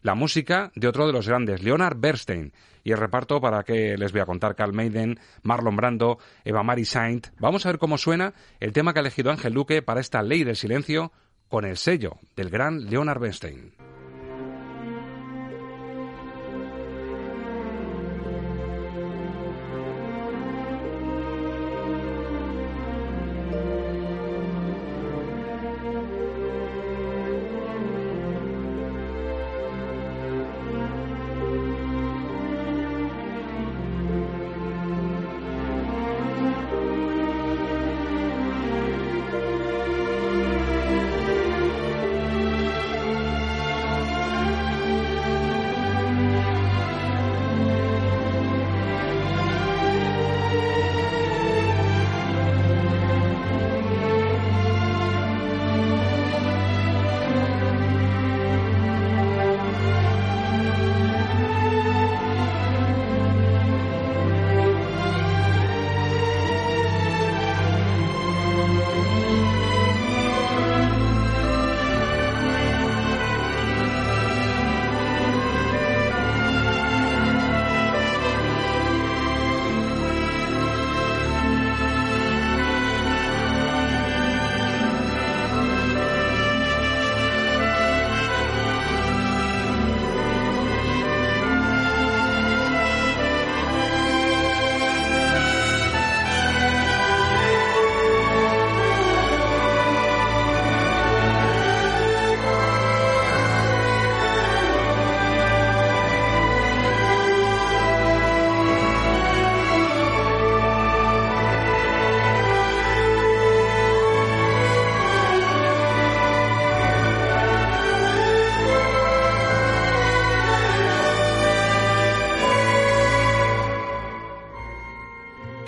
La 0.00 0.14
música 0.14 0.72
de 0.74 0.88
otro 0.88 1.06
de 1.06 1.12
los 1.12 1.28
grandes, 1.28 1.62
Leonard 1.62 1.96
Bernstein. 1.98 2.52
Y 2.82 2.90
el 2.90 2.98
reparto 2.98 3.40
para 3.40 3.62
que 3.62 3.96
les 3.96 4.10
voy 4.10 4.20
a 4.20 4.26
contar 4.26 4.56
Carl 4.56 4.72
Maiden, 4.72 5.20
Marlon 5.42 5.76
Brando, 5.76 6.18
Eva 6.44 6.64
Marie 6.64 6.84
Saint. 6.84 7.28
Vamos 7.38 7.64
a 7.64 7.68
ver 7.68 7.78
cómo 7.78 7.98
suena 7.98 8.34
el 8.58 8.72
tema 8.72 8.92
que 8.92 8.98
ha 8.98 9.02
elegido 9.02 9.30
Ángel 9.30 9.52
Luque 9.52 9.82
para 9.82 10.00
esta 10.00 10.22
Ley 10.22 10.42
del 10.42 10.56
Silencio 10.56 11.12
con 11.48 11.64
el 11.64 11.76
sello 11.76 12.18
del 12.34 12.50
gran 12.50 12.86
Leonard 12.86 13.20
Bernstein. 13.20 13.81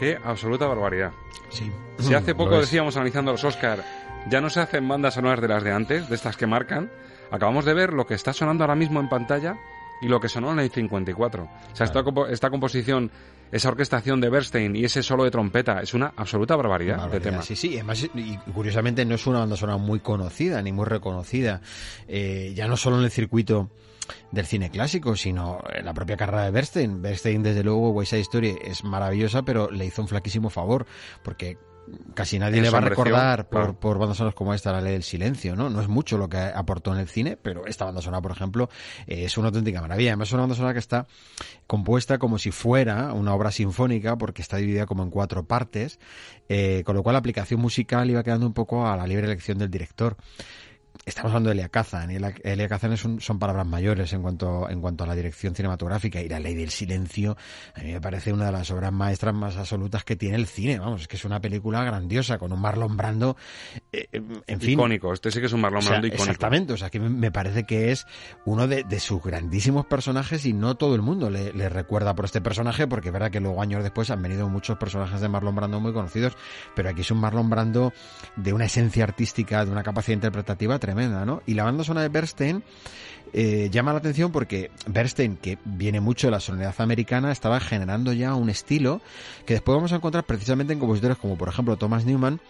Qué 0.04 0.18
absoluta 0.24 0.66
barbaridad. 0.66 1.12
Sí. 1.50 1.70
Si 1.98 2.14
hace 2.14 2.34
poco 2.34 2.58
decíamos 2.60 2.96
analizando 2.96 3.32
los 3.32 3.44
Oscar, 3.44 3.82
ya 4.28 4.40
no 4.40 4.50
se 4.50 4.60
hacen 4.60 4.86
bandas 4.88 5.14
sonoras 5.14 5.40
de 5.40 5.48
las 5.48 5.62
de 5.64 5.72
antes, 5.72 6.08
de 6.08 6.14
estas 6.14 6.36
que 6.36 6.46
marcan. 6.46 6.90
Acabamos 7.30 7.64
de 7.64 7.74
ver 7.74 7.92
lo 7.92 8.06
que 8.06 8.14
está 8.14 8.32
sonando 8.32 8.64
ahora 8.64 8.74
mismo 8.74 9.00
en 9.00 9.08
pantalla 9.08 9.56
y 10.02 10.08
lo 10.08 10.20
que 10.20 10.28
sonó 10.28 10.52
en 10.52 10.58
el 10.60 10.70
54. 10.70 11.42
O 11.44 11.76
sea, 11.76 11.86
esta, 11.86 12.02
compo- 12.02 12.26
esta 12.28 12.50
composición, 12.50 13.10
esa 13.50 13.68
orquestación 13.70 14.20
de 14.20 14.28
Bernstein 14.28 14.76
y 14.76 14.84
ese 14.84 15.02
solo 15.02 15.24
de 15.24 15.30
trompeta 15.30 15.80
es 15.80 15.94
una 15.94 16.12
absoluta 16.16 16.54
barbaridad, 16.56 16.98
Barbaridad, 16.98 17.20
de 17.24 17.30
tema. 17.30 17.42
Sí, 17.42 17.56
sí, 17.56 17.68
y 17.70 17.74
además, 17.76 18.04
y 18.14 18.36
curiosamente 18.52 19.04
no 19.04 19.14
es 19.14 19.26
una 19.26 19.38
banda 19.40 19.56
sonora 19.56 19.78
muy 19.78 20.00
conocida 20.00 20.60
ni 20.60 20.72
muy 20.72 20.84
reconocida, 20.84 21.60
eh, 22.08 22.52
ya 22.54 22.68
no 22.68 22.76
solo 22.76 22.98
en 22.98 23.04
el 23.04 23.10
circuito 23.10 23.70
del 24.30 24.46
cine 24.46 24.70
clásico, 24.70 25.16
sino 25.16 25.62
en 25.72 25.84
la 25.84 25.94
propia 25.94 26.16
carrera 26.16 26.44
de 26.44 26.50
Bernstein. 26.50 27.02
Bernstein, 27.02 27.42
desde 27.42 27.62
luego, 27.62 27.90
West 27.90 28.10
Side 28.10 28.22
Story 28.22 28.56
es 28.62 28.84
maravillosa, 28.84 29.42
pero 29.42 29.70
le 29.70 29.86
hizo 29.86 30.02
un 30.02 30.08
flaquísimo 30.08 30.50
favor, 30.50 30.86
porque 31.22 31.58
casi 32.14 32.38
nadie 32.38 32.60
le 32.60 32.70
va 32.70 32.78
a 32.78 32.82
recordar 32.82 33.48
por, 33.48 33.60
claro. 33.60 33.80
por 33.80 33.98
bandas 33.98 34.16
sonoras 34.16 34.34
como 34.34 34.54
esta, 34.54 34.72
La 34.72 34.80
Ley 34.80 34.92
del 34.92 35.02
Silencio, 35.02 35.56
¿no? 35.56 35.70
No 35.70 35.80
es 35.80 35.88
mucho 35.88 36.18
lo 36.18 36.28
que 36.28 36.38
aportó 36.38 36.92
en 36.92 37.00
el 37.00 37.08
cine, 37.08 37.36
pero 37.36 37.66
esta 37.66 37.84
banda 37.84 38.00
sonora, 38.00 38.22
por 38.22 38.32
ejemplo, 38.32 38.68
eh, 39.06 39.24
es 39.24 39.36
una 39.36 39.48
auténtica 39.48 39.80
maravilla. 39.80 40.10
Además, 40.10 40.28
es 40.28 40.32
una 40.32 40.42
banda 40.42 40.56
sonora 40.56 40.72
que 40.72 40.78
está 40.78 41.06
compuesta 41.66 42.18
como 42.18 42.38
si 42.38 42.50
fuera 42.50 43.12
una 43.12 43.34
obra 43.34 43.50
sinfónica, 43.50 44.16
porque 44.16 44.42
está 44.42 44.56
dividida 44.56 44.86
como 44.86 45.02
en 45.02 45.10
cuatro 45.10 45.44
partes, 45.44 45.98
eh, 46.48 46.82
con 46.84 46.96
lo 46.96 47.02
cual 47.02 47.14
la 47.14 47.18
aplicación 47.18 47.60
musical 47.60 48.08
iba 48.10 48.22
quedando 48.22 48.46
un 48.46 48.54
poco 48.54 48.86
a 48.86 48.96
la 48.96 49.06
libre 49.06 49.26
elección 49.26 49.58
del 49.58 49.70
director. 49.70 50.16
Estamos 51.06 51.30
hablando 51.30 51.48
de 51.50 51.54
Elia 51.54 51.68
Kazan, 51.68 52.10
y 52.10 52.16
Elia, 52.44 52.68
Kazan 52.68 52.96
son, 52.96 53.20
son 53.20 53.38
palabras 53.38 53.66
mayores 53.66 54.12
en 54.12 54.22
cuanto, 54.22 54.68
en 54.70 54.80
cuanto 54.80 55.04
a 55.04 55.06
la 55.06 55.14
dirección 55.14 55.54
cinematográfica 55.54 56.20
y 56.20 56.28
la 56.28 56.38
ley 56.40 56.54
del 56.54 56.70
silencio, 56.70 57.36
a 57.74 57.80
mí 57.80 57.92
me 57.92 58.00
parece 58.00 58.32
una 58.32 58.46
de 58.46 58.52
las 58.52 58.70
obras 58.70 58.92
maestras 58.92 59.34
más 59.34 59.56
absolutas 59.56 60.04
que 60.04 60.16
tiene 60.16 60.36
el 60.36 60.46
cine, 60.46 60.78
vamos, 60.78 61.02
es 61.02 61.08
que 61.08 61.16
es 61.16 61.24
una 61.24 61.40
película 61.40 61.82
grandiosa, 61.84 62.38
con 62.38 62.52
un 62.52 62.60
Marlon 62.60 62.96
Brando, 62.96 63.36
eh, 63.92 64.08
en 64.12 64.60
fin. 64.60 64.70
Icónico, 64.70 65.12
este 65.12 65.30
sí 65.30 65.40
que 65.40 65.46
es 65.46 65.52
un 65.52 65.60
Marlon 65.60 65.78
O 65.78 65.82
sea, 65.82 65.90
Brando 65.90 66.06
icónico. 66.06 66.24
Exactamente, 66.24 66.72
o 66.72 66.76
sea, 66.76 66.90
que 66.90 67.00
me- 67.00 67.10
me 67.10 67.30
parece 67.30 67.64
que 67.64 67.90
es 67.92 68.06
uno 68.44 68.66
de, 68.66 68.84
de 68.84 69.00
sus 69.00 69.22
grandísimos 69.22 69.86
personajes 69.86 70.46
y 70.46 70.52
no 70.52 70.76
todo 70.76 70.94
el 70.94 71.02
mundo 71.02 71.28
le, 71.30 71.52
le 71.52 71.68
recuerda 71.68 72.14
por 72.14 72.24
este 72.24 72.40
personaje, 72.40 72.86
porque 72.86 73.08
es 73.08 73.12
verdad 73.12 73.30
que 73.30 73.40
luego 73.40 73.60
años 73.60 73.82
después 73.82 74.10
han 74.10 74.22
venido 74.22 74.48
muchos 74.48 74.78
personajes 74.78 75.20
de 75.20 75.28
Marlon 75.28 75.54
Brando 75.54 75.80
muy 75.80 75.92
conocidos, 75.92 76.36
pero 76.74 76.88
aquí 76.88 77.02
es 77.02 77.10
un 77.10 77.18
Marlon 77.18 77.50
Brando 77.50 77.92
de 78.36 78.52
una 78.52 78.66
esencia 78.66 79.04
artística, 79.04 79.64
de 79.64 79.70
una 79.70 79.82
capacidad 79.82 80.14
interpretativa 80.14 80.78
tremenda, 80.84 81.24
¿no? 81.24 81.42
Y 81.46 81.54
la 81.54 81.64
banda 81.64 81.82
sonora 81.82 82.02
de 82.02 82.10
Bernstein 82.10 82.62
eh, 83.32 83.68
llama 83.72 83.92
la 83.92 83.98
atención 83.98 84.30
porque 84.30 84.70
Bernstein, 84.86 85.36
que 85.36 85.58
viene 85.64 86.00
mucho 86.00 86.26
de 86.26 86.32
la 86.32 86.40
sonoridad 86.40 86.74
americana, 86.78 87.32
estaba 87.32 87.58
generando 87.58 88.12
ya 88.12 88.34
un 88.34 88.50
estilo 88.50 89.00
que 89.46 89.54
después 89.54 89.74
vamos 89.74 89.92
a 89.92 89.96
encontrar 89.96 90.24
precisamente 90.24 90.72
en 90.72 90.78
compositores 90.78 91.16
como 91.16 91.36
por 91.36 91.48
ejemplo 91.48 91.76
Thomas 91.76 92.04
Newman, 92.04 92.40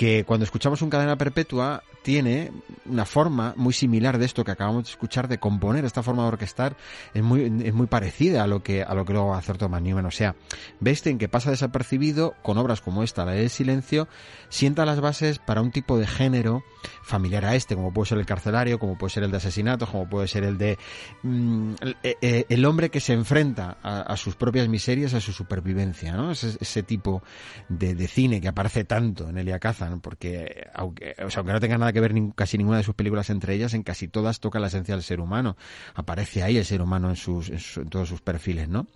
que 0.00 0.24
cuando 0.24 0.44
escuchamos 0.44 0.80
un 0.80 0.88
cadena 0.88 1.18
perpetua 1.18 1.82
tiene 2.02 2.50
una 2.86 3.04
forma 3.04 3.52
muy 3.58 3.74
similar 3.74 4.16
de 4.16 4.24
esto 4.24 4.44
que 4.44 4.50
acabamos 4.50 4.84
de 4.84 4.90
escuchar 4.92 5.28
de 5.28 5.36
componer 5.36 5.84
esta 5.84 6.02
forma 6.02 6.22
de 6.22 6.28
orquestar 6.28 6.74
es 7.12 7.22
muy 7.22 7.42
es 7.62 7.74
muy 7.74 7.86
parecida 7.86 8.42
a 8.42 8.46
lo 8.46 8.62
que 8.62 8.82
a 8.82 8.94
lo 8.94 9.04
que 9.04 9.12
luego 9.12 9.28
va 9.28 9.36
a 9.36 9.40
hacer 9.40 9.58
Thomas 9.58 9.82
Newman 9.82 10.06
o 10.06 10.10
sea 10.10 10.36
Bernstein 10.80 11.18
que 11.18 11.28
pasa 11.28 11.50
desapercibido 11.50 12.34
con 12.42 12.56
obras 12.56 12.80
como 12.80 13.02
esta 13.02 13.26
la 13.26 13.32
del 13.32 13.50
silencio 13.50 14.08
sienta 14.48 14.86
las 14.86 15.02
bases 15.02 15.38
para 15.38 15.60
un 15.60 15.70
tipo 15.70 15.98
de 15.98 16.06
género 16.06 16.64
familiar 17.02 17.44
a 17.44 17.54
este 17.54 17.74
como 17.74 17.92
puede 17.92 18.08
ser 18.08 18.18
el 18.20 18.24
carcelario 18.24 18.78
como 18.78 18.96
puede 18.96 19.12
ser 19.12 19.24
el 19.24 19.30
de 19.30 19.36
asesinatos 19.36 19.90
como 19.90 20.08
puede 20.08 20.28
ser 20.28 20.44
el 20.44 20.56
de 20.56 20.78
mm, 21.24 21.74
el, 21.82 21.96
eh, 22.02 22.46
el 22.48 22.64
hombre 22.64 22.88
que 22.88 23.00
se 23.00 23.12
enfrenta 23.12 23.76
a, 23.82 24.00
a 24.00 24.16
sus 24.16 24.34
propias 24.34 24.66
miserias 24.66 25.12
a 25.12 25.20
su 25.20 25.34
supervivencia 25.34 26.14
¿no? 26.14 26.30
ese, 26.30 26.56
ese 26.58 26.82
tipo 26.82 27.22
de, 27.68 27.94
de 27.94 28.08
cine 28.08 28.40
que 28.40 28.48
aparece 28.48 28.84
tanto 28.84 29.28
en 29.28 29.36
Elia 29.36 29.58
Kazan 29.58 29.89
porque 29.98 30.68
aunque, 30.74 31.16
o 31.24 31.30
sea, 31.30 31.40
aunque 31.40 31.52
no 31.52 31.58
tenga 31.60 31.76
nada 31.78 31.92
que 31.92 32.00
ver 32.00 32.14
ni- 32.14 32.30
casi 32.32 32.56
ninguna 32.58 32.76
de 32.78 32.84
sus 32.84 32.94
películas 32.94 33.28
entre 33.30 33.54
ellas 33.54 33.74
en 33.74 33.82
casi 33.82 34.06
todas 34.06 34.38
toca 34.38 34.60
la 34.60 34.68
esencia 34.68 34.94
del 34.94 35.02
ser 35.02 35.18
humano 35.20 35.56
aparece 35.94 36.44
ahí 36.44 36.56
el 36.56 36.64
ser 36.64 36.80
humano 36.82 37.10
en 37.10 37.16
sus 37.16 37.50
en, 37.50 37.58
su- 37.58 37.80
en 37.80 37.88
todos 37.88 38.08
sus 38.08 38.20
perfiles 38.20 38.68
no 38.68 38.86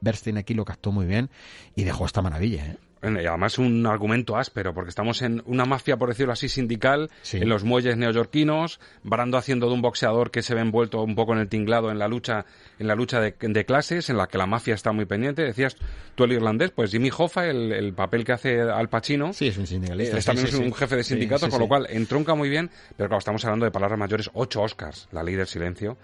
Bernstein 0.00 0.38
aquí 0.38 0.54
lo 0.54 0.64
captó 0.64 0.90
muy 0.90 1.06
bien 1.06 1.30
y 1.76 1.84
dejó 1.84 2.04
esta 2.06 2.20
maravilla 2.22 2.66
¿eh? 2.66 2.76
Además 3.02 3.58
un 3.58 3.84
argumento 3.86 4.36
áspero, 4.36 4.72
porque 4.74 4.90
estamos 4.90 5.22
en 5.22 5.42
una 5.46 5.64
mafia, 5.64 5.96
por 5.96 6.08
decirlo 6.08 6.32
así, 6.32 6.48
sindical, 6.48 7.10
en 7.32 7.48
los 7.48 7.64
muelles 7.64 7.96
neoyorquinos, 7.96 8.78
Brando 9.02 9.36
haciendo 9.36 9.66
de 9.66 9.74
un 9.74 9.82
boxeador 9.82 10.30
que 10.30 10.42
se 10.42 10.54
ve 10.54 10.60
envuelto 10.60 11.02
un 11.02 11.16
poco 11.16 11.32
en 11.32 11.40
el 11.40 11.48
tinglado 11.48 11.90
en 11.90 11.98
la 11.98 12.06
lucha, 12.06 12.46
en 12.78 12.86
la 12.86 12.94
lucha 12.94 13.20
de, 13.20 13.34
de 13.40 13.64
clases, 13.64 14.08
en 14.08 14.16
la 14.16 14.28
que 14.28 14.38
la 14.38 14.46
mafia 14.46 14.74
está 14.74 14.92
muy 14.92 15.04
pendiente. 15.04 15.42
Decías 15.42 15.76
tú 16.14 16.24
el 16.24 16.32
irlandés, 16.32 16.70
pues 16.70 16.92
Jimmy 16.92 17.10
Hoffa, 17.16 17.46
el, 17.46 17.72
el 17.72 17.92
papel 17.92 18.24
que 18.24 18.32
hace 18.32 18.60
Al 18.60 18.88
Pacino, 18.88 19.32
sí, 19.32 19.48
es 19.48 19.58
un 19.58 19.66
sindicalista. 19.66 20.18
es 20.18 20.24
también 20.24 20.46
sí, 20.46 20.56
sí, 20.56 20.62
un 20.62 20.72
jefe 20.72 20.96
de 20.96 21.02
sindicato, 21.02 21.48
con 21.48 21.58
lo 21.58 21.66
cual 21.66 21.88
entronca 21.90 22.36
muy 22.36 22.48
bien, 22.48 22.70
pero 22.96 23.08
claro, 23.08 23.18
estamos 23.18 23.44
hablando 23.44 23.64
de 23.64 23.72
palabras 23.72 23.98
mayores, 23.98 24.30
ocho 24.34 24.62
Oscars, 24.62 25.08
la 25.10 25.24
ley 25.24 25.34
del 25.34 25.48
silencio. 25.48 25.98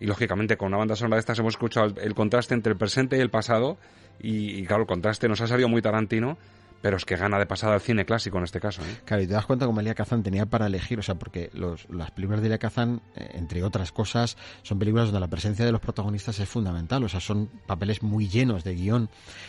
Y 0.00 0.06
lógicamente 0.06 0.56
con 0.56 0.68
una 0.68 0.76
banda 0.76 0.94
sonora 0.94 1.16
de 1.16 1.20
estas 1.20 1.38
hemos 1.40 1.54
escuchado 1.54 1.86
el, 1.86 1.98
el 1.98 2.14
contraste 2.14 2.54
entre 2.54 2.72
el 2.72 2.78
presente 2.78 3.18
y 3.18 3.20
el 3.20 3.30
pasado, 3.30 3.76
y, 4.20 4.64
claro, 4.64 4.82
el 4.82 4.88
contraste 4.88 5.28
nos 5.28 5.40
ha 5.40 5.46
salido 5.46 5.68
muy 5.68 5.82
tarantino, 5.82 6.36
pero 6.80 6.96
es 6.96 7.04
que 7.04 7.16
gana 7.16 7.38
de 7.38 7.46
pasada 7.46 7.74
el 7.74 7.80
cine 7.80 8.04
clásico 8.04 8.38
en 8.38 8.44
este 8.44 8.60
caso. 8.60 8.82
¿eh? 8.82 9.00
Claro, 9.04 9.22
y 9.22 9.26
te 9.26 9.32
das 9.32 9.46
cuenta 9.46 9.66
como 9.66 9.80
Elia 9.80 9.94
Kazan 9.94 10.22
tenía 10.22 10.46
para 10.46 10.66
elegir, 10.66 10.98
o 10.98 11.02
sea, 11.02 11.16
porque 11.16 11.50
los, 11.52 11.88
las 11.90 12.10
películas 12.12 12.40
de 12.40 12.46
Elia 12.46 12.58
Kazan, 12.58 13.00
eh, 13.16 13.30
entre 13.34 13.64
otras 13.64 13.90
cosas, 13.90 14.36
son 14.62 14.78
películas 14.78 15.06
donde 15.06 15.20
la 15.20 15.28
presencia 15.28 15.64
de 15.64 15.72
los 15.72 15.80
protagonistas 15.80 16.38
es 16.38 16.48
fundamental, 16.48 17.02
o 17.02 17.08
sea, 17.08 17.20
son 17.20 17.48
papeles 17.66 18.02
muy 18.02 18.28
llenos 18.28 18.64
de 18.64 18.74
guion. 18.74 19.08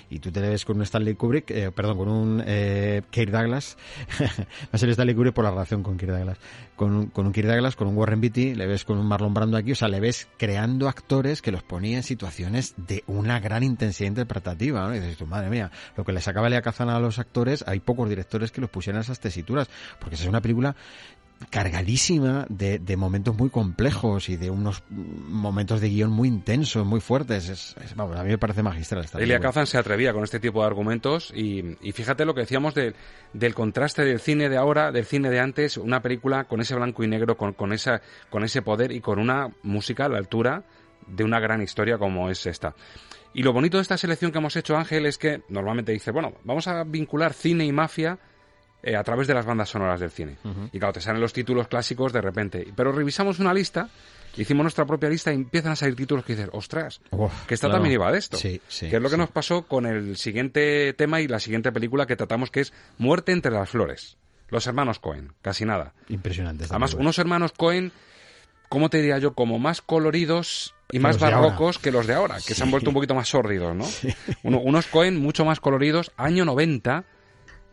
Y 0.10 0.20
tú 0.20 0.32
te 0.32 0.40
ves 0.40 0.66
con 0.66 0.78
un 0.78 0.84
Stanley 0.84 1.16
Kubrick, 1.16 1.52
eh, 1.52 1.72
perdón, 1.72 1.98
con 1.98 2.10
un 2.10 2.44
eh, 2.46 3.04
Kirk 3.12 3.32
Douglas, 3.32 3.78
va 4.22 4.28
a 4.72 4.78
ser 4.78 4.90
Stanley 4.90 5.14
Kubrick 5.14 5.34
por 5.34 5.44
la 5.44 5.52
relación 5.52 5.84
con 5.84 5.98
Kirk 5.98 6.12
Douglas, 6.12 6.38
con 6.80 6.96
un, 6.96 7.06
con 7.08 7.26
un 7.26 7.34
Kirk 7.34 7.46
Douglas, 7.46 7.76
con 7.76 7.90
un 7.90 7.98
Warren 7.98 8.22
Beatty, 8.22 8.56
le 8.56 8.66
ves 8.66 8.86
con 8.86 8.98
un 8.98 9.06
Marlon 9.06 9.34
Brando 9.34 9.58
aquí, 9.58 9.74
o 9.74 9.76
sea, 9.76 9.90
le 9.90 10.00
ves 10.00 10.30
creando 10.38 10.88
actores 10.88 11.42
que 11.42 11.52
los 11.52 11.62
ponía 11.62 11.98
en 11.98 12.04
situaciones 12.04 12.74
de 12.78 13.04
una 13.06 13.42
gran 13.42 13.64
intensidad 13.64 14.08
interpretativa, 14.08 14.88
¿no? 14.88 14.96
Y 14.96 15.02
dices 15.02 15.28
madre 15.28 15.50
mía, 15.50 15.72
lo 15.98 16.06
que 16.06 16.14
le 16.14 16.22
sacaba 16.22 16.50
Kazan 16.62 16.90
a 16.90 16.98
los 17.02 17.20
actores, 17.20 17.66
hay 17.68 17.82
pocos 17.82 18.08
directores 18.08 18.54
que 18.54 18.62
los 18.62 18.70
pusieran 18.70 19.02
esas 19.02 19.20
tesituras, 19.20 19.70
porque 20.00 20.16
esa 20.16 20.24
es 20.24 20.30
una 20.30 20.40
película 20.40 20.74
cargadísima 21.50 22.46
de, 22.50 22.80
de 22.80 22.98
momentos 22.98 23.36
muy 23.38 23.50
complejos 23.50 24.30
y 24.30 24.36
de 24.38 24.50
unos 24.50 24.84
momentos 24.90 25.82
de 25.82 25.90
guion 25.90 26.12
muy 26.12 26.28
intensos, 26.28 26.86
muy 26.86 27.00
fuertes. 27.00 27.50
Es, 27.50 27.76
es- 27.84 27.96
vamos, 27.96 28.18
a 28.18 28.24
mí 28.24 28.30
me 28.30 28.38
parece 28.38 28.62
magistral 28.64 29.04
esta 29.06 29.20
Elia. 29.20 29.40
Kazan 29.40 29.66
se 29.68 29.78
atrevía 29.78 30.14
con 30.14 30.24
este 30.24 30.40
tipo 30.40 30.62
de 30.62 30.68
argumentos 30.68 31.32
y, 31.36 31.78
y 31.82 31.92
fíjate 31.92 32.26
lo 32.26 32.34
que 32.34 32.42
decíamos 32.42 32.76
de- 32.76 32.94
del 33.34 33.54
contraste 33.56 34.04
del 34.06 34.20
cine 34.20 34.50
de 34.50 34.58
ahora, 34.58 34.92
del 34.92 35.06
cine 35.06 35.30
de 35.30 35.40
antes, 35.40 35.78
una 35.78 36.02
película 36.02 36.44
con 36.46 36.62
ese 36.62 36.76
blanco 36.76 37.04
y 37.04 37.08
negro, 37.08 37.38
con, 37.38 37.54
con, 37.54 37.74
esa, 37.74 38.02
con 38.30 38.44
ese 38.44 38.62
poder 38.62 38.92
y 38.92 39.02
con 39.02 39.20
una 39.20 39.50
música 39.64 40.06
a 40.06 40.10
la 40.10 40.18
altura 40.18 40.64
de 41.08 41.24
una 41.24 41.40
gran 41.40 41.62
historia 41.62 41.98
como 41.98 42.30
es 42.30 42.46
esta. 42.46 42.76
Y 43.34 43.44
lo 43.44 43.54
bonito 43.54 43.78
de 43.78 43.84
esta 43.84 43.98
selección 43.98 44.32
que 44.32 44.40
hemos 44.40 44.56
hecho, 44.56 44.76
Ángel, 44.76 45.06
es 45.06 45.18
que 45.18 45.44
normalmente 45.50 45.92
dice, 45.92 46.12
bueno, 46.12 46.34
vamos 46.44 46.68
a 46.68 46.84
vincular 46.84 47.34
cine 47.34 47.64
y 47.66 47.72
mafia 47.72 48.18
eh, 48.84 48.96
a 48.96 49.04
través 49.04 49.28
de 49.28 49.34
las 49.34 49.46
bandas 49.46 49.70
sonoras 49.70 50.00
del 50.00 50.12
cine. 50.12 50.38
Y 50.72 50.80
claro, 50.80 50.94
te 50.94 51.02
salen 51.02 51.22
los 51.22 51.34
títulos 51.34 51.68
clásicos 51.68 52.14
de 52.14 52.22
repente. 52.22 52.68
Pero 52.76 52.92
revisamos 52.92 53.40
una 53.40 53.54
lista, 53.54 53.90
hicimos 54.38 54.64
nuestra 54.64 54.86
propia 54.86 55.10
lista 55.10 55.32
y 55.32 55.36
empiezan 55.36 55.74
a 55.74 55.76
salir 55.76 55.96
títulos 55.96 56.24
que 56.26 56.36
dices, 56.36 56.50
ostras, 56.54 57.02
Uf, 57.12 57.46
que 57.46 57.54
esta 57.56 57.68
claro. 57.68 57.78
también 57.78 57.94
iba 57.96 58.12
de 58.12 58.18
esto. 58.20 58.38
Sí, 58.38 58.62
sí, 58.68 58.90
que 58.90 58.96
es 58.98 59.02
lo 59.02 59.10
que 59.10 59.16
sí. 59.16 59.20
nos 59.22 59.30
pasó 59.32 59.64
con 59.64 59.86
el 59.86 60.16
siguiente 60.18 60.94
tema 60.94 61.20
y 61.22 61.28
la 61.28 61.40
siguiente 61.40 61.72
película 61.72 62.06
que 62.06 62.16
tratamos, 62.16 62.52
que 62.52 62.62
es 62.62 62.74
Muerte 62.98 63.32
entre 63.32 63.52
las 63.52 63.70
flores. 63.70 64.18
Los 64.50 64.66
hermanos 64.66 65.00
Cohen, 65.00 65.34
casi 65.42 65.66
nada. 65.66 65.94
Impresionante. 66.08 66.66
Además, 66.70 66.94
unos 66.96 67.20
hermanos 67.20 67.52
Cohen, 67.52 67.92
¿cómo 68.68 68.90
te 68.90 68.98
diría 68.98 69.18
yo? 69.20 69.34
Como 69.36 69.60
más 69.60 69.82
coloridos 69.82 70.74
y 70.92 70.98
más 71.00 71.20
barrocos 71.20 71.78
que 71.78 71.92
los 71.92 72.08
de 72.08 72.16
ahora, 72.16 72.38
que 72.46 72.56
se 72.56 72.64
han 72.64 72.72
vuelto 72.72 72.90
un 72.90 72.96
poquito 72.96 73.14
más 73.14 73.30
sórdidos, 73.30 73.76
¿no? 73.76 73.86
Uno- 74.44 74.60
unos 74.60 74.88
Cohen 74.88 75.20
mucho 75.22 75.46
más 75.46 75.60
coloridos, 75.60 76.12
año 76.18 76.46
90, 76.46 77.04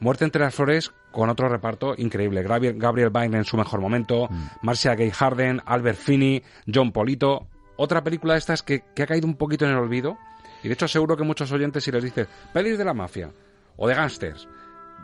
Muerte 0.01 0.25
entre 0.25 0.43
las 0.43 0.55
flores 0.55 0.93
con 1.11 1.31
otro 1.31 1.49
reparto 1.49 1.95
increíble. 1.97 2.43
Gabriel, 2.43 3.11
Byrne 3.11 3.39
en 3.39 3.45
su 3.45 3.57
mejor 3.57 3.81
momento, 3.81 4.29
Mm. 4.31 4.47
Marcia 4.63 4.95
Gay 4.95 5.11
Harden, 5.11 5.63
Albert 5.65 5.99
Finney, 5.99 6.43
John 6.73 6.93
Polito. 6.93 7.47
Otra 7.77 8.03
película 8.05 8.35
de 8.35 8.39
estas 8.41 8.63
que, 8.63 8.85
que 8.95 9.03
ha 9.03 9.07
caído 9.07 9.27
un 9.27 9.37
poquito 9.37 9.65
en 9.65 9.73
el 9.73 9.79
olvido. 9.79 10.19
Y 10.63 10.69
de 10.69 10.75
hecho 10.75 10.89
seguro 10.89 11.17
que 11.17 11.23
muchos 11.25 11.51
oyentes 11.53 11.85
si 11.85 11.93
les 11.93 12.03
dices 12.03 12.29
pelis 12.53 12.77
de 12.79 12.85
la 12.85 12.95
mafia 12.95 13.31
o 13.77 13.87
de 13.87 13.95
gángsters, 13.95 14.49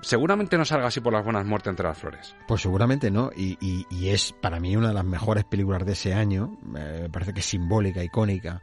seguramente 0.03 0.59
no 0.59 0.65
salga 0.67 0.89
así 0.89 1.01
por 1.01 1.13
las 1.13 1.25
buenas 1.25 1.47
Muerte 1.47 1.71
entre 1.71 1.87
las 1.87 1.97
flores. 1.97 2.35
Pues 2.47 2.61
seguramente 2.61 3.11
no, 3.11 3.31
y, 3.35 3.57
y- 3.61 4.09
es 4.11 4.33
para 4.33 4.61
mí 4.61 4.77
una 4.77 4.89
de 4.89 4.95
las 4.95 5.05
mejores 5.05 5.45
películas 5.45 5.87
de 5.87 5.93
ese 5.93 6.13
año, 6.13 6.59
eh, 6.77 6.99
me 7.03 7.09
parece 7.09 7.33
que 7.33 7.41
es 7.41 7.47
simbólica, 7.47 8.03
icónica 8.05 8.63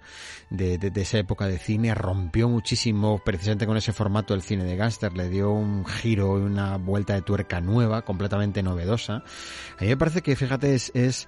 de, 0.52 0.78
de- 0.78 0.92
de 0.92 1.02
esa 1.02 1.18
época 1.18 1.48
de 1.48 1.58
cine, 1.58 1.96
rompió 1.96 2.48
muchísimo 2.50 3.20
precisamente 3.20 3.66
con 3.66 3.78
ese 3.78 3.94
formato 3.94 4.34
del 4.34 4.44
cine 4.44 4.64
de 4.66 4.76
gángster, 4.76 5.14
le 5.18 5.30
dio 5.30 5.50
un 5.52 5.86
giro 5.86 6.38
y 6.40 6.44
una 6.44 6.78
vuelta 6.78 7.14
de 7.16 7.22
tuerca 7.24 7.62
nueva, 7.62 8.04
completamente 8.04 8.62
novedosa. 8.62 9.24
A 9.80 9.82
mí 9.82 9.88
me 9.88 9.98
parece 9.98 10.22
que, 10.22 10.36
fíjate, 10.36 10.76
es... 10.76 10.92
es 10.94 11.28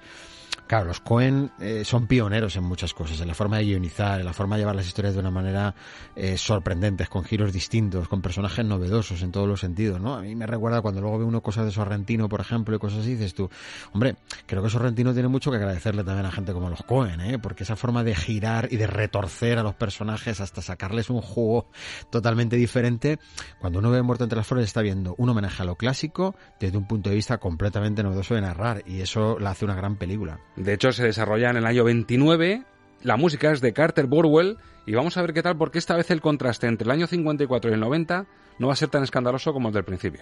Claro, 0.72 0.86
los 0.86 1.01
Cohen 1.01 1.51
eh, 1.59 1.84
son 1.84 2.07
pioneros 2.07 2.55
en 2.55 2.63
muchas 2.63 2.93
cosas, 2.93 3.19
en 3.19 3.28
la 3.28 3.34
forma 3.34 3.57
de 3.57 3.65
guionizar, 3.65 4.22
en 4.22 4.26
la 4.26 4.32
forma 4.32 4.55
de 4.55 4.61
llevar 4.61 4.74
las 4.74 4.88
historias 4.88 5.13
de 5.13 5.19
una 5.19 5.30
manera 5.30 5.76
eh, 6.15 6.38
sorprendente, 6.38 7.07
con 7.07 7.26
giros 7.26 7.51
distintos, 7.51 8.07
con 8.07 8.22
personajes 8.22 8.63
novedosos 8.63 9.22
en 9.22 9.34
todos 9.34 9.49
los 9.49 9.59
sentidos, 9.59 9.99
¿no? 9.99 10.15
A 10.15 10.22
mí 10.22 10.34
me 10.34 10.47
recuerda 10.47 10.82
cuando 10.82 11.01
luego 11.01 11.19
ve 11.19 11.26
uno 11.26 11.41
cosas 11.41 11.65
de 11.65 11.72
Sorrentino, 11.72 12.30
por 12.30 12.39
ejemplo, 12.39 12.74
y 12.74 12.80
cosas 12.80 12.99
así, 12.99 13.15
dices 13.15 13.34
tú, 13.34 13.49
hombre, 13.91 14.15
creo 14.45 14.63
que 14.63 14.69
Sorrentino 14.69 15.11
tiene 15.11 15.28
mucho 15.28 15.51
que 15.51 15.57
agradecerle 15.57 16.05
también 16.05 16.26
a 16.26 16.32
gente 16.32 16.53
como 16.53 16.69
los 16.69 16.84
Cohen, 16.84 17.19
¿eh? 17.19 17.38
Porque 17.38 17.63
esa 17.63 17.76
forma 17.76 18.05
de 18.05 18.15
girar 18.15 18.69
y 18.72 18.78
de 18.78 18.88
retorcer 18.88 19.59
a 19.59 19.63
los 19.63 19.76
personajes 19.76 20.39
hasta 20.39 20.61
sacarles 20.61 21.09
un 21.09 21.19
juego 21.19 21.67
totalmente 22.09 22.55
diferente, 22.55 23.19
cuando 23.59 23.80
uno 23.80 23.91
ve 23.91 24.01
Muerto 24.03 24.24
entre 24.24 24.38
las 24.38 24.47
flores 24.47 24.67
está 24.67 24.82
viendo 24.82 25.15
un 25.17 25.28
homenaje 25.28 25.63
a 25.63 25.65
lo 25.65 25.76
clásico 25.76 26.34
desde 26.61 26.78
un 26.78 26.88
punto 26.88 27.09
de 27.09 27.17
vista 27.17 27.39
completamente 27.39 28.03
novedoso 28.03 28.36
de 28.36 28.39
narrar, 28.39 28.84
y 28.86 29.01
eso 29.01 29.38
la 29.38 29.49
hace 29.49 29.65
una 29.65 29.76
gran 29.76 29.97
película. 29.97 30.39
De 30.64 30.74
hecho, 30.74 30.91
se 30.91 31.03
desarrolla 31.03 31.49
en 31.49 31.57
el 31.57 31.66
año 31.66 31.84
29. 31.84 32.64
La 33.01 33.18
música 33.18 33.51
es 33.51 33.62
de 33.62 33.74
Carter 33.74 34.05
Burwell. 34.05 34.57
Y 34.86 34.93
vamos 34.93 35.18
a 35.18 35.22
ver 35.22 35.34
qué 35.34 35.41
tal, 35.41 35.57
porque 35.57 35.80
esta 35.80 35.95
vez 35.95 36.12
el 36.12 36.22
contraste 36.22 36.68
entre 36.68 36.86
el 36.86 36.91
año 36.91 37.07
54 37.07 37.72
y 37.72 37.74
el 37.74 37.80
90 37.80 38.26
no 38.59 38.68
va 38.68 38.74
a 38.74 38.76
ser 38.76 38.89
tan 38.89 39.03
escandaloso 39.03 39.53
como 39.53 39.70
el 39.70 39.74
del 39.74 39.84
principio. 39.84 40.22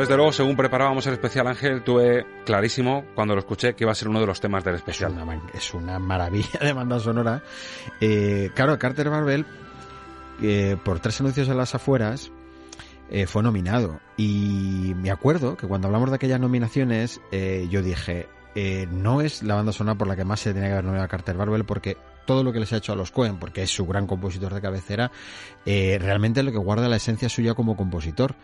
Desde 0.00 0.16
luego, 0.16 0.32
según 0.32 0.56
preparábamos 0.56 1.06
el 1.06 1.14
especial 1.14 1.46
Ángel, 1.46 1.82
tuve 1.82 2.26
clarísimo 2.44 3.04
cuando 3.14 3.34
lo 3.34 3.40
escuché 3.40 3.74
que 3.74 3.84
iba 3.84 3.92
a 3.92 3.94
ser 3.94 4.08
uno 4.08 4.20
de 4.20 4.26
los 4.26 4.40
temas 4.40 4.64
del 4.64 4.76
especial. 4.76 5.14
Es 5.54 5.74
una, 5.74 5.98
maravilla 5.98 6.60
de 6.60 6.72
banda 6.72 6.98
sonora. 6.98 7.42
Eh, 8.00 8.50
claro, 8.54 8.78
Carter 8.78 9.10
Barbell, 9.10 9.46
eh, 10.42 10.76
por 10.84 11.00
tres 11.00 11.20
anuncios 11.20 11.48
en 11.48 11.56
las 11.56 11.74
afueras, 11.74 12.30
eh, 13.14 13.26
fue 13.26 13.42
nominado. 13.42 14.00
Y 14.16 14.94
me 14.96 15.10
acuerdo 15.10 15.56
que 15.56 15.66
cuando 15.66 15.86
hablamos 15.86 16.08
de 16.08 16.16
aquellas 16.16 16.40
nominaciones, 16.40 17.20
eh, 17.30 17.68
yo 17.70 17.82
dije, 17.82 18.26
eh, 18.54 18.86
no 18.90 19.20
es 19.20 19.42
la 19.42 19.54
banda 19.54 19.72
sonora 19.72 19.98
por 19.98 20.08
la 20.08 20.16
que 20.16 20.24
más 20.24 20.40
se 20.40 20.54
tenía 20.54 20.68
que 20.68 20.72
haber 20.72 20.84
nominado 20.84 21.04
a 21.04 21.08
Carter 21.08 21.36
Barbell, 21.36 21.64
porque 21.64 21.98
todo 22.24 22.44
lo 22.44 22.52
que 22.52 22.60
les 22.60 22.72
ha 22.72 22.76
hecho 22.76 22.92
a 22.92 22.96
los 22.96 23.10
Cohen, 23.10 23.38
porque 23.38 23.62
es 23.62 23.70
su 23.70 23.86
gran 23.86 24.06
compositor 24.06 24.54
de 24.54 24.60
cabecera, 24.60 25.10
eh, 25.66 25.98
realmente 26.00 26.42
lo 26.42 26.52
que 26.52 26.58
guarda 26.58 26.88
la 26.88 26.96
esencia 26.96 27.28
suya 27.28 27.54
como 27.54 27.76
compositor. 27.76 28.34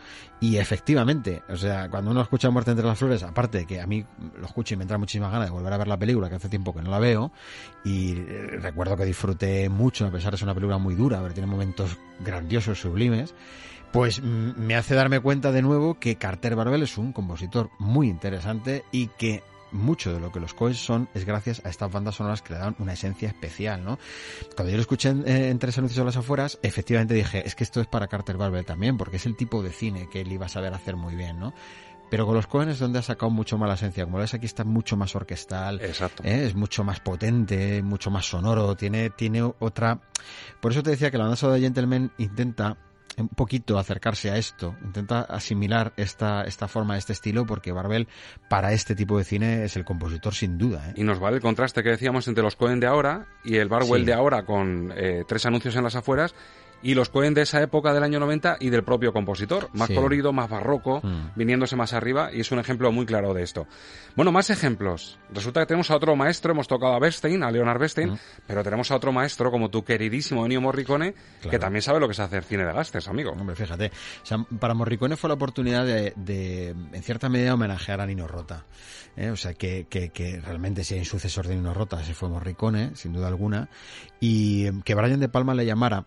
Y 0.40 0.56
efectivamente, 0.56 1.42
o 1.48 1.56
sea, 1.56 1.88
cuando 1.88 2.10
uno 2.10 2.20
escucha 2.20 2.50
Muerte 2.50 2.70
entre 2.70 2.86
las 2.86 2.98
flores, 2.98 3.22
aparte 3.22 3.58
de 3.58 3.66
que 3.66 3.80
a 3.80 3.86
mí 3.86 4.04
lo 4.38 4.46
escucho 4.46 4.74
y 4.74 4.76
me 4.76 4.84
entra 4.84 4.98
muchísimas 4.98 5.32
ganas 5.32 5.48
de 5.48 5.52
volver 5.52 5.72
a 5.72 5.78
ver 5.78 5.88
la 5.88 5.98
película, 5.98 6.28
que 6.28 6.36
hace 6.36 6.48
tiempo 6.48 6.74
que 6.74 6.82
no 6.82 6.90
la 6.90 6.98
veo, 6.98 7.32
y 7.84 8.12
eh, 8.12 8.58
recuerdo 8.60 8.96
que 8.96 9.04
disfruté 9.04 9.68
mucho, 9.68 10.06
a 10.06 10.10
pesar 10.10 10.32
de 10.32 10.38
ser 10.38 10.46
una 10.46 10.54
película 10.54 10.78
muy 10.78 10.94
dura, 10.94 11.20
pero 11.20 11.34
tiene 11.34 11.46
momentos 11.46 11.96
grandiosos, 12.20 12.80
sublimes, 12.80 13.34
pues 13.92 14.22
mm, 14.22 14.52
me 14.56 14.76
hace 14.76 14.94
darme 14.94 15.20
cuenta 15.20 15.52
de 15.52 15.62
nuevo 15.62 15.98
que 15.98 16.16
Carter 16.16 16.56
Barbell 16.56 16.82
es 16.82 16.98
un 16.98 17.12
compositor 17.12 17.70
muy 17.78 18.08
interesante 18.08 18.84
y 18.92 19.08
que 19.08 19.42
mucho 19.72 20.12
de 20.12 20.20
lo 20.20 20.32
que 20.32 20.40
los 20.40 20.54
Coes 20.54 20.78
son 20.78 21.08
es 21.14 21.24
gracias 21.24 21.62
a 21.64 21.68
estas 21.68 21.90
bandas 21.90 22.16
sonoras 22.16 22.42
que 22.42 22.54
le 22.54 22.58
dan 22.58 22.76
una 22.78 22.92
esencia 22.92 23.28
especial, 23.28 23.84
¿no? 23.84 23.98
Cuando 24.54 24.70
yo 24.70 24.76
lo 24.76 24.82
escuché 24.82 25.10
en, 25.10 25.26
eh, 25.26 25.50
en 25.50 25.58
tres 25.58 25.78
anuncios 25.78 26.00
a 26.00 26.04
las 26.04 26.16
afueras, 26.16 26.58
efectivamente 26.62 27.14
dije, 27.14 27.46
es 27.46 27.54
que 27.54 27.64
esto 27.64 27.80
es 27.80 27.86
para 27.86 28.08
Carter 28.08 28.36
Barbell 28.36 28.64
también, 28.64 28.96
porque 28.96 29.16
es 29.16 29.26
el 29.26 29.36
tipo 29.36 29.62
de 29.62 29.70
cine 29.70 30.08
que 30.10 30.22
él 30.22 30.32
iba 30.32 30.46
a 30.46 30.48
saber 30.48 30.74
hacer 30.74 30.96
muy 30.96 31.14
bien, 31.14 31.38
¿no? 31.38 31.54
Pero 32.10 32.24
con 32.26 32.34
los 32.34 32.46
Cohen 32.46 32.70
es 32.70 32.78
donde 32.78 32.98
ha 32.98 33.02
sacado 33.02 33.30
mucho 33.30 33.58
más 33.58 33.68
la 33.68 33.74
esencia. 33.74 34.04
Como 34.04 34.18
ves, 34.18 34.32
aquí 34.32 34.46
está 34.46 34.64
mucho 34.64 34.96
más 34.96 35.14
orquestal. 35.14 35.80
Exacto. 35.82 36.22
¿eh? 36.24 36.46
Es 36.46 36.54
mucho 36.54 36.84
más 36.84 37.00
potente, 37.00 37.82
mucho 37.82 38.10
más 38.10 38.26
sonoro. 38.26 38.74
Tiene, 38.76 39.10
tiene 39.10 39.42
otra. 39.58 40.00
Por 40.60 40.72
eso 40.72 40.82
te 40.82 40.90
decía 40.90 41.10
que 41.10 41.18
la 41.18 41.24
banda 41.24 41.36
sonora 41.36 41.56
de 41.56 41.62
Gentleman 41.62 42.12
intenta 42.18 42.78
un 43.18 43.28
poquito 43.28 43.78
acercarse 43.78 44.30
a 44.30 44.36
esto, 44.36 44.74
intenta 44.84 45.20
asimilar 45.22 45.92
esta, 45.96 46.42
esta 46.44 46.68
forma, 46.68 46.96
este 46.96 47.12
estilo, 47.12 47.46
porque 47.46 47.72
Barbel 47.72 48.08
para 48.48 48.72
este 48.72 48.94
tipo 48.94 49.18
de 49.18 49.24
cine 49.24 49.64
es 49.64 49.76
el 49.76 49.84
compositor 49.84 50.34
sin 50.34 50.58
duda. 50.58 50.90
¿eh? 50.90 50.94
Y 50.96 51.04
nos 51.04 51.18
vale 51.18 51.36
el 51.36 51.42
contraste 51.42 51.82
que 51.82 51.90
decíamos 51.90 52.28
entre 52.28 52.42
los 52.44 52.56
Cohen 52.56 52.80
de 52.80 52.86
ahora 52.86 53.26
y 53.44 53.56
el 53.56 53.68
Barwell 53.68 54.02
Sí. 54.02 54.06
de 54.06 54.14
ahora 54.14 54.44
con 54.44 54.92
eh, 54.96 55.24
tres 55.26 55.44
anuncios 55.46 55.74
en 55.76 55.84
las 55.84 55.96
afueras 55.96 56.34
y 56.82 56.94
los 56.94 57.08
Cohen 57.08 57.34
de 57.34 57.42
esa 57.42 57.60
época 57.62 57.92
del 57.92 58.02
año 58.04 58.20
90 58.20 58.56
y 58.60 58.70
del 58.70 58.84
propio 58.84 59.12
compositor, 59.12 59.68
más 59.72 59.88
Sí. 59.88 59.94
colorido, 59.94 60.32
más 60.32 60.48
barroco, 60.48 61.00
Mm. 61.02 61.32
viniéndose 61.36 61.74
más 61.76 61.92
arriba 61.92 62.30
y 62.32 62.40
es 62.40 62.50
un 62.52 62.58
ejemplo 62.58 62.90
muy 62.92 63.04
claro 63.06 63.34
de 63.34 63.42
esto. 63.42 63.66
Bueno, 64.14 64.30
más 64.32 64.50
ejemplos. 64.50 65.18
Resulta 65.32 65.60
que 65.60 65.66
tenemos 65.66 65.90
a 65.90 65.96
otro 65.96 66.14
maestro, 66.16 66.52
hemos 66.52 66.68
tocado 66.68 66.94
a 66.94 66.98
Bernstein, 66.98 67.42
a 67.42 67.50
Leonard 67.50 67.78
Bernstein, 67.78 68.10
Mm. 68.12 68.18
pero 68.46 68.62
tenemos 68.62 68.90
a 68.90 68.96
otro 68.96 69.12
maestro 69.12 69.50
como 69.50 69.70
tu 69.70 69.84
queridísimo 69.84 70.44
Ennio 70.44 70.60
Morricone, 70.60 71.14
que 71.50 71.58
también 71.58 71.82
sabe 71.82 72.00
lo 72.00 72.06
que 72.06 72.12
es 72.12 72.20
hacer 72.20 72.44
cine 72.44 72.64
de 72.64 72.72
gastes, 72.72 73.08
amigo. 73.08 73.32
Hombre, 73.32 73.56
fíjate. 73.56 73.90
O 74.22 74.26
sea, 74.26 74.38
para 74.60 74.74
Morricone 74.74 75.16
fue 75.16 75.28
la 75.28 75.34
oportunidad 75.34 75.84
de, 75.84 76.12
de, 76.16 76.68
en 76.70 77.02
cierta 77.02 77.28
medida, 77.28 77.54
homenajear 77.54 78.00
a 78.00 78.06
Nino 78.06 78.26
Rota. 78.28 78.64
¿eh? 79.16 79.30
O 79.30 79.36
sea, 79.36 79.54
que, 79.54 79.86
que, 79.90 80.10
que 80.10 80.40
realmente 80.40 80.84
si 80.84 80.94
hay 80.94 81.00
un 81.00 81.06
sucesor 81.06 81.46
de 81.48 81.56
Nino 81.56 81.74
Rota, 81.74 82.00
ese 82.00 82.14
fue 82.14 82.28
Morricone, 82.28 82.94
sin 82.94 83.12
duda 83.12 83.26
alguna. 83.28 83.68
Y 84.20 84.70
que 84.82 84.94
Brian 84.94 85.20
De 85.20 85.28
Palma 85.28 85.54
le 85.54 85.66
llamara. 85.66 86.04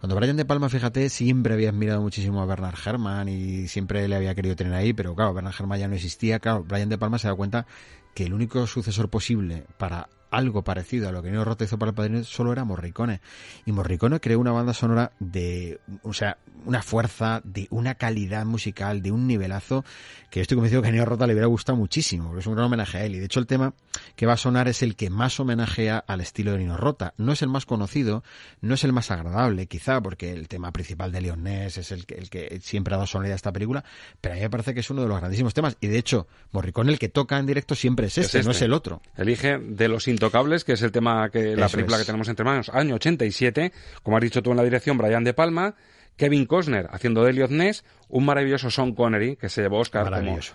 Cuando 0.00 0.16
Brian 0.16 0.36
De 0.36 0.44
Palma, 0.44 0.68
fíjate, 0.68 1.08
siempre 1.08 1.54
había 1.54 1.68
admirado 1.70 2.00
muchísimo 2.00 2.42
a 2.42 2.46
Bernard 2.46 2.76
Herrmann 2.84 3.28
y 3.28 3.68
siempre 3.68 4.08
le 4.08 4.16
había 4.16 4.34
querido 4.34 4.56
tener 4.56 4.74
ahí, 4.74 4.92
pero 4.92 5.14
claro, 5.14 5.34
Bernard 5.34 5.54
Herrmann 5.58 5.78
ya 5.78 5.88
no 5.88 5.94
existía. 5.94 6.40
Claro, 6.40 6.64
Brian 6.64 6.88
De 6.88 6.98
Palma 6.98 7.18
se 7.18 7.28
da 7.28 7.34
cuenta 7.34 7.66
que 8.14 8.24
el 8.24 8.32
único 8.32 8.66
sucesor 8.66 9.08
posible 9.08 9.66
para 9.78 10.08
algo 10.30 10.62
parecido 10.62 11.08
a 11.08 11.12
lo 11.12 11.22
que 11.22 11.30
Nino 11.30 11.44
Rota 11.44 11.64
hizo 11.64 11.78
para 11.78 11.90
el 11.90 11.94
padrino 11.94 12.24
solo 12.24 12.52
era 12.52 12.64
Morricone. 12.64 13.20
Y 13.66 13.72
Morricone 13.72 14.20
creó 14.20 14.38
una 14.38 14.52
banda 14.52 14.74
sonora 14.74 15.12
de, 15.18 15.80
o 16.02 16.12
sea, 16.12 16.38
una 16.64 16.82
fuerza, 16.82 17.40
de 17.44 17.66
una 17.70 17.94
calidad 17.94 18.44
musical, 18.44 19.02
de 19.02 19.10
un 19.10 19.26
nivelazo, 19.26 19.84
que 20.30 20.40
estoy 20.40 20.56
convencido 20.56 20.82
que 20.82 20.88
a 20.88 20.90
Nino 20.90 21.04
Rota 21.04 21.26
le 21.26 21.32
hubiera 21.32 21.46
gustado 21.46 21.76
muchísimo, 21.76 22.26
porque 22.26 22.40
es 22.40 22.46
un 22.46 22.54
gran 22.54 22.66
homenaje 22.66 22.98
a 22.98 23.04
él. 23.04 23.14
Y 23.14 23.18
de 23.18 23.24
hecho 23.24 23.40
el 23.40 23.46
tema 23.46 23.74
que 24.16 24.26
va 24.26 24.34
a 24.34 24.36
sonar 24.36 24.68
es 24.68 24.82
el 24.82 24.96
que 24.96 25.10
más 25.10 25.40
homenajea 25.40 25.98
al 26.06 26.20
estilo 26.20 26.52
de 26.52 26.58
Nino 26.58 26.76
Rota. 26.76 27.14
No 27.16 27.32
es 27.32 27.42
el 27.42 27.48
más 27.48 27.66
conocido, 27.66 28.22
no 28.60 28.74
es 28.74 28.84
el 28.84 28.92
más 28.92 29.10
agradable, 29.10 29.66
quizá, 29.66 30.00
porque 30.00 30.32
el 30.32 30.48
tema 30.48 30.72
principal 30.72 31.12
de 31.12 31.20
Leon 31.20 31.42
Ness 31.42 31.78
es 31.78 31.92
el 31.92 32.06
que, 32.06 32.14
el 32.14 32.30
que 32.30 32.60
siempre 32.62 32.94
ha 32.94 32.98
dado 32.98 33.06
sonoridad 33.06 33.34
a 33.34 33.36
esta 33.36 33.52
película, 33.52 33.84
pero 34.20 34.34
a 34.34 34.36
mí 34.36 34.42
me 34.42 34.50
parece 34.50 34.74
que 34.74 34.80
es 34.80 34.90
uno 34.90 35.02
de 35.02 35.08
los 35.08 35.18
grandísimos 35.18 35.54
temas. 35.54 35.76
Y 35.80 35.88
de 35.88 35.98
hecho, 35.98 36.26
Morricone 36.52 36.92
el 36.92 36.98
que 36.98 37.08
toca 37.08 37.38
en 37.38 37.46
directo 37.46 37.74
siempre 37.74 38.06
es 38.06 38.18
este, 38.18 38.42
no 38.42 38.50
es 38.50 38.62
el 38.62 38.72
otro. 38.72 39.00
Elige 39.16 39.58
de 39.58 39.88
Los 39.88 40.08
Intocables, 40.20 40.64
que 40.64 40.72
es 40.74 40.82
el 40.82 40.92
tema 40.92 41.30
que 41.30 41.56
la 41.56 41.66
Eso 41.66 41.76
película 41.76 41.96
es. 41.96 42.02
que 42.02 42.06
tenemos 42.06 42.28
entre 42.28 42.44
manos, 42.44 42.68
año 42.68 42.96
87, 42.96 43.72
como 44.02 44.18
has 44.18 44.22
dicho 44.22 44.42
tú 44.42 44.50
en 44.50 44.58
la 44.58 44.62
dirección, 44.62 44.98
Brian 44.98 45.24
De 45.24 45.32
Palma, 45.32 45.74
Kevin 46.16 46.44
Costner 46.44 46.88
haciendo 46.92 47.24
de 47.24 47.30
Elliot 47.30 47.50
Ness, 47.50 47.84
un 48.08 48.26
maravilloso 48.26 48.70
Sean 48.70 48.94
Connery 48.94 49.36
que 49.36 49.48
se 49.48 49.62
llevó 49.62 49.78
Oscar 49.78 50.04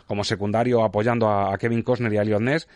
como 0.05 0.24
secundario 0.24 0.84
apoyando 0.84 1.28
a, 1.28 1.51
a 1.51 1.57
Kevin 1.57 1.82
Costner 1.82 2.13
y 2.13 2.18
a 2.18 2.22
Elliot 2.22 2.41
Ness, 2.41 2.68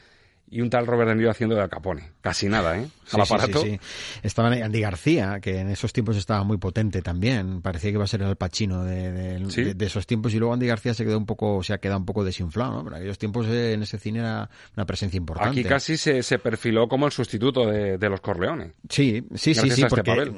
y 0.52 0.62
un 0.62 0.70
tal 0.70 0.88
Robert 0.88 1.10
De 1.10 1.16
Niro 1.16 1.30
haciendo 1.32 1.56
de 1.56 1.62
Al 1.62 1.70
Capone. 1.70 2.12
Casi 2.22 2.48
nada, 2.50 2.78
¿eh? 2.78 2.88
Al 3.12 3.26
sí, 3.26 3.34
aparato. 3.34 3.62
sí, 3.62 3.72
sí. 3.72 3.80
Estaban 4.24 4.54
ahí 4.54 4.62
Andy 4.62 4.82
García, 4.82 5.40
que 5.42 5.60
en 5.60 5.70
esos 5.70 5.94
tiempos 5.94 6.18
estaba 6.18 6.44
muy 6.44 6.58
potente 6.58 7.02
también. 7.02 7.62
Parecía 7.62 7.90
que 7.90 7.96
iba 7.96 8.04
a 8.04 8.08
ser 8.08 8.22
el 8.22 8.36
Pacino 8.36 8.84
de, 8.84 9.12
de- 9.12 9.52
Sí. 9.52 9.64
de- 9.64 9.74
de 9.74 9.86
esos 9.86 10.06
tiempos. 10.08 10.34
Y 10.34 10.40
luego 10.40 10.54
Andy 10.54 10.68
García 10.68 10.94
se 10.94 11.06
quedó 11.06 11.18
un 11.18 11.26
poco, 11.26 11.64
se 11.64 11.74
ha 11.74 11.78
quedado 11.80 12.00
un 12.00 12.06
poco 12.06 12.24
desinflado, 12.24 12.74
¿no? 12.74 12.84
Pero 12.84 12.96
en 12.96 13.02
aquellos 13.02 13.18
tiempos 13.18 13.48
eh, 13.48 13.74
en 13.74 13.84
ese 13.84 13.98
cine 14.00 14.20
era 14.20 14.50
una 14.76 14.86
presencia 14.86 15.18
importante. 15.18 15.60
Aquí 15.60 15.68
casi 15.70 15.98
se, 15.98 16.22
se 16.24 16.40
perfiló 16.40 16.88
como 16.88 17.06
el 17.06 17.12
sustituto 17.12 17.66
de, 17.68 17.98
de 17.98 18.10
los 18.10 18.22
Corleone. 18.22 18.74
Sí, 18.90 19.24
sí, 19.36 19.54
sí, 19.54 19.70
sí, 19.72 19.84
este 19.84 19.88
porque 19.88 20.32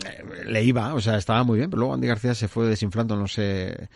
le 0.45 0.63
iba, 0.63 0.93
o 0.93 1.01
sea, 1.01 1.17
estaba 1.17 1.43
muy 1.43 1.57
bien, 1.57 1.69
pero 1.69 1.79
luego 1.79 1.93
Andy 1.95 2.07
García 2.07 2.35
se 2.35 2.47
fue 2.47 2.67
desinflando, 2.67 3.15
no 3.15 3.27
sé. 3.27 3.89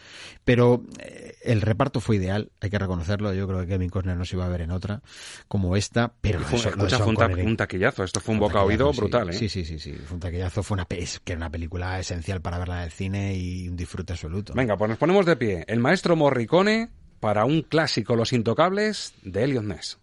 Pero 0.43 0.83
eh, 0.99 1.34
el 1.45 1.61
reparto 1.61 1.99
fue 2.01 2.17
ideal, 2.17 2.51
hay 2.61 2.69
que 2.69 2.79
reconocerlo. 2.79 3.33
Yo 3.33 3.47
creo 3.47 3.61
que 3.61 3.67
Kevin 3.67 3.89
Costner 3.89 4.17
no 4.17 4.25
se 4.25 4.35
iba 4.35 4.45
a 4.45 4.49
ver 4.49 4.61
en 4.61 4.71
otra 4.71 5.01
como 5.47 5.75
esta, 5.75 6.13
pero 6.21 6.39
fue- 6.41 6.59
eso- 6.59 6.69
escucha, 6.69 6.97
fue 6.97 7.07
un, 7.07 7.15
ta- 7.15 7.27
un 7.27 7.57
taquillazo. 7.57 8.03
Esto 8.03 8.19
fue 8.19 8.33
un 8.33 8.39
boca 8.39 8.59
a 8.59 8.63
oído 8.63 8.91
sí, 8.93 8.99
brutal, 8.99 9.29
¿eh? 9.29 9.33
Sí, 9.33 9.49
sí, 9.49 9.63
sí, 9.65 9.79
sí. 9.79 9.93
Fue 9.93 10.15
un 10.15 10.19
taquillazo, 10.19 10.63
fue 10.63 10.75
una, 10.75 10.85
es 10.89 11.19
que 11.23 11.33
era 11.33 11.37
una 11.39 11.49
película 11.49 11.99
esencial 11.99 12.41
para 12.41 12.57
verla 12.57 12.79
en 12.79 12.83
el 12.85 12.91
cine 12.91 13.35
y 13.35 13.69
un 13.69 13.75
disfrute 13.75 14.13
absoluto. 14.13 14.53
Venga, 14.53 14.77
pues 14.77 14.89
nos 14.89 14.97
ponemos 14.97 15.25
de 15.25 15.35
pie. 15.35 15.63
El 15.67 15.79
maestro 15.79 16.15
Morricone 16.15 16.89
para 17.19 17.45
un 17.45 17.61
clásico 17.61 18.15
Los 18.15 18.33
Intocables 18.33 19.13
de 19.23 19.43
Elliot 19.43 19.63
Ness. 19.63 19.97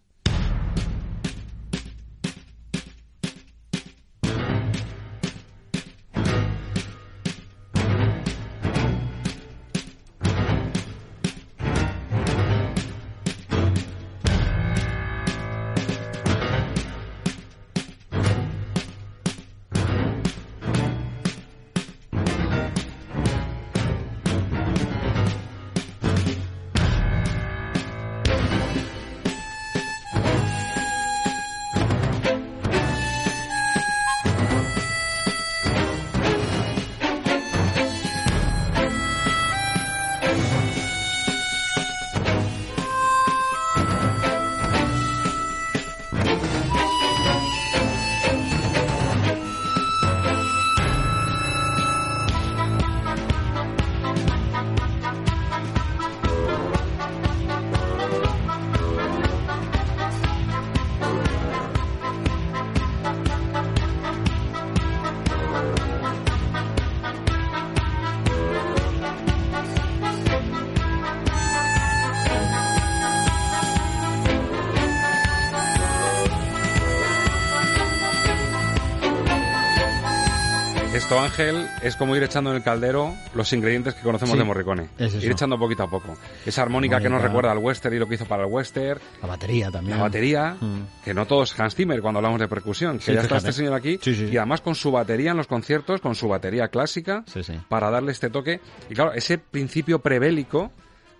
Esto, 81.13 81.23
Ángel, 81.23 81.67
es 81.83 81.95
como 81.95 82.15
ir 82.15 82.23
echando 82.23 82.49
en 82.49 82.55
el 82.55 82.63
caldero 82.63 83.13
los 83.35 83.53
ingredientes 83.53 83.93
que 83.93 84.01
conocemos 84.01 84.31
Sí, 84.33 84.37
de 84.39 84.43
Morricone. 84.45 84.89
es. 84.97 85.13
Ir 85.23 85.31
echando 85.31 85.59
poquito 85.59 85.83
a 85.83 85.87
poco. 85.87 86.15
Esa 86.43 86.63
armónica, 86.63 86.99
que 86.99 87.07
nos 87.07 87.21
recuerda 87.21 87.51
al 87.51 87.59
western 87.59 87.95
y 87.95 87.99
lo 87.99 88.07
que 88.07 88.15
hizo 88.15 88.25
para 88.25 88.45
el 88.45 88.51
western. 88.51 88.99
La 89.21 89.27
batería 89.27 89.69
también. 89.69 89.95
La 89.97 90.03
batería, 90.03 90.57
Mm. 90.59 91.03
que 91.05 91.13
no 91.13 91.27
todo 91.27 91.43
es 91.43 91.59
Hans 91.59 91.75
Zimmer 91.75 92.01
cuando 92.01 92.17
hablamos 92.17 92.39
de 92.39 92.47
percusión, 92.47 92.97
que 92.97 93.03
Sí, 93.05 93.13
ya 93.13 93.21
está 93.21 93.37
este 93.37 93.51
señor 93.53 93.75
aquí, 93.75 93.99
Sí, 94.01 94.27
y 94.31 94.37
además 94.37 94.61
con 94.61 94.73
su 94.73 94.91
batería 94.91 95.31
en 95.31 95.37
los 95.37 95.45
conciertos, 95.45 96.01
con 96.01 96.15
su 96.15 96.27
batería 96.27 96.69
clásica, 96.69 97.23
para 97.69 97.91
darle 97.91 98.11
este 98.11 98.31
toque. 98.31 98.59
Y 98.89 98.95
claro, 98.95 99.13
ese 99.13 99.37
principio 99.37 99.99
prebélico 99.99 100.71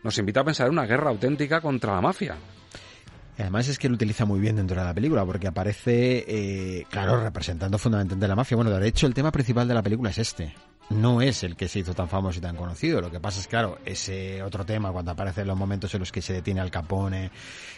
nos 0.01 0.17
invita 0.17 0.39
a 0.39 0.43
pensar 0.43 0.65
en 0.67 0.73
una 0.73 0.87
guerra 0.87 1.11
auténtica 1.11 1.61
contra 1.61 1.93
la 1.93 2.01
mafia. 2.01 2.33
Además 3.37 3.67
es 3.67 3.79
que 3.79 3.89
lo 3.89 3.95
utiliza 3.95 4.25
muy 4.25 4.39
bien 4.39 4.55
dentro 4.55 4.79
de 4.79 4.85
la 4.85 4.93
película, 4.93 5.25
porque 5.25 5.47
aparece, 5.47 6.23
eh, 6.27 6.85
claro, 6.89 7.21
representando 7.21 7.77
fundamentalmente 7.77 8.27
la 8.27 8.35
mafia. 8.35 8.55
Bueno, 8.55 8.71
de 8.71 8.87
hecho, 8.87 9.07
el 9.07 9.13
tema 9.13 9.31
principal 9.31 9.67
de 9.67 9.73
la 9.73 9.81
película 9.81 10.11
es 10.11 10.19
este. 10.19 10.53
No 10.89 11.21
es 11.21 11.43
el 11.43 11.55
que 11.55 11.67
se 11.67 11.79
hizo 11.79 11.93
tan 11.95 12.09
famoso 12.09 12.39
y 12.39 12.41
tan 12.41 12.55
conocido. 12.55 13.01
Lo 13.01 13.09
que 13.09 13.19
pasa 13.19 13.39
es, 13.39 13.47
claro, 13.47 13.79
ese 13.85 14.43
otro 14.43 14.65
tema, 14.65 14.91
cuando 14.91 15.11
aparecen 15.11 15.47
los 15.47 15.57
momentos 15.57 15.93
en 15.95 16.01
los 16.01 16.11
que 16.11 16.21
se 16.21 16.33
detiene 16.33 16.61
al 16.61 16.69
Capone, 16.69 17.31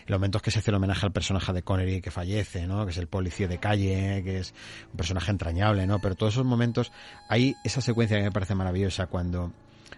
los 0.07 0.19
momentos 0.19 0.41
que 0.41 0.51
se 0.51 0.59
hace 0.59 0.71
el 0.71 0.75
homenaje 0.75 1.05
al 1.05 1.13
personaje 1.13 1.53
de 1.53 1.61
Connery 1.61 2.01
que 2.01 2.11
fallece, 2.11 2.67
¿no? 2.67 2.83
Que 2.83 2.91
es 2.91 2.97
el 2.97 3.07
policía 3.07 3.47
de 3.47 3.59
calle, 3.59 4.23
que 4.23 4.39
es 4.39 4.53
un 4.91 4.97
personaje 4.97 5.31
entrañable, 5.31 5.87
¿no? 5.87 5.99
Pero 5.99 6.15
todos 6.15 6.33
esos 6.33 6.45
momentos, 6.45 6.91
hay 7.29 7.55
esa 7.63 7.79
secuencia 7.79 8.17
que 8.17 8.23
me 8.23 8.31
parece 8.31 8.55
maravillosa 8.55 9.07
cuando 9.07 9.53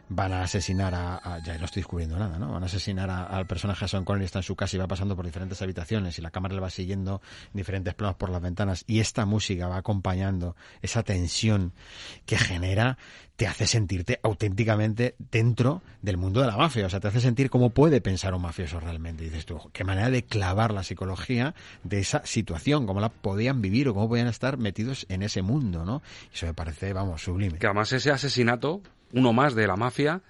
van 0.10 0.32
a 0.34 0.43
asesinar 0.43 0.93
a, 0.95 1.39
ya 1.43 1.58
no 1.58 1.66
estoy 1.66 1.82
descubriendo 1.82 2.18
nada, 2.18 2.39
¿no? 2.39 2.51
Van 2.53 2.64
a 2.64 2.68
asesinar 2.68 3.10
a- 3.10 3.26
al 3.26 3.45
personaje 3.45 3.86
de 3.86 3.89
Sean 3.89 4.05
Connery, 4.05 4.26
está 4.26 4.39
en 4.39 4.43
su 4.43 4.55
casa 4.55 4.76
y 4.76 4.80
va 4.80 4.88
pasando 4.88 5.16
por 5.16 5.26
diferentes 5.26 5.62
habitaciones 5.62 6.18
y 6.18 6.22
la 6.22 6.32
cámara 6.32 6.55
le 6.55 6.62
va 6.62 6.70
siguiendo 6.70 7.22
en 7.53 7.58
diferentes 7.58 7.93
planos 7.93 8.16
por 8.16 8.30
las 8.30 8.41
ventanas 8.41 8.84
y 8.88 8.99
esta 8.99 9.26
música 9.26 9.68
va 9.68 9.78
acompañando 9.78 10.55
esa 10.82 11.03
tensión 11.03 11.74
que 12.26 12.38
genera 12.38 12.97
te 13.36 13.45
hace 13.45 13.68
sentirte 13.68 14.20
auténticamente 14.24 15.16
dentro 15.32 15.84
del 16.01 16.18
mundo 16.18 16.41
de 16.41 16.47
la 16.47 16.58
mafia, 16.58 16.88
o 16.88 16.89
sea, 16.89 16.99
te 16.99 17.08
hace 17.10 17.22
sentir 17.22 17.51
cómo 17.51 17.70
puede 17.70 18.01
pensar 18.01 18.34
un 18.34 18.41
mafioso 18.41 18.80
realmente. 18.80 19.24
Y 19.24 19.28
dices 19.30 19.45
tú, 19.45 19.60
qué 19.74 19.84
manera 19.84 20.10
de 20.10 20.24
clavar 20.24 20.74
la 20.74 20.82
psicología 20.82 21.53
de 21.84 21.99
esa 21.99 22.26
situación, 22.26 22.88
cómo 22.88 22.99
la 22.99 23.10
podían 23.10 23.62
vivir 23.62 23.89
o 23.89 23.93
cómo 23.93 24.10
podían 24.10 24.28
estar 24.28 24.58
metidos 24.58 25.05
en 25.10 25.22
ese 25.22 25.43
mundo, 25.43 25.86
¿no? 25.86 26.01
Eso 26.34 26.47
me 26.47 26.55
parece, 26.55 26.93
vamos, 26.93 27.22
sublime. 27.22 27.60
Que 27.60 27.68
además 27.68 27.91
ese 27.91 28.10
asesinato, 28.10 28.82
uno 29.14 29.34
más 29.34 29.55
de 29.55 29.68
la 29.68 29.76
mafia, 29.76 30.22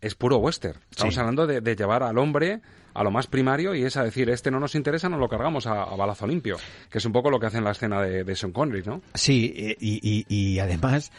es 0.00 0.14
puro 0.14 0.36
western. 0.38 0.78
Estamos 0.90 1.14
Sí. 1.14 1.20
hablando 1.20 1.46
de, 1.46 1.60
de 1.60 1.76
llevar 1.76 2.02
al 2.02 2.18
hombre 2.18 2.60
a 2.94 3.02
lo 3.02 3.10
más 3.10 3.26
primario 3.26 3.74
y 3.74 3.82
es 3.84 3.96
a 3.96 4.04
decir, 4.04 4.30
este 4.30 4.50
no 4.50 4.60
nos 4.60 4.74
interesa, 4.76 5.08
nos 5.08 5.18
lo 5.18 5.28
cargamos 5.28 5.66
a, 5.66 5.82
a 5.82 5.96
balazo 5.96 6.26
limpio, 6.26 6.56
que 6.90 6.98
es 6.98 7.04
un 7.04 7.12
poco 7.12 7.28
lo 7.30 7.40
que 7.40 7.46
hace 7.46 7.58
en 7.58 7.64
la 7.64 7.72
escena 7.72 8.00
de, 8.02 8.22
de 8.22 8.36
Sean 8.36 8.52
Connery, 8.52 8.82
¿no? 8.84 9.00
Sí, 9.14 9.52
eh, 9.56 9.76
y, 9.80 9.98
y- 10.02 10.26
y 10.28 10.58
además 10.60 11.10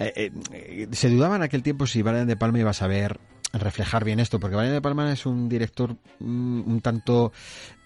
eh, 0.00 0.32
eh, 0.52 0.88
se 0.90 1.08
dudaba 1.10 1.36
en 1.36 1.42
aquel 1.42 1.62
tiempo 1.62 1.86
si 1.86 2.02
Brian 2.02 2.26
De 2.26 2.36
Palma 2.36 2.58
iba 2.58 2.70
a 2.70 2.74
saber 2.74 3.20
reflejar 3.52 4.02
bien 4.04 4.18
esto, 4.18 4.40
porque 4.40 4.56
Brian 4.56 4.72
De 4.72 4.80
Palma 4.80 5.12
es 5.12 5.24
un 5.26 5.48
director 5.48 5.94
mm, 6.18 6.62
un 6.68 6.80
tanto, 6.80 7.32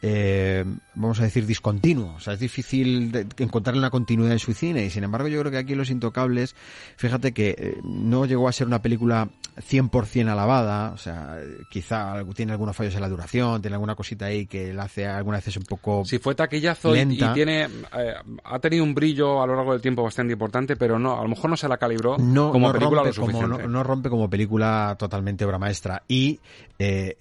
eh, 0.03 0.65
vamos 0.95 1.21
a 1.21 1.25
decir, 1.25 1.47
discontinuo. 1.47 2.15
O 2.17 2.21
sea, 2.21 2.35
es 2.35 2.41
difícil 2.41 3.13
de- 3.13 3.27
encontrar 3.39 3.77
una 3.77 3.91
continuidad 3.91 4.33
en 4.33 4.39
su 4.39 4.53
cine 4.53 4.85
y 4.85 4.91
sin 4.91 5.05
embargo 5.05 5.29
yo 5.29 5.41
creo 5.41 5.51
que 5.51 5.59
aquí 5.59 5.75
Los 5.75 5.91
Intocables, 5.91 6.55
fíjate 6.97 7.33
que 7.33 7.57
eh, 7.59 7.81
no 7.83 8.27
llegó 8.27 8.49
a 8.49 8.53
ser 8.53 8.67
una 8.67 8.83
película 8.83 9.29
100% 9.57 10.29
alabada, 10.29 10.93
o 10.93 10.99
sea, 10.99 11.39
quizá 11.71 12.23
tiene 12.35 12.53
algunos 12.53 12.77
fallos 12.77 12.95
en 12.95 13.01
la 13.01 13.09
duración, 13.09 13.63
tiene 13.63 13.75
alguna 13.75 13.95
cosita 13.95 14.27
ahí 14.27 14.47
que 14.47 14.75
la 14.75 14.85
hace 14.85 15.07
algunas 15.07 15.41
veces 15.41 15.57
un 15.57 15.65
poco 15.65 16.05
Si 16.05 16.19
fue 16.19 16.35
taquillazo 16.35 16.95
y, 16.95 17.19
tiene, 17.33 17.63
eh, 17.65 18.15
ha 18.45 18.59
tenido 18.59 18.85
un 18.85 18.95
brillo 18.95 19.43
a 19.43 19.47
lo 19.47 19.57
largo 19.57 19.73
del 19.73 19.81
tiempo 19.81 20.03
bastante 20.03 20.35
importante, 20.35 20.77
pero 20.77 20.99
no, 20.99 21.19
a 21.19 21.23
lo 21.23 21.29
mejor 21.29 21.49
no 21.49 21.57
se 21.57 21.69
la 21.69 21.79
calibró 21.79 22.17
no, 22.19 22.53
como 22.53 22.69
no 22.69 22.73
película 22.75 23.03
rompe 23.03 23.17
lo 23.19 23.27
como, 23.27 23.47
no, 23.47 23.59
no 23.67 23.83
rompe 23.83 24.11
como 24.11 24.29
película 24.29 24.95
totalmente 24.99 25.45
obra 25.45 25.59
maestra. 25.59 26.03
Y 26.07 26.39
eh, 26.79 27.17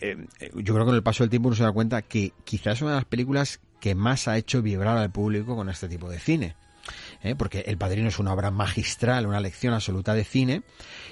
yo 0.55 0.73
creo 0.73 0.79
que 0.79 0.85
con 0.85 0.95
el 0.95 1.03
paso 1.03 1.23
del 1.23 1.29
tiempo 1.29 1.47
uno 1.47 1.55
se 1.55 1.63
da 1.63 1.71
cuenta 1.71 2.01
que 2.01 2.33
es 2.71 2.81
una 2.81 2.91
de 2.91 2.97
las 2.97 3.05
películas 3.05 3.59
que 3.79 3.95
más 3.95 4.27
ha 4.27 4.37
hecho 4.37 4.61
vibrar 4.61 4.97
al 4.97 5.11
público 5.11 5.55
con 5.55 5.69
este 5.69 5.87
tipo 5.87 6.09
de 6.09 6.19
cine. 6.19 6.55
¿eh? 7.23 7.35
Porque 7.35 7.61
El 7.67 7.77
Padrino 7.77 8.07
es 8.07 8.19
una 8.19 8.33
obra 8.33 8.51
magistral, 8.51 9.25
una 9.25 9.39
lección 9.39 9.73
absoluta 9.73 10.13
de 10.13 10.23
cine 10.23 10.63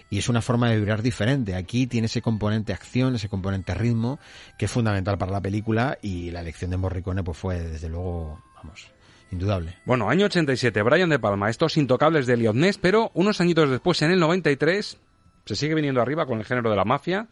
y 0.10 0.20
es 0.20 0.30
una 0.30 0.42
forma 0.42 0.70
de 0.70 0.78
vibrar 0.78 1.02
diferente. 1.02 1.56
Aquí 1.56 1.88
tiene 1.88 2.06
ese 2.06 2.22
componente 2.22 2.74
acción, 2.74 3.16
ese 3.16 3.30
componente 3.30 3.74
ritmo 3.74 4.20
que 4.58 4.66
es 4.66 4.72
fundamental 4.72 5.18
para 5.18 5.32
la 5.32 5.42
película 5.42 5.98
y 6.02 6.32
la 6.32 6.42
elección 6.42 6.72
de 6.72 6.78
Morricone 6.78 7.24
pues 7.24 7.38
fue 7.38 7.60
desde 7.60 7.90
luego, 7.90 8.42
vamos, 8.56 8.88
indudable. 9.32 9.78
Bueno, 9.86 10.10
año 10.10 10.26
87, 10.26 10.82
Brian 10.84 11.10
De 11.10 11.20
Palma, 11.20 11.50
estos 11.50 11.78
intocables 11.78 12.28
de 12.28 12.34
Elliot 12.34 12.56
Ness, 12.56 12.78
pero 12.78 13.12
unos 13.14 13.42
añitos 13.42 13.70
después, 13.70 14.02
en 14.02 14.12
el 14.12 14.20
93, 14.20 14.98
se 15.46 15.56
sigue 15.56 15.76
viniendo 15.76 16.02
arriba 16.02 16.26
con 16.26 16.40
el 16.40 16.46
género 16.46 16.70
de 16.70 16.76
la 16.76 16.86
mafia 16.86 17.28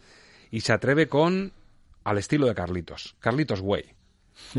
y 0.49 0.61
se 0.61 0.74
atreve 0.74 1.07
con 1.07 1.53
al 2.03 2.17
estilo 2.17 2.47
de 2.47 2.55
Carlitos, 2.55 3.15
Carlitos 3.19 3.61
Way. 3.61 4.01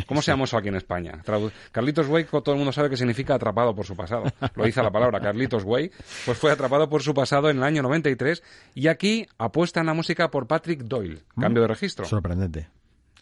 ¿Cómo 0.06 0.22
se 0.22 0.30
llama 0.30 0.44
eso 0.44 0.56
aquí 0.56 0.68
en 0.68 0.76
España? 0.76 1.22
Carlitos 1.70 2.08
Way, 2.08 2.24
todo 2.24 2.52
el 2.52 2.56
mundo 2.56 2.72
sabe 2.72 2.90
que 2.90 2.96
significa 2.96 3.34
atrapado 3.34 3.74
por 3.74 3.86
su 3.86 3.94
pasado. 3.96 4.24
Lo 4.54 4.64
dice 4.64 4.82
la 4.82 4.90
palabra, 4.90 5.20
Carlitos 5.20 5.64
Way. 5.64 5.90
Pues 6.24 6.38
fue 6.38 6.50
atrapado 6.50 6.88
por 6.88 7.02
su 7.02 7.14
pasado 7.14 7.50
en 7.50 7.58
el 7.58 7.62
año 7.62 7.82
93 7.82 8.42
y 8.74 8.88
aquí 8.88 9.26
apuesta 9.38 9.80
en 9.80 9.86
la 9.86 9.94
música 9.94 10.30
por 10.30 10.46
Patrick 10.46 10.82
Doyle. 10.82 11.22
Cambio 11.38 11.62
de 11.62 11.68
registro. 11.68 12.04
Sorprendente. 12.04 12.68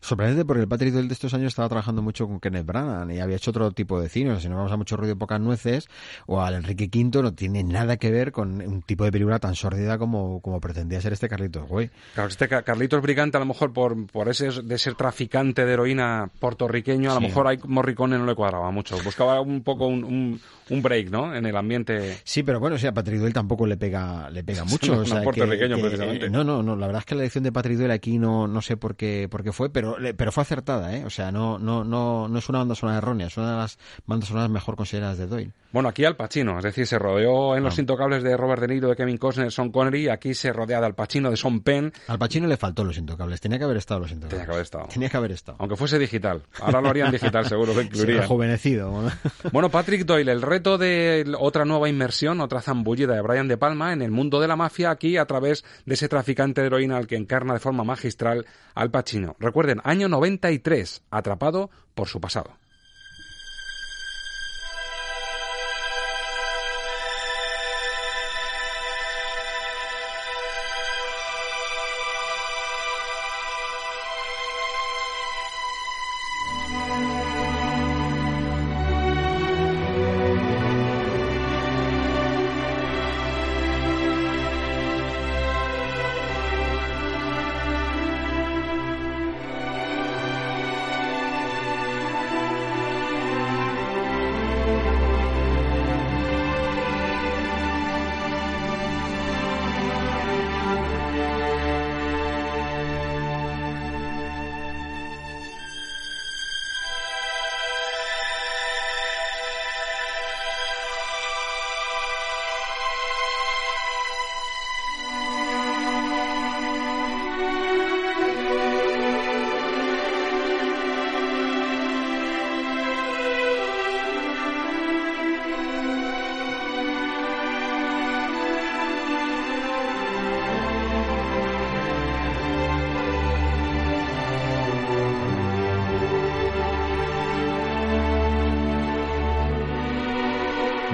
Sorprendente 0.02 0.44
porque 0.46 0.62
el 0.62 0.68
Patrick 0.68 0.92
Doyle 0.94 1.08
de 1.08 1.14
estos 1.14 1.34
años 1.34 1.48
estaba 1.48 1.68
trabajando 1.68 2.00
mucho 2.00 2.26
con 2.26 2.40
Kenneth 2.40 2.64
Branagh 2.64 3.10
y 3.12 3.20
había 3.20 3.36
hecho 3.36 3.50
otro 3.50 3.70
tipo 3.72 4.00
de 4.00 4.08
cine. 4.08 4.30
O 4.30 4.32
sea, 4.34 4.40
si 4.42 4.48
nos 4.48 4.56
vamos 4.56 4.72
a 4.72 4.76
mucho 4.78 4.96
ruido 4.96 5.16
pocas 5.16 5.40
nueces 5.40 5.88
o 6.26 6.40
al 6.40 6.54
Enrique 6.54 6.88
V, 6.92 7.22
no 7.22 7.34
tiene 7.34 7.62
nada 7.64 7.98
que 7.98 8.10
ver 8.10 8.32
con 8.32 8.62
un 8.62 8.82
tipo 8.82 9.04
de 9.04 9.12
película 9.12 9.38
tan 9.38 9.54
sórdida 9.54 9.98
como, 9.98 10.40
como 10.40 10.58
pretendía 10.60 11.00
ser 11.00 11.12
este 11.12 11.28
Carlitos 11.28 11.68
Güey. 11.68 11.90
Claro, 12.14 12.28
este 12.30 12.48
Ca- 12.48 12.62
Carlitos 12.62 13.02
Brigante, 13.02 13.36
a 13.36 13.40
lo 13.40 13.46
mejor 13.46 13.72
por, 13.72 14.06
por 14.06 14.28
ese 14.30 14.50
de 14.62 14.78
ser 14.78 14.94
traficante 14.94 15.64
de 15.66 15.72
heroína 15.72 16.30
puertorriqueño, 16.40 17.10
a 17.10 17.14
lo 17.14 17.20
Sí. 17.20 17.26
mejor 17.26 17.48
a 17.48 17.56
Morricone 17.66 18.18
no 18.18 18.24
le 18.24 18.34
cuadraba 18.34 18.70
mucho. 18.70 18.96
Buscaba 19.04 19.40
un 19.40 19.62
poco 19.62 19.86
un, 19.86 20.02
un, 20.04 20.40
un 20.70 20.82
break, 20.82 21.10
¿no? 21.10 21.34
En 21.34 21.44
el 21.44 21.56
ambiente. 21.56 22.16
Sí, 22.24 22.42
pero 22.42 22.58
bueno, 22.58 22.76
o 22.76 22.78
sea, 22.78 22.90
a 22.90 22.94
Patrick 22.94 23.18
Doyle 23.20 23.34
tampoco 23.34 23.66
le 23.66 23.76
pega, 23.76 24.30
le 24.30 24.42
pega 24.42 24.64
mucho. 24.70 24.92
No, 24.92 24.98
o 24.98 25.00
no 25.02 25.06
sea, 25.06 25.22
puertorriqueño, 25.22 25.76
que- 25.76 25.82
que- 25.82 25.88
precisamente. 25.88 26.30
no, 26.30 26.42
no, 26.42 26.62
no. 26.62 26.74
La 26.76 26.86
verdad 26.86 27.00
es 27.00 27.06
que 27.06 27.14
la 27.14 27.20
elección 27.22 27.44
de 27.44 27.52
Patrick 27.52 27.76
Doyle 27.76 27.92
aquí 27.92 28.18
no, 28.18 28.48
no 28.48 28.62
sé 28.62 28.76
por 28.78 28.96
qué, 28.96 29.28
por 29.30 29.42
qué 29.42 29.52
fue, 29.52 29.70
pero, 29.70 29.89
le- 29.98 30.14
pero 30.14 30.32
fue 30.32 30.42
acertada, 30.42 30.94
¿eh? 30.96 31.04
O 31.04 31.10
sea, 31.10 31.30
no, 31.32 31.58
no, 31.58 31.84
no, 31.84 32.28
no 32.28 32.38
es 32.38 32.48
una 32.48 32.58
banda 32.58 32.74
sonora 32.74 32.98
errónea, 32.98 33.26
es 33.28 33.36
una 33.36 33.50
de 33.52 33.56
las 33.58 33.78
bandas 34.06 34.28
sonoras 34.28 34.50
mejor 34.50 34.76
consideradas 34.76 35.18
de 35.18 35.26
Doyle. 35.26 35.52
Bueno, 35.72 35.88
aquí 35.88 36.04
Al 36.04 36.16
Pacino, 36.16 36.58
es 36.58 36.64
decir, 36.64 36.84
se 36.86 36.98
rodeó 36.98 37.56
en 37.56 37.62
Los 37.62 37.78
Ah. 37.78 37.80
Intocables 37.80 38.22
de 38.24 38.36
Robert 38.36 38.60
De 38.60 38.68
Niro, 38.68 38.88
de 38.88 38.96
Kevin 38.96 39.18
Costner, 39.18 39.52
Sean 39.52 39.70
Connery, 39.70 40.06
y 40.06 40.08
aquí 40.08 40.34
se 40.34 40.52
rodea 40.52 40.80
de 40.80 40.86
Al 40.86 40.94
Pacino, 40.96 41.30
de 41.30 41.36
Sean 41.36 41.60
Penn. 41.60 41.92
Al 42.08 42.18
Pacino 42.18 42.48
le 42.48 42.56
faltó 42.56 42.82
Los 42.84 42.98
Intocables, 42.98 43.40
tenía 43.40 43.56
que 43.58 43.64
haber 43.64 43.76
estado 43.76 44.00
Los 44.00 44.10
Intocables. 44.10 44.30
Tenía 44.38 44.46
que 44.46 44.52
haber 44.52 44.62
estado. 44.64 44.86
Tenía 44.92 45.08
que 45.08 45.16
haber 45.16 45.32
estado. 45.32 45.56
Aunque 45.60 45.76
fuese 45.76 45.98
digital. 45.98 46.42
Ahora 46.60 46.80
lo 46.80 46.88
harían 46.88 47.12
digital, 47.12 47.46
seguro 47.46 47.72
Se 47.74 47.82
incluirían. 47.84 48.22
rejuvenecido. 48.22 48.90
¿no? 48.90 49.10
Bueno, 49.52 49.68
Patrick 49.70 50.04
Doyle, 50.04 50.32
el 50.32 50.42
reto 50.42 50.76
de 50.76 51.32
otra 51.38 51.64
nueva 51.64 51.88
inmersión, 51.88 52.40
otra 52.40 52.60
zambullida 52.60 53.14
de 53.14 53.20
Brian 53.22 53.46
De 53.46 53.56
Palma 53.56 53.92
en 53.92 54.02
el 54.02 54.10
mundo 54.10 54.40
de 54.40 54.48
la 54.48 54.56
mafia, 54.56 54.90
aquí 54.90 55.16
a 55.16 55.26
través 55.26 55.64
de 55.86 55.94
ese 55.94 56.08
traficante 56.08 56.60
de 56.62 56.66
heroína 56.66 56.96
al 56.96 57.06
que 57.06 57.16
encarna 57.16 57.52
de 57.54 57.60
forma 57.60 57.84
magistral 57.84 58.44
Al 58.74 58.90
Pacino. 58.90 59.36
Recuerden, 59.38 59.79
año 59.84 60.08
93, 60.08 61.02
atrapado 61.10 61.70
por 61.94 62.08
su 62.08 62.20
pasado. 62.20 62.59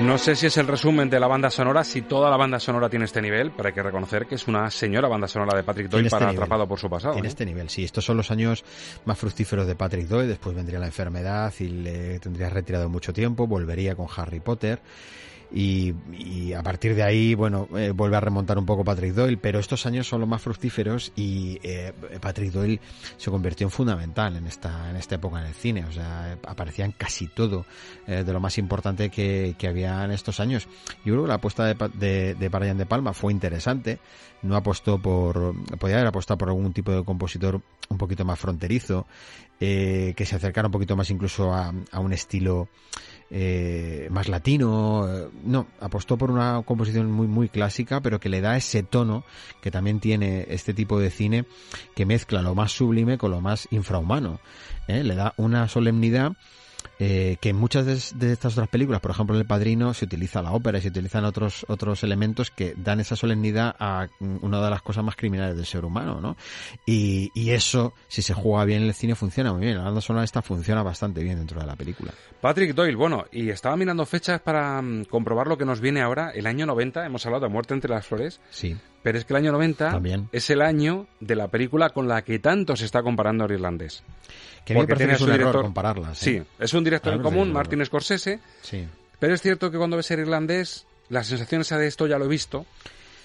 No 0.07 0.19
sé 0.19 0.37
si 0.37 0.47
es 0.47 0.57
el 0.57 0.69
resumen 0.69 1.11
de 1.11 1.19
la 1.19 1.27
banda 1.27 1.51
sonora, 1.51 1.83
si 1.83 2.03
toda 2.03 2.31
la 2.31 2.37
banda 2.37 2.61
sonora 2.61 2.89
tiene 2.89 3.07
este 3.07 3.21
nivel, 3.21 3.51
pero 3.51 3.69
hay 3.69 3.75
que 3.75 3.83
reconocer 3.83 4.27
que 4.27 4.37
es 4.37 4.47
una 4.47 4.71
señora 4.71 5.09
banda 5.09 5.27
sonora 5.27 5.57
de 5.57 5.65
Patrick 5.65 5.89
Doyle 5.89 6.07
este 6.07 6.17
para 6.17 6.31
nivel. 6.31 6.45
Atrapado 6.45 6.69
por 6.69 6.79
su 6.79 6.89
pasado. 6.89 7.19
En 7.19 7.25
¿eh? 7.25 7.29
este 7.29 7.45
nivel, 7.45 7.69
sí. 7.69 7.83
Estos 7.83 8.05
son 8.05 8.17
los 8.17 8.31
años 8.31 8.65
más 9.05 9.19
fructíferos 9.19 9.67
de 9.67 9.75
Patrick 9.75 10.07
Doyle. 10.07 10.29
Después 10.29 10.55
vendría 10.55 10.79
la 10.79 10.87
enfermedad 10.87 11.53
y 11.59 11.65
le 11.65 12.21
tendría 12.21 12.49
retirado 12.49 12.89
mucho 12.89 13.13
tiempo. 13.13 13.49
Volvería 13.49 13.97
con 13.97 14.07
Harry 14.17 14.39
Potter. 14.39 14.81
Y, 15.53 15.95
y 16.13 16.53
a 16.53 16.63
partir 16.63 16.95
de 16.95 17.03
ahí, 17.03 17.35
bueno, 17.35 17.69
eh, 17.77 17.93
vuelve 17.95 18.17
a 18.17 18.21
remontar 18.21 18.59
un 18.59 18.67
poco 18.67 18.85
Patrick 18.85 19.15
Doyle, 19.15 19.39
pero 19.39 19.59
estos 19.61 19.87
años 19.87 20.09
son 20.09 20.21
los 20.21 20.29
más 20.29 20.43
fructíferos 20.43 21.13
y 21.15 21.59
eh, 21.63 21.93
Patrick 22.21 22.51
Doyle 22.51 22.81
se 23.17 23.31
convirtió 23.31 23.67
en 23.67 23.71
fundamental 23.71 24.37
en 24.37 24.47
esta, 24.47 24.91
en 24.91 24.97
esta 24.97 25.15
época 25.15 25.41
en 25.41 25.47
el 25.47 25.55
cine. 25.55 25.85
O 25.85 25.93
sea, 25.93 26.37
aparecía 26.47 26.91
casi 26.99 27.29
todo 27.29 27.65
eh, 28.07 28.25
de 28.25 28.33
lo 28.33 28.41
más 28.41 28.59
importante 28.59 29.09
que, 29.09 29.55
que 29.57 29.69
había 29.69 30.05
en 30.05 30.11
estos 30.11 30.41
años. 30.41 30.67
Yo 31.05 31.15
creo 31.15 31.23
que 31.23 31.29
la 31.29 31.35
apuesta 31.35 31.65
de, 31.65 31.75
de, 31.95 32.35
de 32.35 32.75
De 32.75 32.87
Palma 32.87 33.13
fue 33.13 33.33
interesante. 33.33 34.01
No 34.43 34.57
apostó 34.57 34.99
por, 34.99 35.55
podía 35.79 35.97
haber 35.97 36.09
apostado 36.09 36.39
por 36.39 36.49
algún 36.49 36.73
tipo 36.73 36.93
de 36.93 37.05
compositor 37.05 37.63
un 37.89 37.99
poquito 37.99 38.25
más 38.25 38.39
fronterizo, 38.39 39.07
eh, 39.61 40.13
que 40.17 40.27
se 40.27 40.37
acercara 40.37 40.69
un 40.69 40.73
poquito 40.73 40.97
más 40.97 41.11
incluso 41.11 41.53
a, 41.53 41.73
a 41.91 42.01
un 42.01 42.13
estilo 42.13 42.69
eh, 43.31 44.09
más 44.11 44.29
latino. 44.29 45.07
eh, 45.09 45.29
No, 45.45 45.67
apostó 45.81 46.17
por 46.17 46.31
una 46.31 46.63
composición 46.65 47.11
muy, 47.11 47.27
muy 47.27 47.49
clásica, 47.49 48.01
pero 48.01 48.21
que 48.21 48.29
le 48.29 48.41
da 48.41 48.57
ese 48.57 48.83
tono 48.83 49.25
que 49.61 49.71
también 49.71 50.01
tiene 50.01 50.47
este 50.49 50.75
tipo 50.75 50.99
de 50.99 51.11
cine 51.11 51.45
que 51.95 52.07
mezcla 52.07 52.43
lo 52.43 52.55
más 52.55 52.73
sublime 52.73 53.19
con 53.19 53.31
lo 53.31 53.41
más 53.41 53.69
infrahumano. 53.71 54.41
¿eh? 54.89 55.03
Le 55.05 55.15
da 55.15 55.35
una 55.37 55.69
solemnidad 55.69 56.33
eh, 56.99 57.37
que 57.41 57.51
en 57.51 57.57
muchas 57.57 57.85
de, 57.87 58.01
de 58.27 58.33
estas 58.33 58.55
otras 58.55 58.69
películas, 58.69 59.01
por 59.01 59.11
ejemplo 59.11 59.35
en 59.37 59.41
El 59.41 59.47
Padrino, 59.47 59.93
se 59.95 60.07
utiliza 60.07 60.41
la 60.43 60.53
ópera 60.53 60.79
y 60.79 60.83
se 60.83 60.89
utilizan 60.89 61.25
otros, 61.25 61.65
otros 61.69 62.03
elementos 62.03 62.51
que 62.51 62.75
dan 62.77 63.01
esa 63.01 63.17
solemnidad 63.17 63.75
a 63.79 64.09
una 64.21 64.63
de 64.63 64.71
las 64.71 64.83
cosas 64.83 65.05
más 65.05 65.17
criminales 65.17 65.57
del 65.57 65.67
ser 65.67 65.85
humano, 65.85 66.21
¿no? 66.21 66.37
Y, 66.87 67.31
y 67.35 67.51
eso, 67.51 67.93
si 68.09 68.23
se 68.23 68.33
juega 68.35 68.65
bien 68.65 68.83
en 68.83 68.89
el 68.89 68.95
cine, 68.95 69.15
funciona 69.15 69.53
muy 69.53 69.63
bien. 69.63 69.77
La 69.79 69.85
banda 69.85 70.01
sonora 70.01 70.25
esta 70.25 70.43
funciona 70.43 70.83
bastante 70.83 71.23
bien 71.23 71.39
dentro 71.39 71.61
de 71.61 71.67
la 71.67 71.77
película. 71.77 72.13
Patrick 72.41 72.75
Doyle, 72.75 72.97
bueno, 72.97 73.25
y 73.33 73.51
estaba 73.51 73.77
mirando 73.77 74.07
fechas 74.07 74.41
para 74.41 74.81
mm, 74.81 75.05
comprobar 75.07 75.47
lo 75.49 75.59
que 75.59 75.65
nos 75.65 75.81
viene 75.81 76.01
ahora. 76.01 76.31
El 76.31 76.47
año 76.47 76.67
90, 76.67 77.05
hemos 77.05 77.25
hablado 77.27 77.45
de 77.47 77.53
Muerte 77.53 77.75
entre 77.75 77.91
las 77.91 78.07
Flores, 78.07 78.41
Sí. 78.51 78.77
pero 79.03 79.19
es 79.19 79.25
que 79.25 79.33
el 79.33 79.39
año 79.39 79.53
90 79.53 79.91
También. 79.91 80.29
es 80.33 80.49
el 80.51 80.63
año 80.63 81.07
de 81.21 81.35
la 81.37 81.49
película 81.49 81.91
con 81.91 82.09
la 82.09 82.23
que 82.23 82.39
tanto 82.39 82.77
se 82.77 82.85
está 82.85 83.03
comparando 83.03 83.45
el 83.45 83.53
irlandés. 83.53 84.03
Que 84.67 84.75
me 84.75 84.81
Porque 84.81 84.97
tiene 84.97 85.15
es 85.15 85.21
un 85.23 85.29
error 85.31 85.39
director- 85.39 85.63
compararlas, 85.63 86.19
Sí, 86.19 86.37
¿eh? 86.37 86.45
es 86.59 86.75
un 86.75 86.83
director 86.85 87.15
en 87.15 87.23
común, 87.23 87.53
Martin 87.53 87.87
Scorsese, 87.87 88.41
Sí. 88.63 88.85
pero 89.21 89.33
es 89.33 89.41
cierto 89.41 89.71
que 89.71 89.79
cuando 89.79 89.97
ves 89.97 90.11
el 90.11 90.21
irlandés, 90.21 90.85
la 91.09 91.23
sensación 91.25 91.61
esa 91.63 91.79
de 91.79 91.87
esto 91.87 92.07
ya 92.09 92.19
lo 92.19 92.25
he 92.25 92.29
visto, 92.29 92.67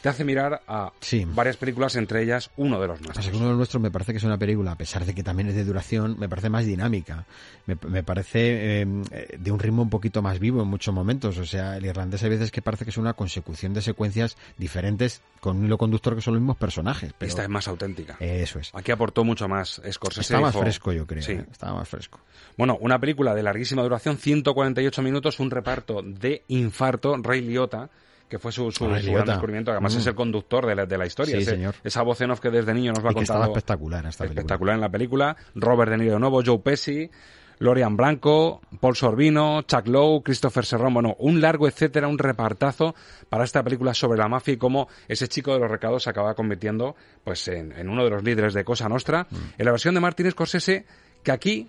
te 0.02 0.10
hace 0.10 0.24
mirar 0.24 0.62
a 0.68 0.91
varias 1.28 1.58
películas, 1.58 1.95
entre 1.95 2.24
ellas 2.24 2.49
uno 2.58 2.80
de 2.82 2.88
los 2.88 3.02
nuestros. 3.02 3.28
uno 3.28 3.39
de 3.39 3.49
los 3.49 3.58
nuestros 3.58 3.82
me 3.82 3.91
parece 3.91 4.12
que 4.12 4.18
es 4.18 4.24
una 4.24 4.38
película, 4.38 4.72
a 4.72 4.78
pesar 4.78 5.06
de 5.06 5.14
que 5.14 5.24
también 5.24 5.49
es 5.49 5.56
de 5.56 5.64
duración, 5.64 6.18
me 6.20 6.28
parece 6.28 6.49
más 6.49 6.66
dinámica. 6.66 7.26
Me, 7.68 7.78
me 7.88 8.04
parece 8.04 8.82
eh, 8.82 9.38
de 9.38 9.52
un 9.52 9.60
ritmo 9.60 9.84
un 9.84 9.89
poquito 9.89 10.22
más 10.22 10.39
vivo 10.39 10.62
en 10.62 10.68
muchos 10.68 10.93
momentos. 10.93 11.38
O 11.38 11.45
sea, 11.45 11.78
el 11.78 11.86
irlandés 11.86 12.24
hay 12.24 12.30
veces 12.30 12.52
que 12.52 12.62
parece 12.62 12.84
que 12.86 12.91
es 12.91 12.97
una 12.97 13.14
consecución 13.14 13.74
de 13.74 13.82
secuencias 13.82 14.38
diferentes 14.58 15.22
con 15.39 15.58
un 15.58 15.66
hilo 15.66 15.78
conductor 15.78 16.16
que 16.16 16.22
son 16.22 16.34
los 16.34 16.41
mismos 16.41 16.58
personajes. 16.58 17.14
Pero 17.18 17.30
Esta 17.30 17.43
es 17.43 17.49
más 17.49 17.68
auténtica. 17.68 18.18
Eso 18.20 18.60
es. 18.60 18.72
Aquí 18.74 18.91
aportó 18.91 19.24
mucho 19.24 19.47
más 19.47 19.82
Scorsese. 19.91 20.22
Está 20.34 20.39
más 20.39 20.56
fresco, 20.56 20.91
yo 20.91 21.06
creo. 21.06 21.22
Sí. 21.22 21.34
¿eh? 21.34 21.45
Estaba 21.52 21.76
más 21.76 21.89
fresco. 21.89 22.20
Bueno, 22.58 22.78
una 22.82 22.99
película 22.99 23.34
de 23.36 23.43
larguísima 23.43 23.84
duración, 23.84 24.18
148 24.18 25.02
minutos, 25.02 25.39
un 25.39 25.52
reparto 25.52 26.02
de 26.02 26.43
infarto, 26.47 27.16
Ray 27.18 27.41
Liotta, 27.41 27.89
que 28.32 28.39
fue 28.39 28.51
su, 28.53 28.71
su, 28.71 28.86
gran 28.88 29.25
descubrimiento, 29.25 29.71
que 29.71 29.75
además 29.75 29.93
Mm. 29.93 29.99
es 29.99 30.07
el 30.07 30.15
conductor 30.15 30.65
de 30.65 30.73
la, 30.73 30.86
de 30.86 30.97
la 30.97 31.05
historia. 31.05 31.36
Sí, 31.36 31.41
ese- 31.41 31.51
señor. 31.51 31.75
Esa 31.84 32.01
voz 32.01 32.21
en 32.21 32.32
off 32.32 32.39
que 32.39 32.49
desde 32.49 32.73
niño 32.73 32.93
nos 32.93 33.05
va 33.05 33.11
Y 33.11 33.15
que 33.15 33.21
estaba 33.23 33.39
contando. 33.41 33.57
espectacular 33.59 34.03
en 34.03 34.09
esta 34.09 34.23
película. 34.23 34.39
espectacular 34.39 34.75
en 34.75 34.82
la 34.82 34.89
película. 34.89 35.36
Robert 35.55 35.91
De 35.91 35.97
Niro 35.97 36.13
de 36.13 36.19
nuevo, 36.21 36.41
Joe 36.45 36.59
Pesci, 36.59 37.11
Lorian 37.59 37.95
Blanco, 37.97 38.61
Paul 38.79 38.95
Sorbino, 38.95 39.61
Chuck 39.63 39.86
Lowe, 39.88 40.23
Christopher 40.23 40.65
Serrón, 40.65 40.93
bueno, 40.95 41.15
un 41.19 41.41
largo 41.41 41.67
etcétera, 41.67 42.07
un 42.07 42.17
repartazo 42.17 42.95
para 43.29 43.43
esta 43.43 43.61
película 43.63 43.93
sobre 43.93 44.17
la 44.17 44.27
mafia 44.27 44.53
y 44.53 44.57
cómo 44.57 44.88
ese 45.07 45.27
chico 45.27 45.53
de 45.53 45.59
los 45.59 45.69
recados 45.69 46.03
se 46.03 46.09
acaba 46.09 46.34
convirtiendo 46.34 46.95
pues 47.23 47.47
en, 47.49 47.71
en 47.73 47.89
uno 47.89 48.03
de 48.05 48.09
los 48.11 48.23
líderes 48.23 48.53
de 48.55 48.63
Cosa 48.63 48.89
Nostra. 48.89 49.27
Mm. 49.29 49.36
En 49.59 49.65
la 49.65 49.71
versión 49.71 49.93
de 49.93 49.99
Martin 49.99 50.32
Scorsese, 50.32 50.86
que 51.21 51.32
aquí 51.32 51.67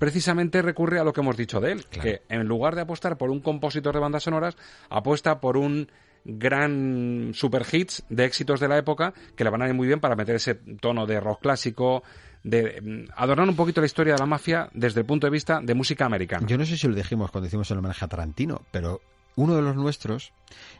precisamente 0.00 0.62
recurre 0.62 0.98
a 0.98 1.04
lo 1.04 1.12
que 1.12 1.20
hemos 1.20 1.36
dicho 1.36 1.60
de 1.60 1.72
él, 1.72 1.84
que 1.84 2.22
en 2.30 2.48
lugar 2.48 2.74
de 2.74 2.80
apostar 2.80 3.18
por 3.18 3.30
un 3.30 3.40
compositor 3.40 3.94
de 3.94 4.00
bandas 4.00 4.22
sonoras, 4.22 4.56
apuesta 4.88 5.40
por 5.40 5.58
un 5.58 5.88
gran 6.24 7.32
super 7.34 7.66
hits 7.70 8.02
de 8.08 8.24
éxitos 8.24 8.60
de 8.60 8.68
la 8.68 8.78
época 8.78 9.12
que 9.36 9.44
le 9.44 9.50
van 9.50 9.60
a 9.60 9.68
ir 9.68 9.74
muy 9.74 9.86
bien 9.86 10.00
para 10.00 10.16
meter 10.16 10.36
ese 10.36 10.54
tono 10.54 11.06
de 11.06 11.20
rock 11.20 11.42
clásico, 11.42 12.02
de 12.42 12.80
mm, 12.80 13.12
adornar 13.14 13.46
un 13.46 13.54
poquito 13.54 13.82
la 13.82 13.86
historia 13.86 14.14
de 14.14 14.20
la 14.20 14.26
mafia 14.26 14.70
desde 14.72 15.00
el 15.00 15.06
punto 15.06 15.26
de 15.26 15.32
vista 15.32 15.60
de 15.62 15.74
música 15.74 16.06
americana. 16.06 16.46
Yo 16.46 16.56
no 16.56 16.64
sé 16.64 16.78
si 16.78 16.88
lo 16.88 16.94
dijimos 16.94 17.30
cuando 17.30 17.48
hicimos 17.48 17.70
el 17.70 17.78
homenaje 17.78 18.02
a 18.02 18.08
Tarantino, 18.08 18.62
pero 18.70 19.02
uno 19.36 19.54
de 19.54 19.60
los 19.60 19.76
nuestros 19.76 20.32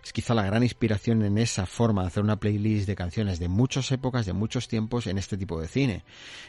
es 0.03 0.14
quizá 0.14 0.33
la 0.33 0.47
gran 0.47 0.62
inspiración 0.62 1.23
en 1.25 1.37
esa 1.37 1.66
forma 1.66 2.03
de 2.03 2.09
hacer 2.09 2.23
una 2.23 2.41
playlist 2.41 2.87
de 2.87 2.97
canciones 2.97 3.39
de 3.39 3.49
muchas 3.49 3.93
épocas, 3.93 4.25
de 4.25 4.33
muchos 4.33 4.66
tiempos 4.66 5.07
en 5.07 5.18
este 5.18 5.37
tipo 5.37 5.61
de 5.61 5.68
cine. 5.68 6.05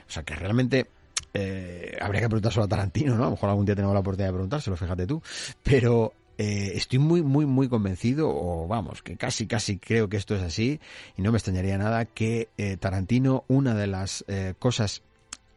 O 0.07 0.11
sea 0.11 0.23
que 0.23 0.35
realmente 0.35 0.89
eh, 1.33 1.97
habría 2.01 2.21
que 2.21 2.27
preguntárselo 2.27 2.65
a 2.65 2.67
Tarantino, 2.67 3.15
¿no? 3.15 3.23
A 3.23 3.25
lo 3.25 3.31
mejor 3.31 3.49
algún 3.49 3.65
día 3.65 3.75
tenemos 3.75 3.93
la 3.93 4.01
oportunidad 4.01 4.29
de 4.29 4.33
preguntárselo, 4.33 4.77
fíjate 4.77 5.07
tú. 5.07 5.21
Pero 5.63 6.13
eh, 6.37 6.71
estoy 6.75 6.97
muy, 6.99 7.21
muy, 7.21 7.45
muy 7.45 7.69
convencido, 7.69 8.29
o 8.29 8.67
vamos, 8.67 9.03
que 9.03 9.15
casi, 9.15 9.45
casi 9.45 9.77
creo 9.77 10.09
que 10.09 10.17
esto 10.17 10.35
es 10.35 10.41
así, 10.41 10.79
y 11.15 11.21
no 11.21 11.31
me 11.31 11.37
extrañaría 11.37 11.77
nada 11.77 12.05
que 12.05 12.49
eh, 12.57 12.77
Tarantino, 12.77 13.43
una 13.47 13.75
de 13.75 13.87
las 13.87 14.25
eh, 14.27 14.55
cosas 14.57 15.03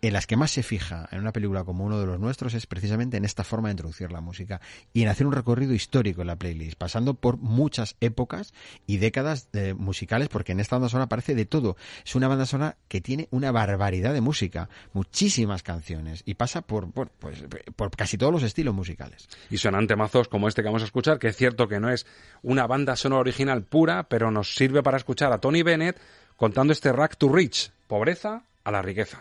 en 0.07 0.13
las 0.13 0.27
que 0.27 0.37
más 0.37 0.51
se 0.51 0.63
fija 0.63 1.09
en 1.13 1.21
una 1.21 1.33
película 1.33 1.65
como 1.65 1.85
uno 1.85 1.99
de 1.99 2.07
los 2.07 2.21
nuestros 2.21 2.53
es 2.53 2.67
precisamente 2.67 3.17
en 3.17 3.25
esta 3.25 3.43
forma 3.43 3.69
de 3.69 3.73
introducir 3.73 4.13
la 4.13 4.21
música 4.21 4.61
y 4.93 5.03
en 5.03 5.09
hacer 5.09 5.27
un 5.27 5.33
recorrido 5.33 5.73
histórico 5.73 6.21
en 6.21 6.27
la 6.27 6.37
playlist, 6.37 6.77
pasando 6.77 7.15
por 7.15 7.39
muchas 7.39 7.97
épocas 8.01 8.53
y 8.87 8.99
décadas 8.99 9.49
eh, 9.55 9.73
musicales, 9.73 10.29
porque 10.29 10.53
en 10.53 10.61
esta 10.61 10.77
banda 10.77 10.91
sonora 10.91 11.05
aparece 11.05 11.35
de 11.35 11.47
todo. 11.47 11.77
Es 12.05 12.15
una 12.15 12.29
banda 12.29 12.45
sonora 12.45 12.77
que 12.89 13.01
tiene 13.01 13.29
una 13.31 13.51
barbaridad 13.51 14.13
de 14.13 14.21
música, 14.21 14.69
muchísimas 14.93 15.63
canciones 15.63 16.23
y 16.27 16.35
pasa 16.35 16.61
por, 16.61 16.91
pues, 16.91 17.43
por 17.75 17.91
casi 17.91 18.19
todos 18.19 18.33
los 18.33 18.43
estilos 18.43 18.75
musicales. 18.75 19.29
Y 19.49 19.57
suenan 19.57 19.87
temazos 19.87 20.29
como 20.29 20.49
este 20.49 20.63
que 20.63 20.69
vamos 20.69 20.83
a 20.83 20.87
escuchar, 20.87 21.19
que 21.19 21.29
es 21.29 21.37
cierto 21.37 21.67
que 21.67 21.81
no 21.81 21.89
es 21.91 22.07
una 22.43 22.67
banda 22.67 22.95
sonora 22.97 23.21
original 23.21 23.63
pura, 23.63 24.03
pero 24.05 24.31
nos 24.31 24.55
sirve 24.55 24.83
para 24.83 24.99
escuchar 24.99 25.33
a 25.33 25.39
Tony 25.39 25.63
Bennett 25.63 25.99
contando 26.37 26.75
este 26.75 26.93
Rack 26.93 27.17
to 27.17 27.29
Rich, 27.33 27.73
pobreza 27.87 28.45
a 28.65 28.71
la 28.71 28.81
riqueza. 28.81 29.19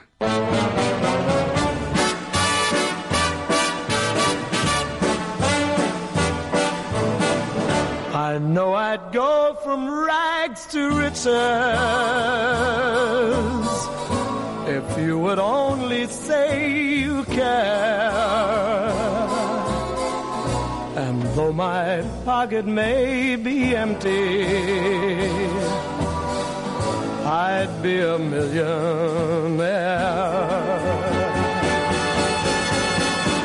I 8.15 8.39
know 8.39 8.73
I'd 8.73 9.11
go 9.11 9.55
from 9.63 9.89
rags 9.89 10.65
to 10.67 10.91
riches 10.91 11.27
if 14.67 14.97
you 14.97 15.19
would 15.19 15.39
only 15.39 16.07
say 16.07 16.71
you 17.01 17.23
care. 17.25 18.11
And 20.95 21.21
though 21.35 21.51
my 21.51 22.01
pocket 22.23 22.65
may 22.65 23.35
be 23.35 23.75
empty, 23.75 24.45
I'd 27.25 27.81
be 27.81 27.99
a 28.01 28.19
millionaire. 28.19 28.73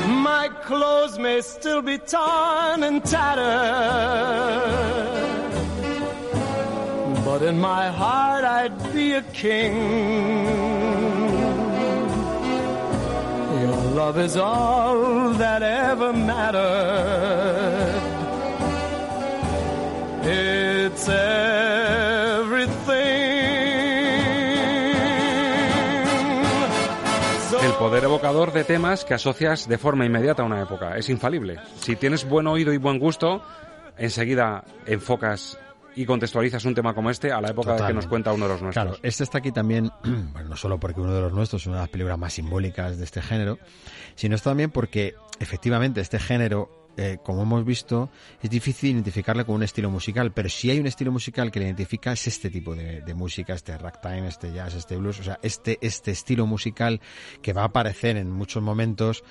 My 0.09 0.49
clothes 0.65 1.17
may 1.19 1.41
still 1.41 1.81
be 1.83 1.99
torn 1.99 2.83
and 2.83 3.05
tattered, 3.05 3.45
but 7.25 7.43
in 7.43 7.61
my 7.61 7.89
heart 7.89 8.45
I'd 8.45 8.93
be 8.93 9.13
a 9.13 9.23
king. 9.23 9.77
Your 13.61 13.77
love 13.95 14.19
is 14.19 14.37
all 14.37 15.31
that 15.35 15.63
ever 15.63 16.13
mattered. 16.13 17.95
It's 20.25 21.09
poder 27.99 28.11
evocador 28.11 28.53
de 28.53 28.63
temas 28.63 29.05
que 29.05 29.15
asocias 29.15 29.67
de 29.67 29.77
forma 29.77 30.07
inmediata 30.07 30.43
a 30.43 30.47
una 30.47 30.63
época. 30.63 30.97
Es 30.97 31.09
infalible. 31.09 31.59
Si 31.81 31.97
tienes 31.97 32.29
buen 32.29 32.47
oído 32.47 32.73
y 32.73 32.77
buen 32.77 33.01
gusto, 33.01 33.43
enseguida 33.97 34.63
enfocas 34.87 35.59
y 35.97 36.07
contextualizas 36.07 36.65
un 36.65 36.77
tema 36.77 36.95
como 36.95 37.11
este 37.11 37.33
a 37.33 37.41
la 37.41 37.49
época 37.49 37.89
que 37.89 37.93
nos 37.93 38.07
cuenta 38.07 38.33
uno 38.33 38.45
de 38.45 38.53
los 38.53 38.63
nuestros. 38.63 38.85
Claro, 38.85 39.01
este 39.03 39.25
está 39.25 39.39
aquí 39.39 39.51
también, 39.51 39.91
bueno, 40.33 40.51
no 40.51 40.57
solo 40.57 40.79
porque 40.79 41.01
uno 41.01 41.13
de 41.13 41.23
los 41.23 41.33
nuestros 41.33 41.63
es 41.63 41.67
una 41.67 41.79
de 41.79 41.83
las 41.83 41.89
películas 41.89 42.19
más 42.19 42.35
simbólicas 42.35 42.99
de 42.99 43.05
este 43.05 43.21
género, 43.21 43.59
sino 44.15 44.39
también 44.39 44.71
porque 44.71 45.17
efectivamente 45.41 46.01
este 46.01 46.21
género 46.21 46.88
eh, 46.99 47.19
como 47.23 47.43
hemos 47.43 47.65
visto, 47.65 48.11
es 48.43 48.51
difícil 48.51 48.91
identificarle 48.91 49.45
con 49.45 49.55
un 49.55 49.63
estilo 49.63 49.89
musical, 49.89 50.33
pero 50.33 50.49
si 50.49 50.69
hay 50.69 50.81
un 50.81 50.89
estilo 50.89 51.13
musical 51.13 51.53
que 51.53 51.61
le 51.61 51.67
identifica 51.67 52.11
es 52.11 52.27
este 52.27 52.51
tipo 52.51 52.75
de, 52.75 53.15
música, 53.15 53.55
este 53.55 53.79
ragtime, 53.79 54.27
este 54.27 54.53
jazz, 54.53 54.75
este 54.75 54.97
blues, 54.97 55.21
o 55.21 55.23
sea, 55.23 55.39
este, 55.43 55.79
este 55.81 56.11
estilo 56.11 56.45
musical 56.45 57.01
que 57.41 57.53
va 57.53 57.63
a 57.63 57.67
aparecer 57.67 58.17
en 58.17 58.31
muchos 58.33 58.65
momentos 58.65 59.23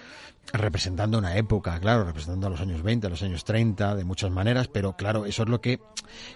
representando 0.54 1.18
una 1.18 1.36
época, 1.36 1.80
claro, 1.80 2.06
representando 2.06 2.48
a 2.48 2.50
los 2.50 2.62
años 2.62 2.82
20, 2.82 3.08
a 3.08 3.10
los 3.10 3.22
años 3.22 3.44
30, 3.44 3.96
de 3.96 4.04
muchas 4.04 4.32
maneras, 4.32 4.68
pero 4.68 4.96
claro, 4.96 5.26
eso 5.26 5.44
es 5.44 5.50
lo 5.50 5.60
que 5.62 5.80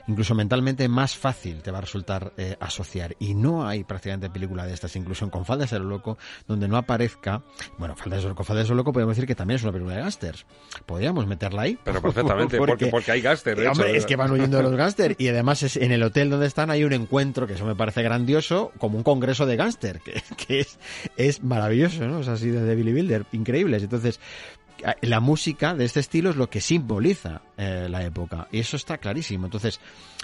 incluso 0.08 0.36
mentalmente 0.36 0.88
más 0.90 1.16
fácil 1.16 1.62
te 1.62 1.72
va 1.72 1.78
a 1.78 1.82
resultar 1.82 2.34
eh, 2.38 2.58
asociar. 2.60 3.16
Y 3.20 3.34
no 3.34 3.68
hay 3.68 3.84
prácticamente 3.84 4.30
película 4.30 4.66
de 4.66 4.74
estas, 4.74 4.96
incluso 4.96 5.30
Con 5.30 5.46
Faldas 5.46 5.72
de 5.72 5.80
lo 5.80 5.86
Loco, 5.86 6.18
donde 6.48 6.68
no 6.68 6.78
aparezca, 6.78 7.44
bueno, 7.78 7.96
Faldas 7.96 8.24
de, 8.24 8.34
con 8.34 8.46
Faldas 8.46 8.66
de 8.66 8.70
lo 8.72 8.76
Loco 8.76 8.94
podemos 8.94 9.16
decir 9.16 9.28
que 9.28 9.36
también 9.36 9.58
es 9.58 9.64
una 9.64 9.72
película 9.72 9.96
de 9.96 10.02
gángsters. 10.02 10.46
Podríamos 10.86 11.26
meterla 11.28 11.64
ahí. 11.64 11.78
Pero 11.84 12.02
perfectamente, 12.02 12.58
porque, 12.58 12.88
porque, 12.88 13.12
hay 13.12 13.26
hombre, 13.26 13.64
hecho, 13.64 13.86
es 13.86 14.06
que 14.06 14.16
van 14.16 14.32
huyendo 14.32 14.58
de 14.58 14.64
los 14.64 14.76
gángsters 14.76 15.16
y 15.18 15.30
además 15.30 15.64
es, 15.64 15.78
en 15.78 15.92
el 15.92 16.04
hotel 16.04 16.30
donde 16.30 16.48
están 16.48 16.70
hay 16.70 16.84
un 16.84 16.94
encuentro 16.94 17.48
que 17.48 17.54
eso 17.54 17.66
me 17.66 17.76
parece 17.76 18.04
grandioso, 18.04 18.72
como 18.78 18.98
un 18.98 19.04
congreso 19.04 19.46
de 19.46 19.56
gángster, 19.56 20.02
que, 20.02 20.22
que 20.36 20.60
es, 20.62 20.80
es 21.18 21.44
maravilloso, 21.44 22.06
¿no? 22.08 22.20
Es 22.20 22.28
así 22.28 22.50
de 22.50 22.76
Billy 22.76 22.94
Builder, 22.94 23.26
increíbles. 23.32 23.84
Entonces, 23.84 24.01
la 25.02 25.20
música 25.20 25.74
de 25.74 25.86
este 25.86 26.00
estilo 26.00 26.30
es 26.30 26.36
lo 26.36 26.50
que 26.50 26.62
simboliza 26.62 27.42
eh, 27.58 27.88
la 27.90 28.04
época 28.04 28.48
y 28.52 28.60
eso 28.60 28.76
está 28.76 28.98
clarísimo. 28.98 29.46
Entonces, 29.46 29.80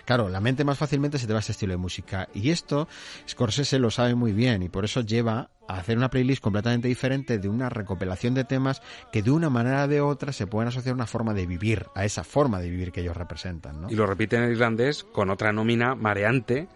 claro, 0.06 0.30
la 0.30 0.40
mente 0.40 0.64
más 0.64 0.78
fácilmente 0.78 1.20
se 1.20 1.28
te 1.28 1.34
va 1.34 1.40
a 1.40 1.42
ese 1.42 1.52
estilo 1.52 1.74
de 1.74 1.78
música 1.78 2.28
y 2.34 2.50
esto 2.50 2.88
Scorsese 3.28 3.80
lo 3.80 3.92
sabe 3.92 4.16
muy 4.16 4.32
bien 4.32 4.64
y 4.64 4.70
por 4.70 4.86
eso 4.86 5.02
lleva 5.02 5.50
a 5.68 5.78
hacer 5.78 5.98
una 5.98 6.10
playlist 6.10 6.42
completamente 6.42 6.88
diferente 6.88 7.40
de 7.40 7.50
una 7.50 7.70
recopilación 7.70 8.34
de 8.34 8.46
temas 8.46 8.82
que 9.12 9.22
de 9.22 9.32
una 9.32 9.50
manera 9.50 9.84
o 9.84 9.88
de 9.88 10.02
otra 10.02 10.32
se 10.32 10.48
pueden 10.48 10.70
asociar 10.70 10.94
a 10.94 10.96
una 10.96 11.08
forma 11.08 11.34
de 11.34 11.46
vivir, 11.46 11.88
a 11.94 12.06
esa 12.06 12.24
forma 12.24 12.60
de 12.60 12.70
vivir 12.70 12.92
que 12.92 13.02
ellos 13.02 13.18
representan. 13.18 13.88
Y 13.90 13.96
lo 13.96 14.08
repite 14.08 14.38
en 14.38 14.50
irlandés 14.50 15.04
con 15.04 15.30
otra 15.30 15.52
nómina 15.52 15.96
mareante 15.96 16.68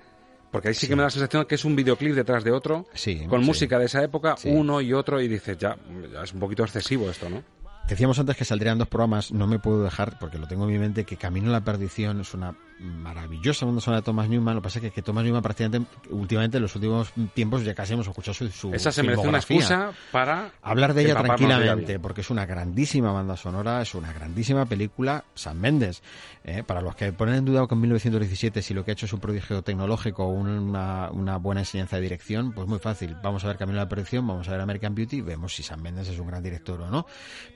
porque 0.52 0.68
ahí 0.68 0.74
sí, 0.74 0.82
sí, 0.82 0.88
que 0.88 0.96
me 0.96 1.02
da 1.02 1.08
la 1.08 1.12
sensación 1.12 1.46
que 1.46 1.56
es 1.56 1.66
un 1.66 1.76
videoclip 1.76 2.14
detrás 2.14 2.44
de 2.44 2.52
otro, 2.52 2.86
sí, 2.94 3.26
con 3.28 3.42
sí. 3.42 3.46
música 3.46 3.80
de 3.80 3.86
esa 3.86 4.04
época, 4.04 4.36
uno 4.46 4.82
y 4.82 4.94
otro, 4.94 5.22
y 5.22 5.28
dices, 5.28 5.58
ya, 5.58 5.78
ya, 6.12 6.24
es 6.24 6.34
un 6.34 6.40
poquito 6.40 6.64
excesivo 6.64 7.10
esto, 7.10 7.30
¿no? 7.30 7.44
Decíamos 7.92 8.18
antes 8.20 8.38
que 8.38 8.46
saldrían 8.46 8.78
dos 8.78 8.88
programas, 8.88 9.34
no 9.34 9.48
me 9.48 9.60
puedo 9.60 9.84
dejar, 9.84 10.18
porque 10.18 10.38
lo 10.38 10.48
tengo 10.48 10.64
en 10.64 10.72
mi 10.72 10.80
mente, 10.80 11.04
que 11.04 11.18
Camino 11.18 11.50
a 11.50 11.52
la 11.52 11.60
Perdición 11.60 12.22
es 12.22 12.34
una 12.34 12.56
maravillosa 12.80 13.66
banda 13.66 13.82
sonora 13.82 14.00
de 14.00 14.06
Thomas 14.06 14.30
Newman. 14.30 14.56
Lo 14.56 14.62
que 14.62 14.64
pasa 14.64 14.80
es 14.80 14.84
que, 14.84 14.92
que 14.92 15.02
Thomas 15.02 15.26
Newman 15.26 15.42
prácticamente, 15.42 15.92
últimamente, 16.10 16.56
en 16.56 16.64
los 16.64 16.74
últimos 16.74 17.12
tiempos, 17.34 17.66
ya 17.66 17.76
casi 17.76 17.92
hemos 17.92 18.08
escuchado 18.08 18.34
su, 18.34 18.50
su 18.50 18.74
Esa 18.74 18.94
se 18.94 19.04
merece 19.04 19.28
una 19.28 19.40
excusa 19.40 19.92
para 20.10 20.52
hablar 20.62 20.94
de 20.94 21.02
ella 21.04 21.22
tranquilamente, 21.22 22.00
porque 22.00 22.22
es 22.22 22.30
una 22.30 22.46
grandísima 22.46 23.12
banda 23.12 23.36
sonora, 23.36 23.82
es 23.82 23.94
una 23.94 24.14
grandísima 24.14 24.66
película. 24.66 25.26
San 25.36 25.60
Méndez, 25.60 26.02
eh, 26.46 26.64
para 26.66 26.80
los 26.80 26.96
que 26.96 27.12
ponen 27.12 27.36
en 27.36 27.46
duda 27.46 27.68
con 27.68 27.82
1917 27.82 28.62
si 28.62 28.74
lo 28.74 28.86
que 28.86 28.92
ha 28.92 28.94
hecho 28.94 29.06
es 29.06 29.12
un 29.12 29.20
prodigio 29.20 29.64
tecnológico 29.64 30.24
o 30.24 30.30
una, 30.30 31.12
una 31.12 31.36
buena 31.38 31.60
enseñanza 31.60 31.98
de 31.98 32.04
dirección, 32.04 32.54
pues 32.54 32.70
muy 32.70 32.80
fácil. 32.80 33.18
Vamos 33.22 33.44
a 33.44 33.48
ver 33.48 33.58
Camino 33.58 33.80
a 33.80 33.84
la 33.84 33.90
Perdición, 33.90 34.26
vamos 34.26 34.48
a 34.48 34.52
ver 34.52 34.62
American 34.62 34.96
Beauty 34.96 35.20
vemos 35.20 35.54
si 35.54 35.62
San 35.62 35.82
Méndez 35.82 36.08
es 36.08 36.20
un 36.20 36.28
gran 36.28 36.42
director 36.42 36.80
o 36.82 36.90
no, 36.90 37.06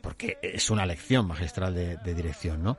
porque 0.01 0.24
es 0.41 0.69
una 0.69 0.86
lección 0.86 1.28
magistral 1.28 1.73
de, 1.73 1.97
de 1.97 2.13
dirección, 2.13 2.63
¿no? 2.63 2.78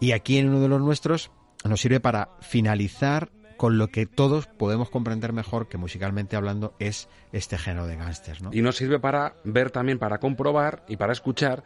Y 0.00 0.12
aquí 0.12 0.38
en 0.38 0.48
uno 0.48 0.60
de 0.60 0.68
los 0.68 0.80
nuestros 0.80 1.30
nos 1.64 1.80
sirve 1.80 2.00
para 2.00 2.30
finalizar 2.40 3.30
con 3.56 3.78
lo 3.78 3.88
que 3.88 4.06
todos 4.06 4.46
podemos 4.46 4.90
comprender 4.90 5.32
mejor 5.32 5.68
que 5.68 5.78
musicalmente 5.78 6.36
hablando 6.36 6.74
es 6.78 7.08
este 7.32 7.56
género 7.58 7.86
de 7.86 7.96
gángsters, 7.96 8.42
¿no? 8.42 8.50
Y 8.52 8.60
nos 8.60 8.76
sirve 8.76 8.98
para 9.00 9.34
ver 9.44 9.70
también, 9.70 9.98
para 9.98 10.18
comprobar 10.18 10.84
y 10.88 10.96
para 10.96 11.12
escuchar 11.12 11.64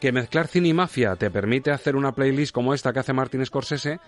que 0.00 0.10
mezclar 0.10 0.48
cine 0.48 0.68
y 0.68 0.72
mafia 0.72 1.14
te 1.14 1.30
permite 1.30 1.70
hacer 1.70 1.94
una 1.94 2.12
playlist 2.12 2.52
como 2.52 2.74
esta 2.74 2.92
que 2.92 2.98
hace 2.98 3.12
Martin 3.12 3.46
Scorsese, 3.46 4.00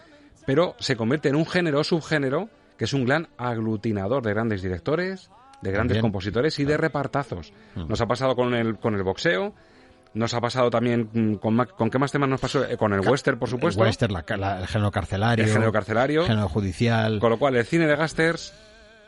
pero 0.45 0.75
se 0.81 0.97
convierte 0.97 1.29
en 1.29 1.37
un 1.37 1.47
género 1.47 1.81
o 1.81 1.85
subgénero 1.85 2.49
que 2.77 2.87
es 2.87 2.93
un 2.93 3.05
gran 3.05 3.29
aglutinador 3.39 4.25
de 4.25 4.35
grandes 4.35 4.61
directores, 4.61 5.31
de 5.63 5.71
grandes 5.71 5.95
También. 5.95 6.03
compositores 6.03 6.59
y 6.59 6.65
de 6.65 6.77
repartazos. 6.77 7.53
Nos 7.77 8.01
ha 8.01 8.07
pasado 8.07 8.35
con 8.35 8.53
el, 8.53 8.79
con 8.79 8.97
el 8.97 9.05
boxeo, 9.05 9.55
nos 10.15 10.33
ha 10.35 10.41
pasado 10.41 10.71
también 10.71 11.09
mm, 11.13 11.35
con, 11.35 11.57
con 11.77 11.91
qué 11.91 11.99
más 11.99 12.11
temas 12.13 12.29
nos 12.29 12.41
pasó 12.41 12.65
Eh, 12.65 12.77
con 12.77 12.93
el 12.93 13.01
western 13.01 13.39
por 13.39 13.49
supuesto. 13.49 13.81
El 13.83 13.89
western, 13.89 14.13
la, 14.13 14.25
la- 14.37 14.61
el 14.61 14.67
género 14.67 14.91
carcelario. 14.91 15.45
el 15.45 15.51
género 15.53 15.73
carcelario. 15.73 16.21
el 16.23 16.27
género 16.29 16.49
judicial. 16.49 17.19
con 17.19 17.31
lo 17.31 17.39
cual 17.39 17.57
el 17.57 17.65
cine 17.65 17.87
de 17.87 17.97
Gasters 17.97 18.53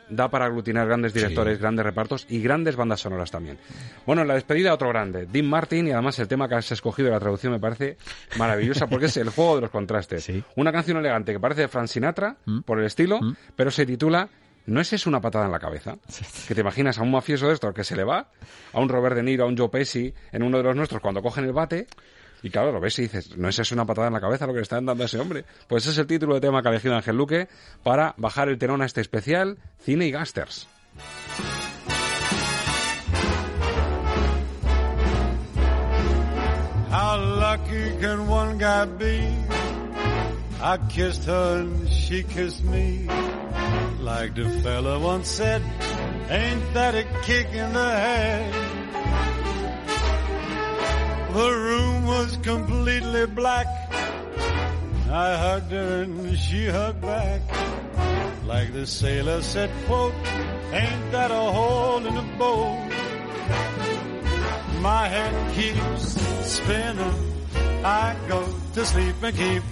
da 0.09 0.29
para 0.29 0.45
aglutinar 0.45 0.87
grandes 0.87 1.13
directores 1.13 1.59
grandes 1.59 1.85
repartos 1.85 2.25
y 2.29 2.41
grandes 2.41 2.77
bandas 2.77 3.01
sonoras 3.01 3.29
también. 3.29 3.57
Bueno 4.05 4.21
en 4.21 4.29
la 4.29 4.35
despedida 4.35 4.73
otro 4.73 4.87
grande 4.89 5.25
Dean 5.25 5.45
Martin 5.49 5.87
y 5.87 5.91
además 5.91 6.17
el 6.19 6.27
tema 6.29 6.47
que 6.47 6.55
has 6.55 6.71
escogido 6.71 7.07
de 7.07 7.13
la 7.13 7.19
traducción 7.19 7.51
me 7.51 7.59
parece 7.59 7.97
maravillosa 8.37 8.87
porque 8.87 9.07
es 9.07 9.17
el 9.17 9.29
juego 9.29 9.55
de 9.55 9.61
los 9.63 9.69
contrastes. 9.69 10.31
Una 10.55 10.71
canción 10.71 10.97
elegante 10.97 11.33
que 11.33 11.39
parece 11.41 11.61
de 11.61 11.67
Frank 11.67 11.87
Sinatra 11.87 12.37
Mm. 12.45 12.61
por 12.61 12.79
el 12.79 12.85
estilo 12.85 13.19
pero 13.57 13.69
se 13.69 13.85
titula 13.85 14.29
¿No 14.67 14.81
es 14.81 14.91
eso 14.91 15.09
una 15.09 15.21
patada 15.21 15.45
en 15.45 15.51
la 15.53 15.59
cabeza? 15.59 15.97
Que 16.47 16.53
te 16.53 16.59
imaginas 16.59 16.99
a 16.99 17.01
un 17.01 17.09
mafioso 17.09 17.47
de 17.47 17.53
estos 17.53 17.73
que 17.73 17.85
se 17.85 17.95
le 17.95 18.03
va, 18.03 18.29
a 18.73 18.79
un 18.79 18.89
Robert 18.89 19.15
De 19.15 19.23
Niro, 19.23 19.45
a 19.45 19.47
un 19.47 19.57
Joe 19.57 19.69
Pesci, 19.69 20.13
en 20.33 20.43
uno 20.43 20.57
de 20.57 20.63
los 20.63 20.75
nuestros, 20.75 21.01
cuando 21.01 21.21
cogen 21.23 21.45
el 21.45 21.53
bate, 21.53 21.87
y 22.43 22.49
claro, 22.49 22.73
lo 22.73 22.81
ves 22.81 22.99
y 22.99 23.03
dices, 23.03 23.37
¿no 23.37 23.47
es 23.47 23.57
eso 23.57 23.73
una 23.73 23.85
patada 23.85 24.07
en 24.07 24.13
la 24.13 24.19
cabeza 24.19 24.45
lo 24.45 24.51
que 24.51 24.57
le 24.57 24.63
están 24.63 24.85
dando 24.85 25.03
a 25.03 25.05
ese 25.05 25.19
hombre? 25.19 25.45
Pues 25.69 25.83
ese 25.83 25.93
es 25.93 25.97
el 25.99 26.07
título 26.07 26.35
de 26.35 26.41
tema 26.41 26.61
que 26.61 26.67
ha 26.67 26.71
elegido 26.71 26.95
Ángel 26.95 27.15
Luque 27.15 27.47
para 27.81 28.13
bajar 28.17 28.49
el 28.49 28.57
telón 28.57 28.81
a 28.81 28.85
este 28.85 28.99
especial 28.99 29.57
Cine 29.79 30.05
y 30.05 30.11
Gasters. 30.11 30.67
How 36.91 37.17
lucky 37.17 37.97
can 38.01 38.27
one 38.27 38.57
guy 38.57 38.85
be? 38.85 39.29
I 40.61 40.77
kissed 40.89 41.25
her 41.25 41.61
and 41.61 41.89
she 41.89 42.23
kissed 42.23 42.63
me. 42.65 43.07
Like 44.07 44.35
the 44.35 44.49
fella 44.63 44.97
once 44.99 45.27
said, 45.27 45.61
ain't 46.29 46.73
that 46.73 46.95
a 46.95 47.03
kick 47.23 47.47
in 47.47 47.73
the 47.73 47.89
head? 47.89 48.53
The 51.33 51.51
room 51.51 52.05
was 52.05 52.37
completely 52.37 53.25
black. 53.25 53.67
I 55.11 55.35
hugged 55.35 55.71
her 55.73 56.03
and 56.03 56.39
she 56.39 56.67
hugged 56.67 57.01
back. 57.01 57.41
Like 58.45 58.71
the 58.71 58.87
sailor 58.87 59.41
said, 59.41 59.69
quote, 59.87 60.13
ain't 60.71 61.11
that 61.11 61.29
a 61.29 61.51
hole 61.57 62.07
in 62.07 62.15
the 62.15 62.27
boat? 62.39 62.89
My 64.79 65.09
head 65.09 65.53
keeps 65.53 66.15
spinning. 66.49 67.43
I 67.83 68.15
go 68.29 68.47
to 68.73 68.85
sleep 68.85 69.15
and 69.21 69.35
keep 69.35 69.63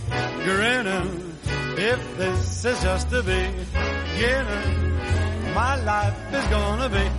grinning. 0.44 1.38
If 1.78 2.18
this 2.18 2.66
is 2.66 2.82
just 2.82 3.12
a 3.14 3.22
the 3.22 3.95
beginning, 4.16 4.96
my 5.54 5.76
life 5.84 6.16
is 6.32 6.46
gonna 6.48 6.90
be 6.90 7.10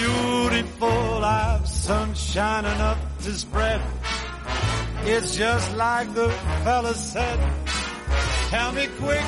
beautiful. 0.00 1.24
I've 1.24 1.66
sunshine 1.66 2.64
enough 2.64 2.98
to 3.24 3.32
spread. 3.32 3.80
It's 5.04 5.36
just 5.36 5.76
like 5.76 6.12
the 6.14 6.28
fella 6.64 6.94
said. 6.94 7.38
Tell 8.50 8.72
me 8.72 8.86
quick. 9.00 9.22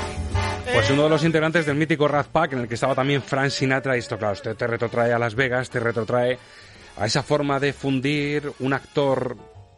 Pues 0.72 0.90
uno 0.90 1.04
de 1.04 1.08
los 1.10 1.24
integrantes 1.24 1.66
del 1.66 1.76
mítico 1.76 2.08
Rat 2.08 2.26
Pack, 2.28 2.54
en 2.54 2.60
el 2.60 2.68
que 2.68 2.74
estaba 2.74 2.94
también 2.94 3.22
Frank 3.22 3.50
Sinatra, 3.50 3.96
y 3.96 4.00
esto, 4.00 4.18
claro, 4.18 4.34
esto 4.34 4.54
te 4.54 4.66
retrotrae 4.66 5.12
a 5.12 5.18
Las 5.18 5.34
Vegas, 5.34 5.70
te 5.70 5.78
retrotrae 5.78 6.38
a 6.96 7.06
esa 7.06 7.22
forma 7.22 7.60
de 7.60 7.72
fundir 7.72 8.52
un 8.60 8.72
actor 8.72 9.36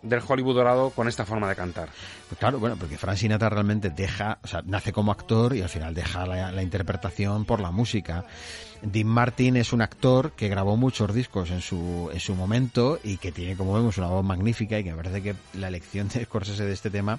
del 0.08 0.22
Hollywood 0.26 0.54
dorado 0.54 0.90
con 0.90 1.08
esta 1.08 1.24
forma 1.24 1.48
de 1.48 1.56
cantar. 1.56 1.88
Pues 2.28 2.38
claro, 2.38 2.58
bueno, 2.58 2.76
porque 2.76 2.98
Frank 2.98 3.16
Sinatra 3.16 3.48
realmente 3.48 3.90
deja, 3.90 4.38
o 4.42 4.46
sea, 4.46 4.62
nace 4.64 4.92
como 4.92 5.12
actor 5.12 5.54
y 5.54 5.62
al 5.62 5.68
final 5.68 5.94
deja 5.94 6.26
la, 6.26 6.62
interpretación 6.62 7.44
por 7.44 7.60
la 7.60 7.70
música. 7.70 8.24
Dean 8.82 9.06
Martin 9.06 9.56
es 9.56 9.72
un 9.72 9.82
actor 9.82 10.32
que 10.32 10.48
grabó 10.48 10.76
muchos 10.76 11.14
discos 11.14 11.50
en 11.50 11.60
su, 11.60 12.10
en 12.12 12.20
su 12.20 12.34
momento 12.34 12.98
y 13.02 13.16
que 13.18 13.32
tiene, 13.32 13.56
como 13.56 13.74
vemos, 13.74 13.98
una 13.98 14.08
voz 14.08 14.24
magnífica 14.24 14.78
y 14.78 14.84
que 14.84 14.90
me 14.90 14.96
parece 14.96 15.22
que 15.22 15.34
la 15.54 15.68
elección 15.68 16.08
de 16.08 16.24
Scorsese 16.24 16.64
de 16.64 16.72
este 16.72 16.90
tema 16.90 17.18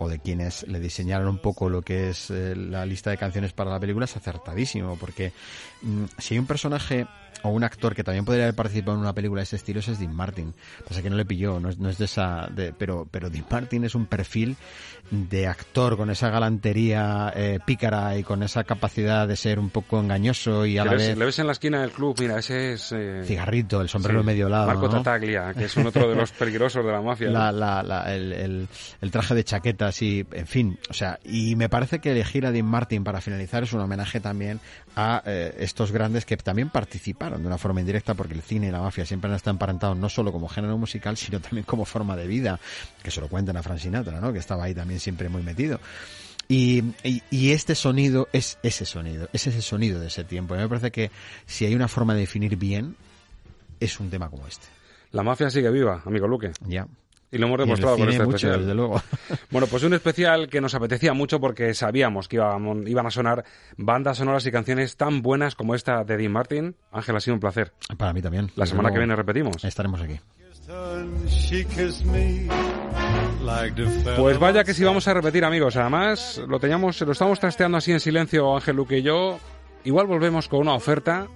o 0.00 0.08
de 0.08 0.20
quienes 0.20 0.66
le 0.68 0.78
diseñaron 0.78 1.28
un 1.28 1.38
poco 1.38 1.68
lo 1.68 1.82
que 1.82 2.10
es 2.10 2.30
eh, 2.30 2.54
la 2.54 2.86
lista 2.86 3.10
de 3.10 3.18
canciones 3.18 3.52
para 3.52 3.70
la 3.70 3.80
película 3.80 4.04
es 4.04 4.16
acertadísimo, 4.16 4.96
porque 4.96 5.32
mm, 5.82 6.04
si 6.18 6.34
hay 6.34 6.38
un 6.38 6.46
personaje 6.46 7.06
o 7.42 7.50
un 7.50 7.64
actor 7.64 7.94
que 7.94 8.04
también 8.04 8.24
podría 8.24 8.44
haber 8.44 8.54
participado 8.54 8.94
en 8.96 9.00
una 9.02 9.12
película 9.14 9.40
de 9.40 9.44
ese 9.44 9.56
estilo, 9.56 9.80
es 9.80 9.98
Dean 9.98 10.14
Martin. 10.14 10.54
Pasa 10.86 11.02
que 11.02 11.10
no 11.10 11.16
le 11.16 11.24
pilló, 11.24 11.60
no 11.60 11.68
es, 11.68 11.78
no 11.78 11.88
es 11.88 11.98
de 11.98 12.04
esa, 12.06 12.48
de, 12.54 12.72
pero, 12.72 13.06
pero 13.10 13.30
Dean 13.30 13.44
Martin 13.50 13.84
es 13.84 13.94
un 13.94 14.06
perfil 14.06 14.56
de 15.10 15.46
actor 15.46 15.96
con 15.96 16.10
esa 16.10 16.28
galantería 16.30 17.32
eh, 17.34 17.58
pícara 17.64 18.16
y 18.18 18.22
con 18.22 18.42
esa 18.42 18.64
capacidad 18.64 19.26
de 19.26 19.36
ser 19.36 19.58
un 19.58 19.70
poco 19.70 19.98
engañoso 20.00 20.66
y 20.66 20.76
a 20.78 20.84
Le 20.84 20.90
la 20.90 20.96
vez 20.96 21.16
le 21.18 21.24
ves 21.24 21.38
en 21.38 21.46
la 21.46 21.52
esquina 21.52 21.80
del 21.80 21.92
club, 21.92 22.14
mira, 22.20 22.38
ese 22.38 22.74
es... 22.74 22.92
eh, 22.92 23.22
cigarrito, 23.24 23.80
el 23.80 23.88
sombrero 23.88 24.20
sí, 24.20 24.26
medio 24.26 24.48
lado. 24.48 24.66
Marco 24.66 24.88
¿no? 24.88 25.02
Tataglia, 25.02 25.54
que 25.54 25.64
es 25.64 25.76
un 25.76 25.86
otro 25.86 26.08
de 26.10 26.14
los 26.16 26.30
peligrosos 26.38 26.84
de 26.84 26.92
la 26.92 27.00
mafia. 27.00 27.28
¿no? 27.28 27.32
La- 27.38 27.52
la- 27.52 27.82
la- 27.82 28.14
el, 28.14 28.32
el- 28.32 28.68
el 29.00 29.10
traje 29.10 29.34
de 29.34 29.44
chaqueta 29.44 29.90
sí, 29.92 30.26
en 30.32 30.46
fin, 30.46 30.78
o 30.90 30.92
sea, 30.92 31.18
y 31.24 31.56
me 31.56 31.68
parece 31.68 32.00
que 32.00 32.10
elegir 32.12 32.44
a 32.44 32.50
Dean 32.52 32.66
Martin 32.66 33.04
para 33.04 33.20
finalizar 33.20 33.62
es 33.62 33.72
un 33.72 33.80
homenaje 33.80 34.20
también 34.20 34.60
a 35.00 35.22
eh, 35.24 35.54
estos 35.60 35.92
grandes 35.92 36.24
que 36.24 36.36
también 36.36 36.70
participaron 36.70 37.40
de 37.40 37.46
una 37.46 37.56
forma 37.56 37.78
indirecta 37.78 38.14
porque 38.14 38.34
el 38.34 38.42
cine 38.42 38.66
y 38.66 38.70
la 38.72 38.80
mafia 38.80 39.06
siempre 39.06 39.30
han 39.30 39.36
estado 39.36 39.54
emparentados 39.54 39.96
no 39.96 40.08
solo 40.08 40.32
como 40.32 40.48
género 40.48 40.76
musical, 40.76 41.16
sino 41.16 41.38
también 41.40 41.62
como 41.62 41.84
forma 41.84 42.16
de 42.16 42.26
vida, 42.26 42.58
que 43.00 43.12
se 43.12 43.20
lo 43.20 43.28
cuentan 43.28 43.56
a 43.56 43.62
Frank 43.62 43.78
Sinatra, 43.78 44.20
¿no? 44.20 44.32
Que 44.32 44.40
estaba 44.40 44.64
ahí 44.64 44.74
también 44.74 44.98
siempre 44.98 45.28
muy 45.28 45.42
metido. 45.42 45.78
Y, 46.48 46.82
y, 47.04 47.52
este 47.52 47.76
sonido 47.76 48.26
es 48.32 48.58
ese 48.64 48.86
sonido, 48.86 49.28
es 49.32 49.46
ese 49.46 49.62
sonido 49.62 50.00
de 50.00 50.08
ese 50.08 50.24
tiempo. 50.24 50.56
Y 50.56 50.58
me 50.58 50.68
parece 50.68 50.90
que 50.90 51.12
si 51.46 51.64
hay 51.64 51.76
una 51.76 51.86
forma 51.86 52.14
de 52.14 52.20
definir 52.20 52.56
bien, 52.56 52.96
es 53.78 54.00
un 54.00 54.10
tema 54.10 54.28
como 54.28 54.48
este. 54.48 54.66
La 55.12 55.22
mafia 55.22 55.48
sigue 55.48 55.70
viva, 55.70 56.02
amigo 56.06 56.26
Luque. 56.26 56.50
Ya. 56.66 56.88
Y 57.30 57.38
lo 57.38 57.46
hemos 57.46 57.58
demostrado 57.58 57.98
con 57.98 58.08
este 58.08 58.24
mucho, 58.24 58.36
especial. 58.36 58.60
Desde 58.60 58.74
luego. 58.74 59.02
Bueno, 59.50 59.66
pues 59.66 59.82
un 59.82 59.94
especial 59.94 60.48
que 60.48 60.60
nos 60.60 60.74
apetecía 60.74 61.14
mucho 61.14 61.40
porque 61.40 61.72
sabíamos 61.72 62.28
que 62.28 62.36
iban, 62.36 62.86
iban 62.86 63.06
a 63.06 63.10
sonar 63.10 63.44
bandas 63.76 64.18
sonoras 64.18 64.44
y 64.46 64.52
canciones 64.52 64.96
tan 64.96 65.22
buenas 65.22 65.54
como 65.54 65.74
esta 65.74 66.04
de 66.04 66.16
Dean 66.16 66.32
Martin. 66.32 66.76
Ángel, 66.92 67.16
ha 67.16 67.20
sido 67.20 67.34
un 67.34 67.40
placer. 67.40 67.72
Para 67.96 68.12
mí 68.12 68.20
también. 68.20 68.50
La 68.56 68.66
semana 68.66 68.90
que 68.90 68.98
viene 68.98 69.16
repetimos. 69.16 69.64
Estaremos 69.64 70.00
aquí. 70.02 70.20
Pues 74.18 74.38
vaya 74.38 74.64
que 74.64 74.74
si 74.74 74.84
vamos 74.84 75.08
a 75.08 75.14
repetir, 75.14 75.44
amigos. 75.44 75.76
Además, 75.76 76.42
lo 76.46 76.60
teníamos, 76.60 77.00
lo 77.00 77.12
estamos 77.12 77.40
trasteando 77.40 77.78
así 77.78 77.92
en 77.92 78.00
silencio, 78.00 78.54
Ángel 78.54 78.76
Luque 78.76 78.98
y 78.98 79.02
yo. 79.02 79.38
Igual 79.84 80.06
volvemos 80.06 80.48
con 80.48 80.60
una 80.60 80.74
oferta 80.74 81.26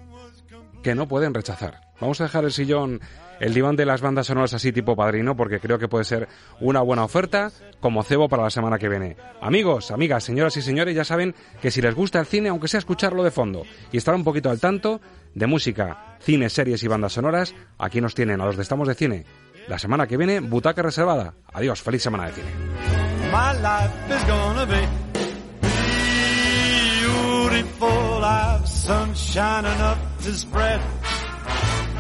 que 0.83 0.95
no 0.95 1.09
pueden 1.09 1.33
rechazar. 1.33 1.81
Vamos 2.01 2.21
a 2.21 2.25
dejar 2.25 2.45
el 2.45 2.53
sillón, 2.53 3.01
el 3.41 3.55
diván 3.55 3.77
de 3.77 3.87
las 3.87 4.01
bandas 4.01 4.27
sonoras 4.27 4.55
así 4.55 4.73
tipo 4.73 4.97
padrino, 4.97 5.37
porque 5.37 5.61
creo 5.61 5.79
que 5.79 5.89
puede 5.89 6.05
ser 6.05 6.29
una 6.61 6.81
buena 6.81 7.05
oferta 7.05 7.51
como 7.81 8.03
cebo 8.03 8.29
para 8.29 8.45
la 8.45 8.51
semana 8.51 8.79
que 8.79 8.89
viene. 8.89 9.17
Amigos, 9.41 9.91
amigas, 9.91 10.25
señoras 10.25 10.57
y 10.57 10.63
señores, 10.63 10.95
ya 10.95 11.05
saben 11.05 11.35
que 11.61 11.71
si 11.71 11.83
les 11.83 11.95
gusta 11.95 12.21
el 12.21 12.27
cine, 12.27 12.49
aunque 12.49 12.69
sea 12.69 12.79
escucharlo 12.79 13.23
de 13.23 13.31
fondo 13.31 13.63
y 13.91 13.97
estar 13.97 14.15
un 14.15 14.25
poquito 14.25 14.51
al 14.51 14.61
tanto 14.61 15.01
de 15.35 15.47
música, 15.47 16.17
cine, 16.21 16.49
series 16.49 16.83
y 16.83 16.89
bandas 16.89 17.15
sonoras, 17.15 17.55
aquí 17.79 18.01
nos 18.01 18.15
tienen 18.15 18.41
a 18.41 18.47
los 18.47 18.57
de 18.57 18.63
Estamos 18.63 18.89
de 18.89 18.95
Cine. 18.95 19.25
La 19.69 19.79
semana 19.79 20.07
que 20.07 20.17
viene, 20.17 20.41
butaca 20.41 20.83
reservada. 20.83 21.35
Adiós, 21.53 21.83
feliz 21.83 22.03
semana 22.03 22.27
de 22.27 22.33
cine. 22.33 22.49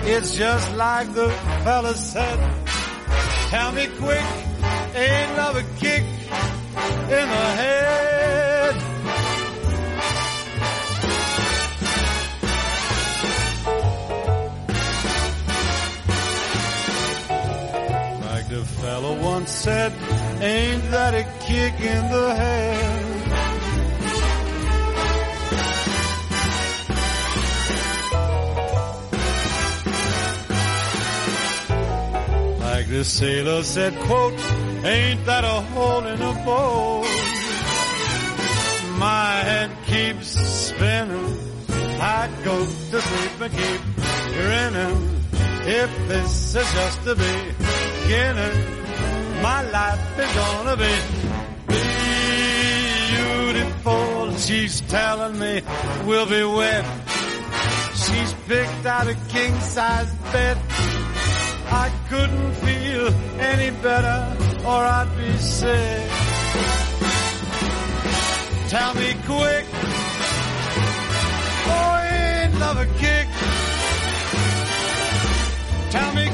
It's 0.04 0.34
just 0.34 0.74
like 0.74 1.14
the 1.14 1.30
fella 1.62 1.94
said. 1.94 2.38
Tell 3.50 3.70
me 3.72 3.86
quick, 3.86 4.24
ain't 4.94 5.36
love 5.36 5.56
a 5.56 5.62
kick 5.78 6.02
in 6.02 7.26
the 7.34 7.46
head? 7.60 8.74
Like 18.26 18.48
the 18.48 18.64
fella 18.80 19.12
once 19.22 19.50
said, 19.50 19.92
ain't 20.42 20.90
that 20.90 21.14
a 21.14 21.24
kick 21.46 21.80
in 21.80 22.10
the 22.10 22.34
head? 22.34 23.21
The 32.92 33.04
sailor 33.04 33.62
said, 33.62 33.98
quote, 34.00 34.38
ain't 34.84 35.24
that 35.24 35.44
a 35.44 35.60
hole 35.72 36.04
in 36.04 36.20
a 36.20 36.34
boat? 36.44 37.06
My 38.98 39.32
head 39.48 39.70
keeps 39.86 40.28
spinning. 40.28 41.38
I 41.98 42.28
go 42.44 42.58
to 42.60 43.00
sleep 43.00 43.40
and 43.40 43.52
keep 43.60 43.80
grinning. 44.34 44.98
If 45.64 45.90
this 46.08 46.54
is 46.54 46.72
just 46.74 47.04
the 47.04 47.14
beginning, 47.14 48.56
my 49.40 49.62
life 49.70 50.18
is 50.18 50.32
gonna 50.42 50.76
be 50.76 50.94
beautiful. 53.16 54.36
She's 54.36 54.82
telling 54.82 55.38
me 55.38 55.62
we'll 56.04 56.26
be 56.26 56.44
wed. 56.44 56.84
She's 57.94 58.34
picked 58.46 58.84
out 58.84 59.06
a 59.06 59.14
king 59.30 59.58
size 59.60 60.12
bed. 60.30 60.58
I 61.74 61.90
couldn't 62.08 62.52
feel 62.66 63.06
any 63.40 63.70
better 63.82 64.18
or 64.64 64.80
I'd 64.98 65.10
be 65.16 65.32
sick. 65.38 66.10
Tell 68.68 68.94
me 68.94 69.10
quick, 69.26 69.66
oh, 71.74 71.92
ain't 72.12 72.58
love 72.58 72.78
a 72.78 72.86
kick? 73.04 73.28
Tell 75.90 76.12
me 76.14 76.31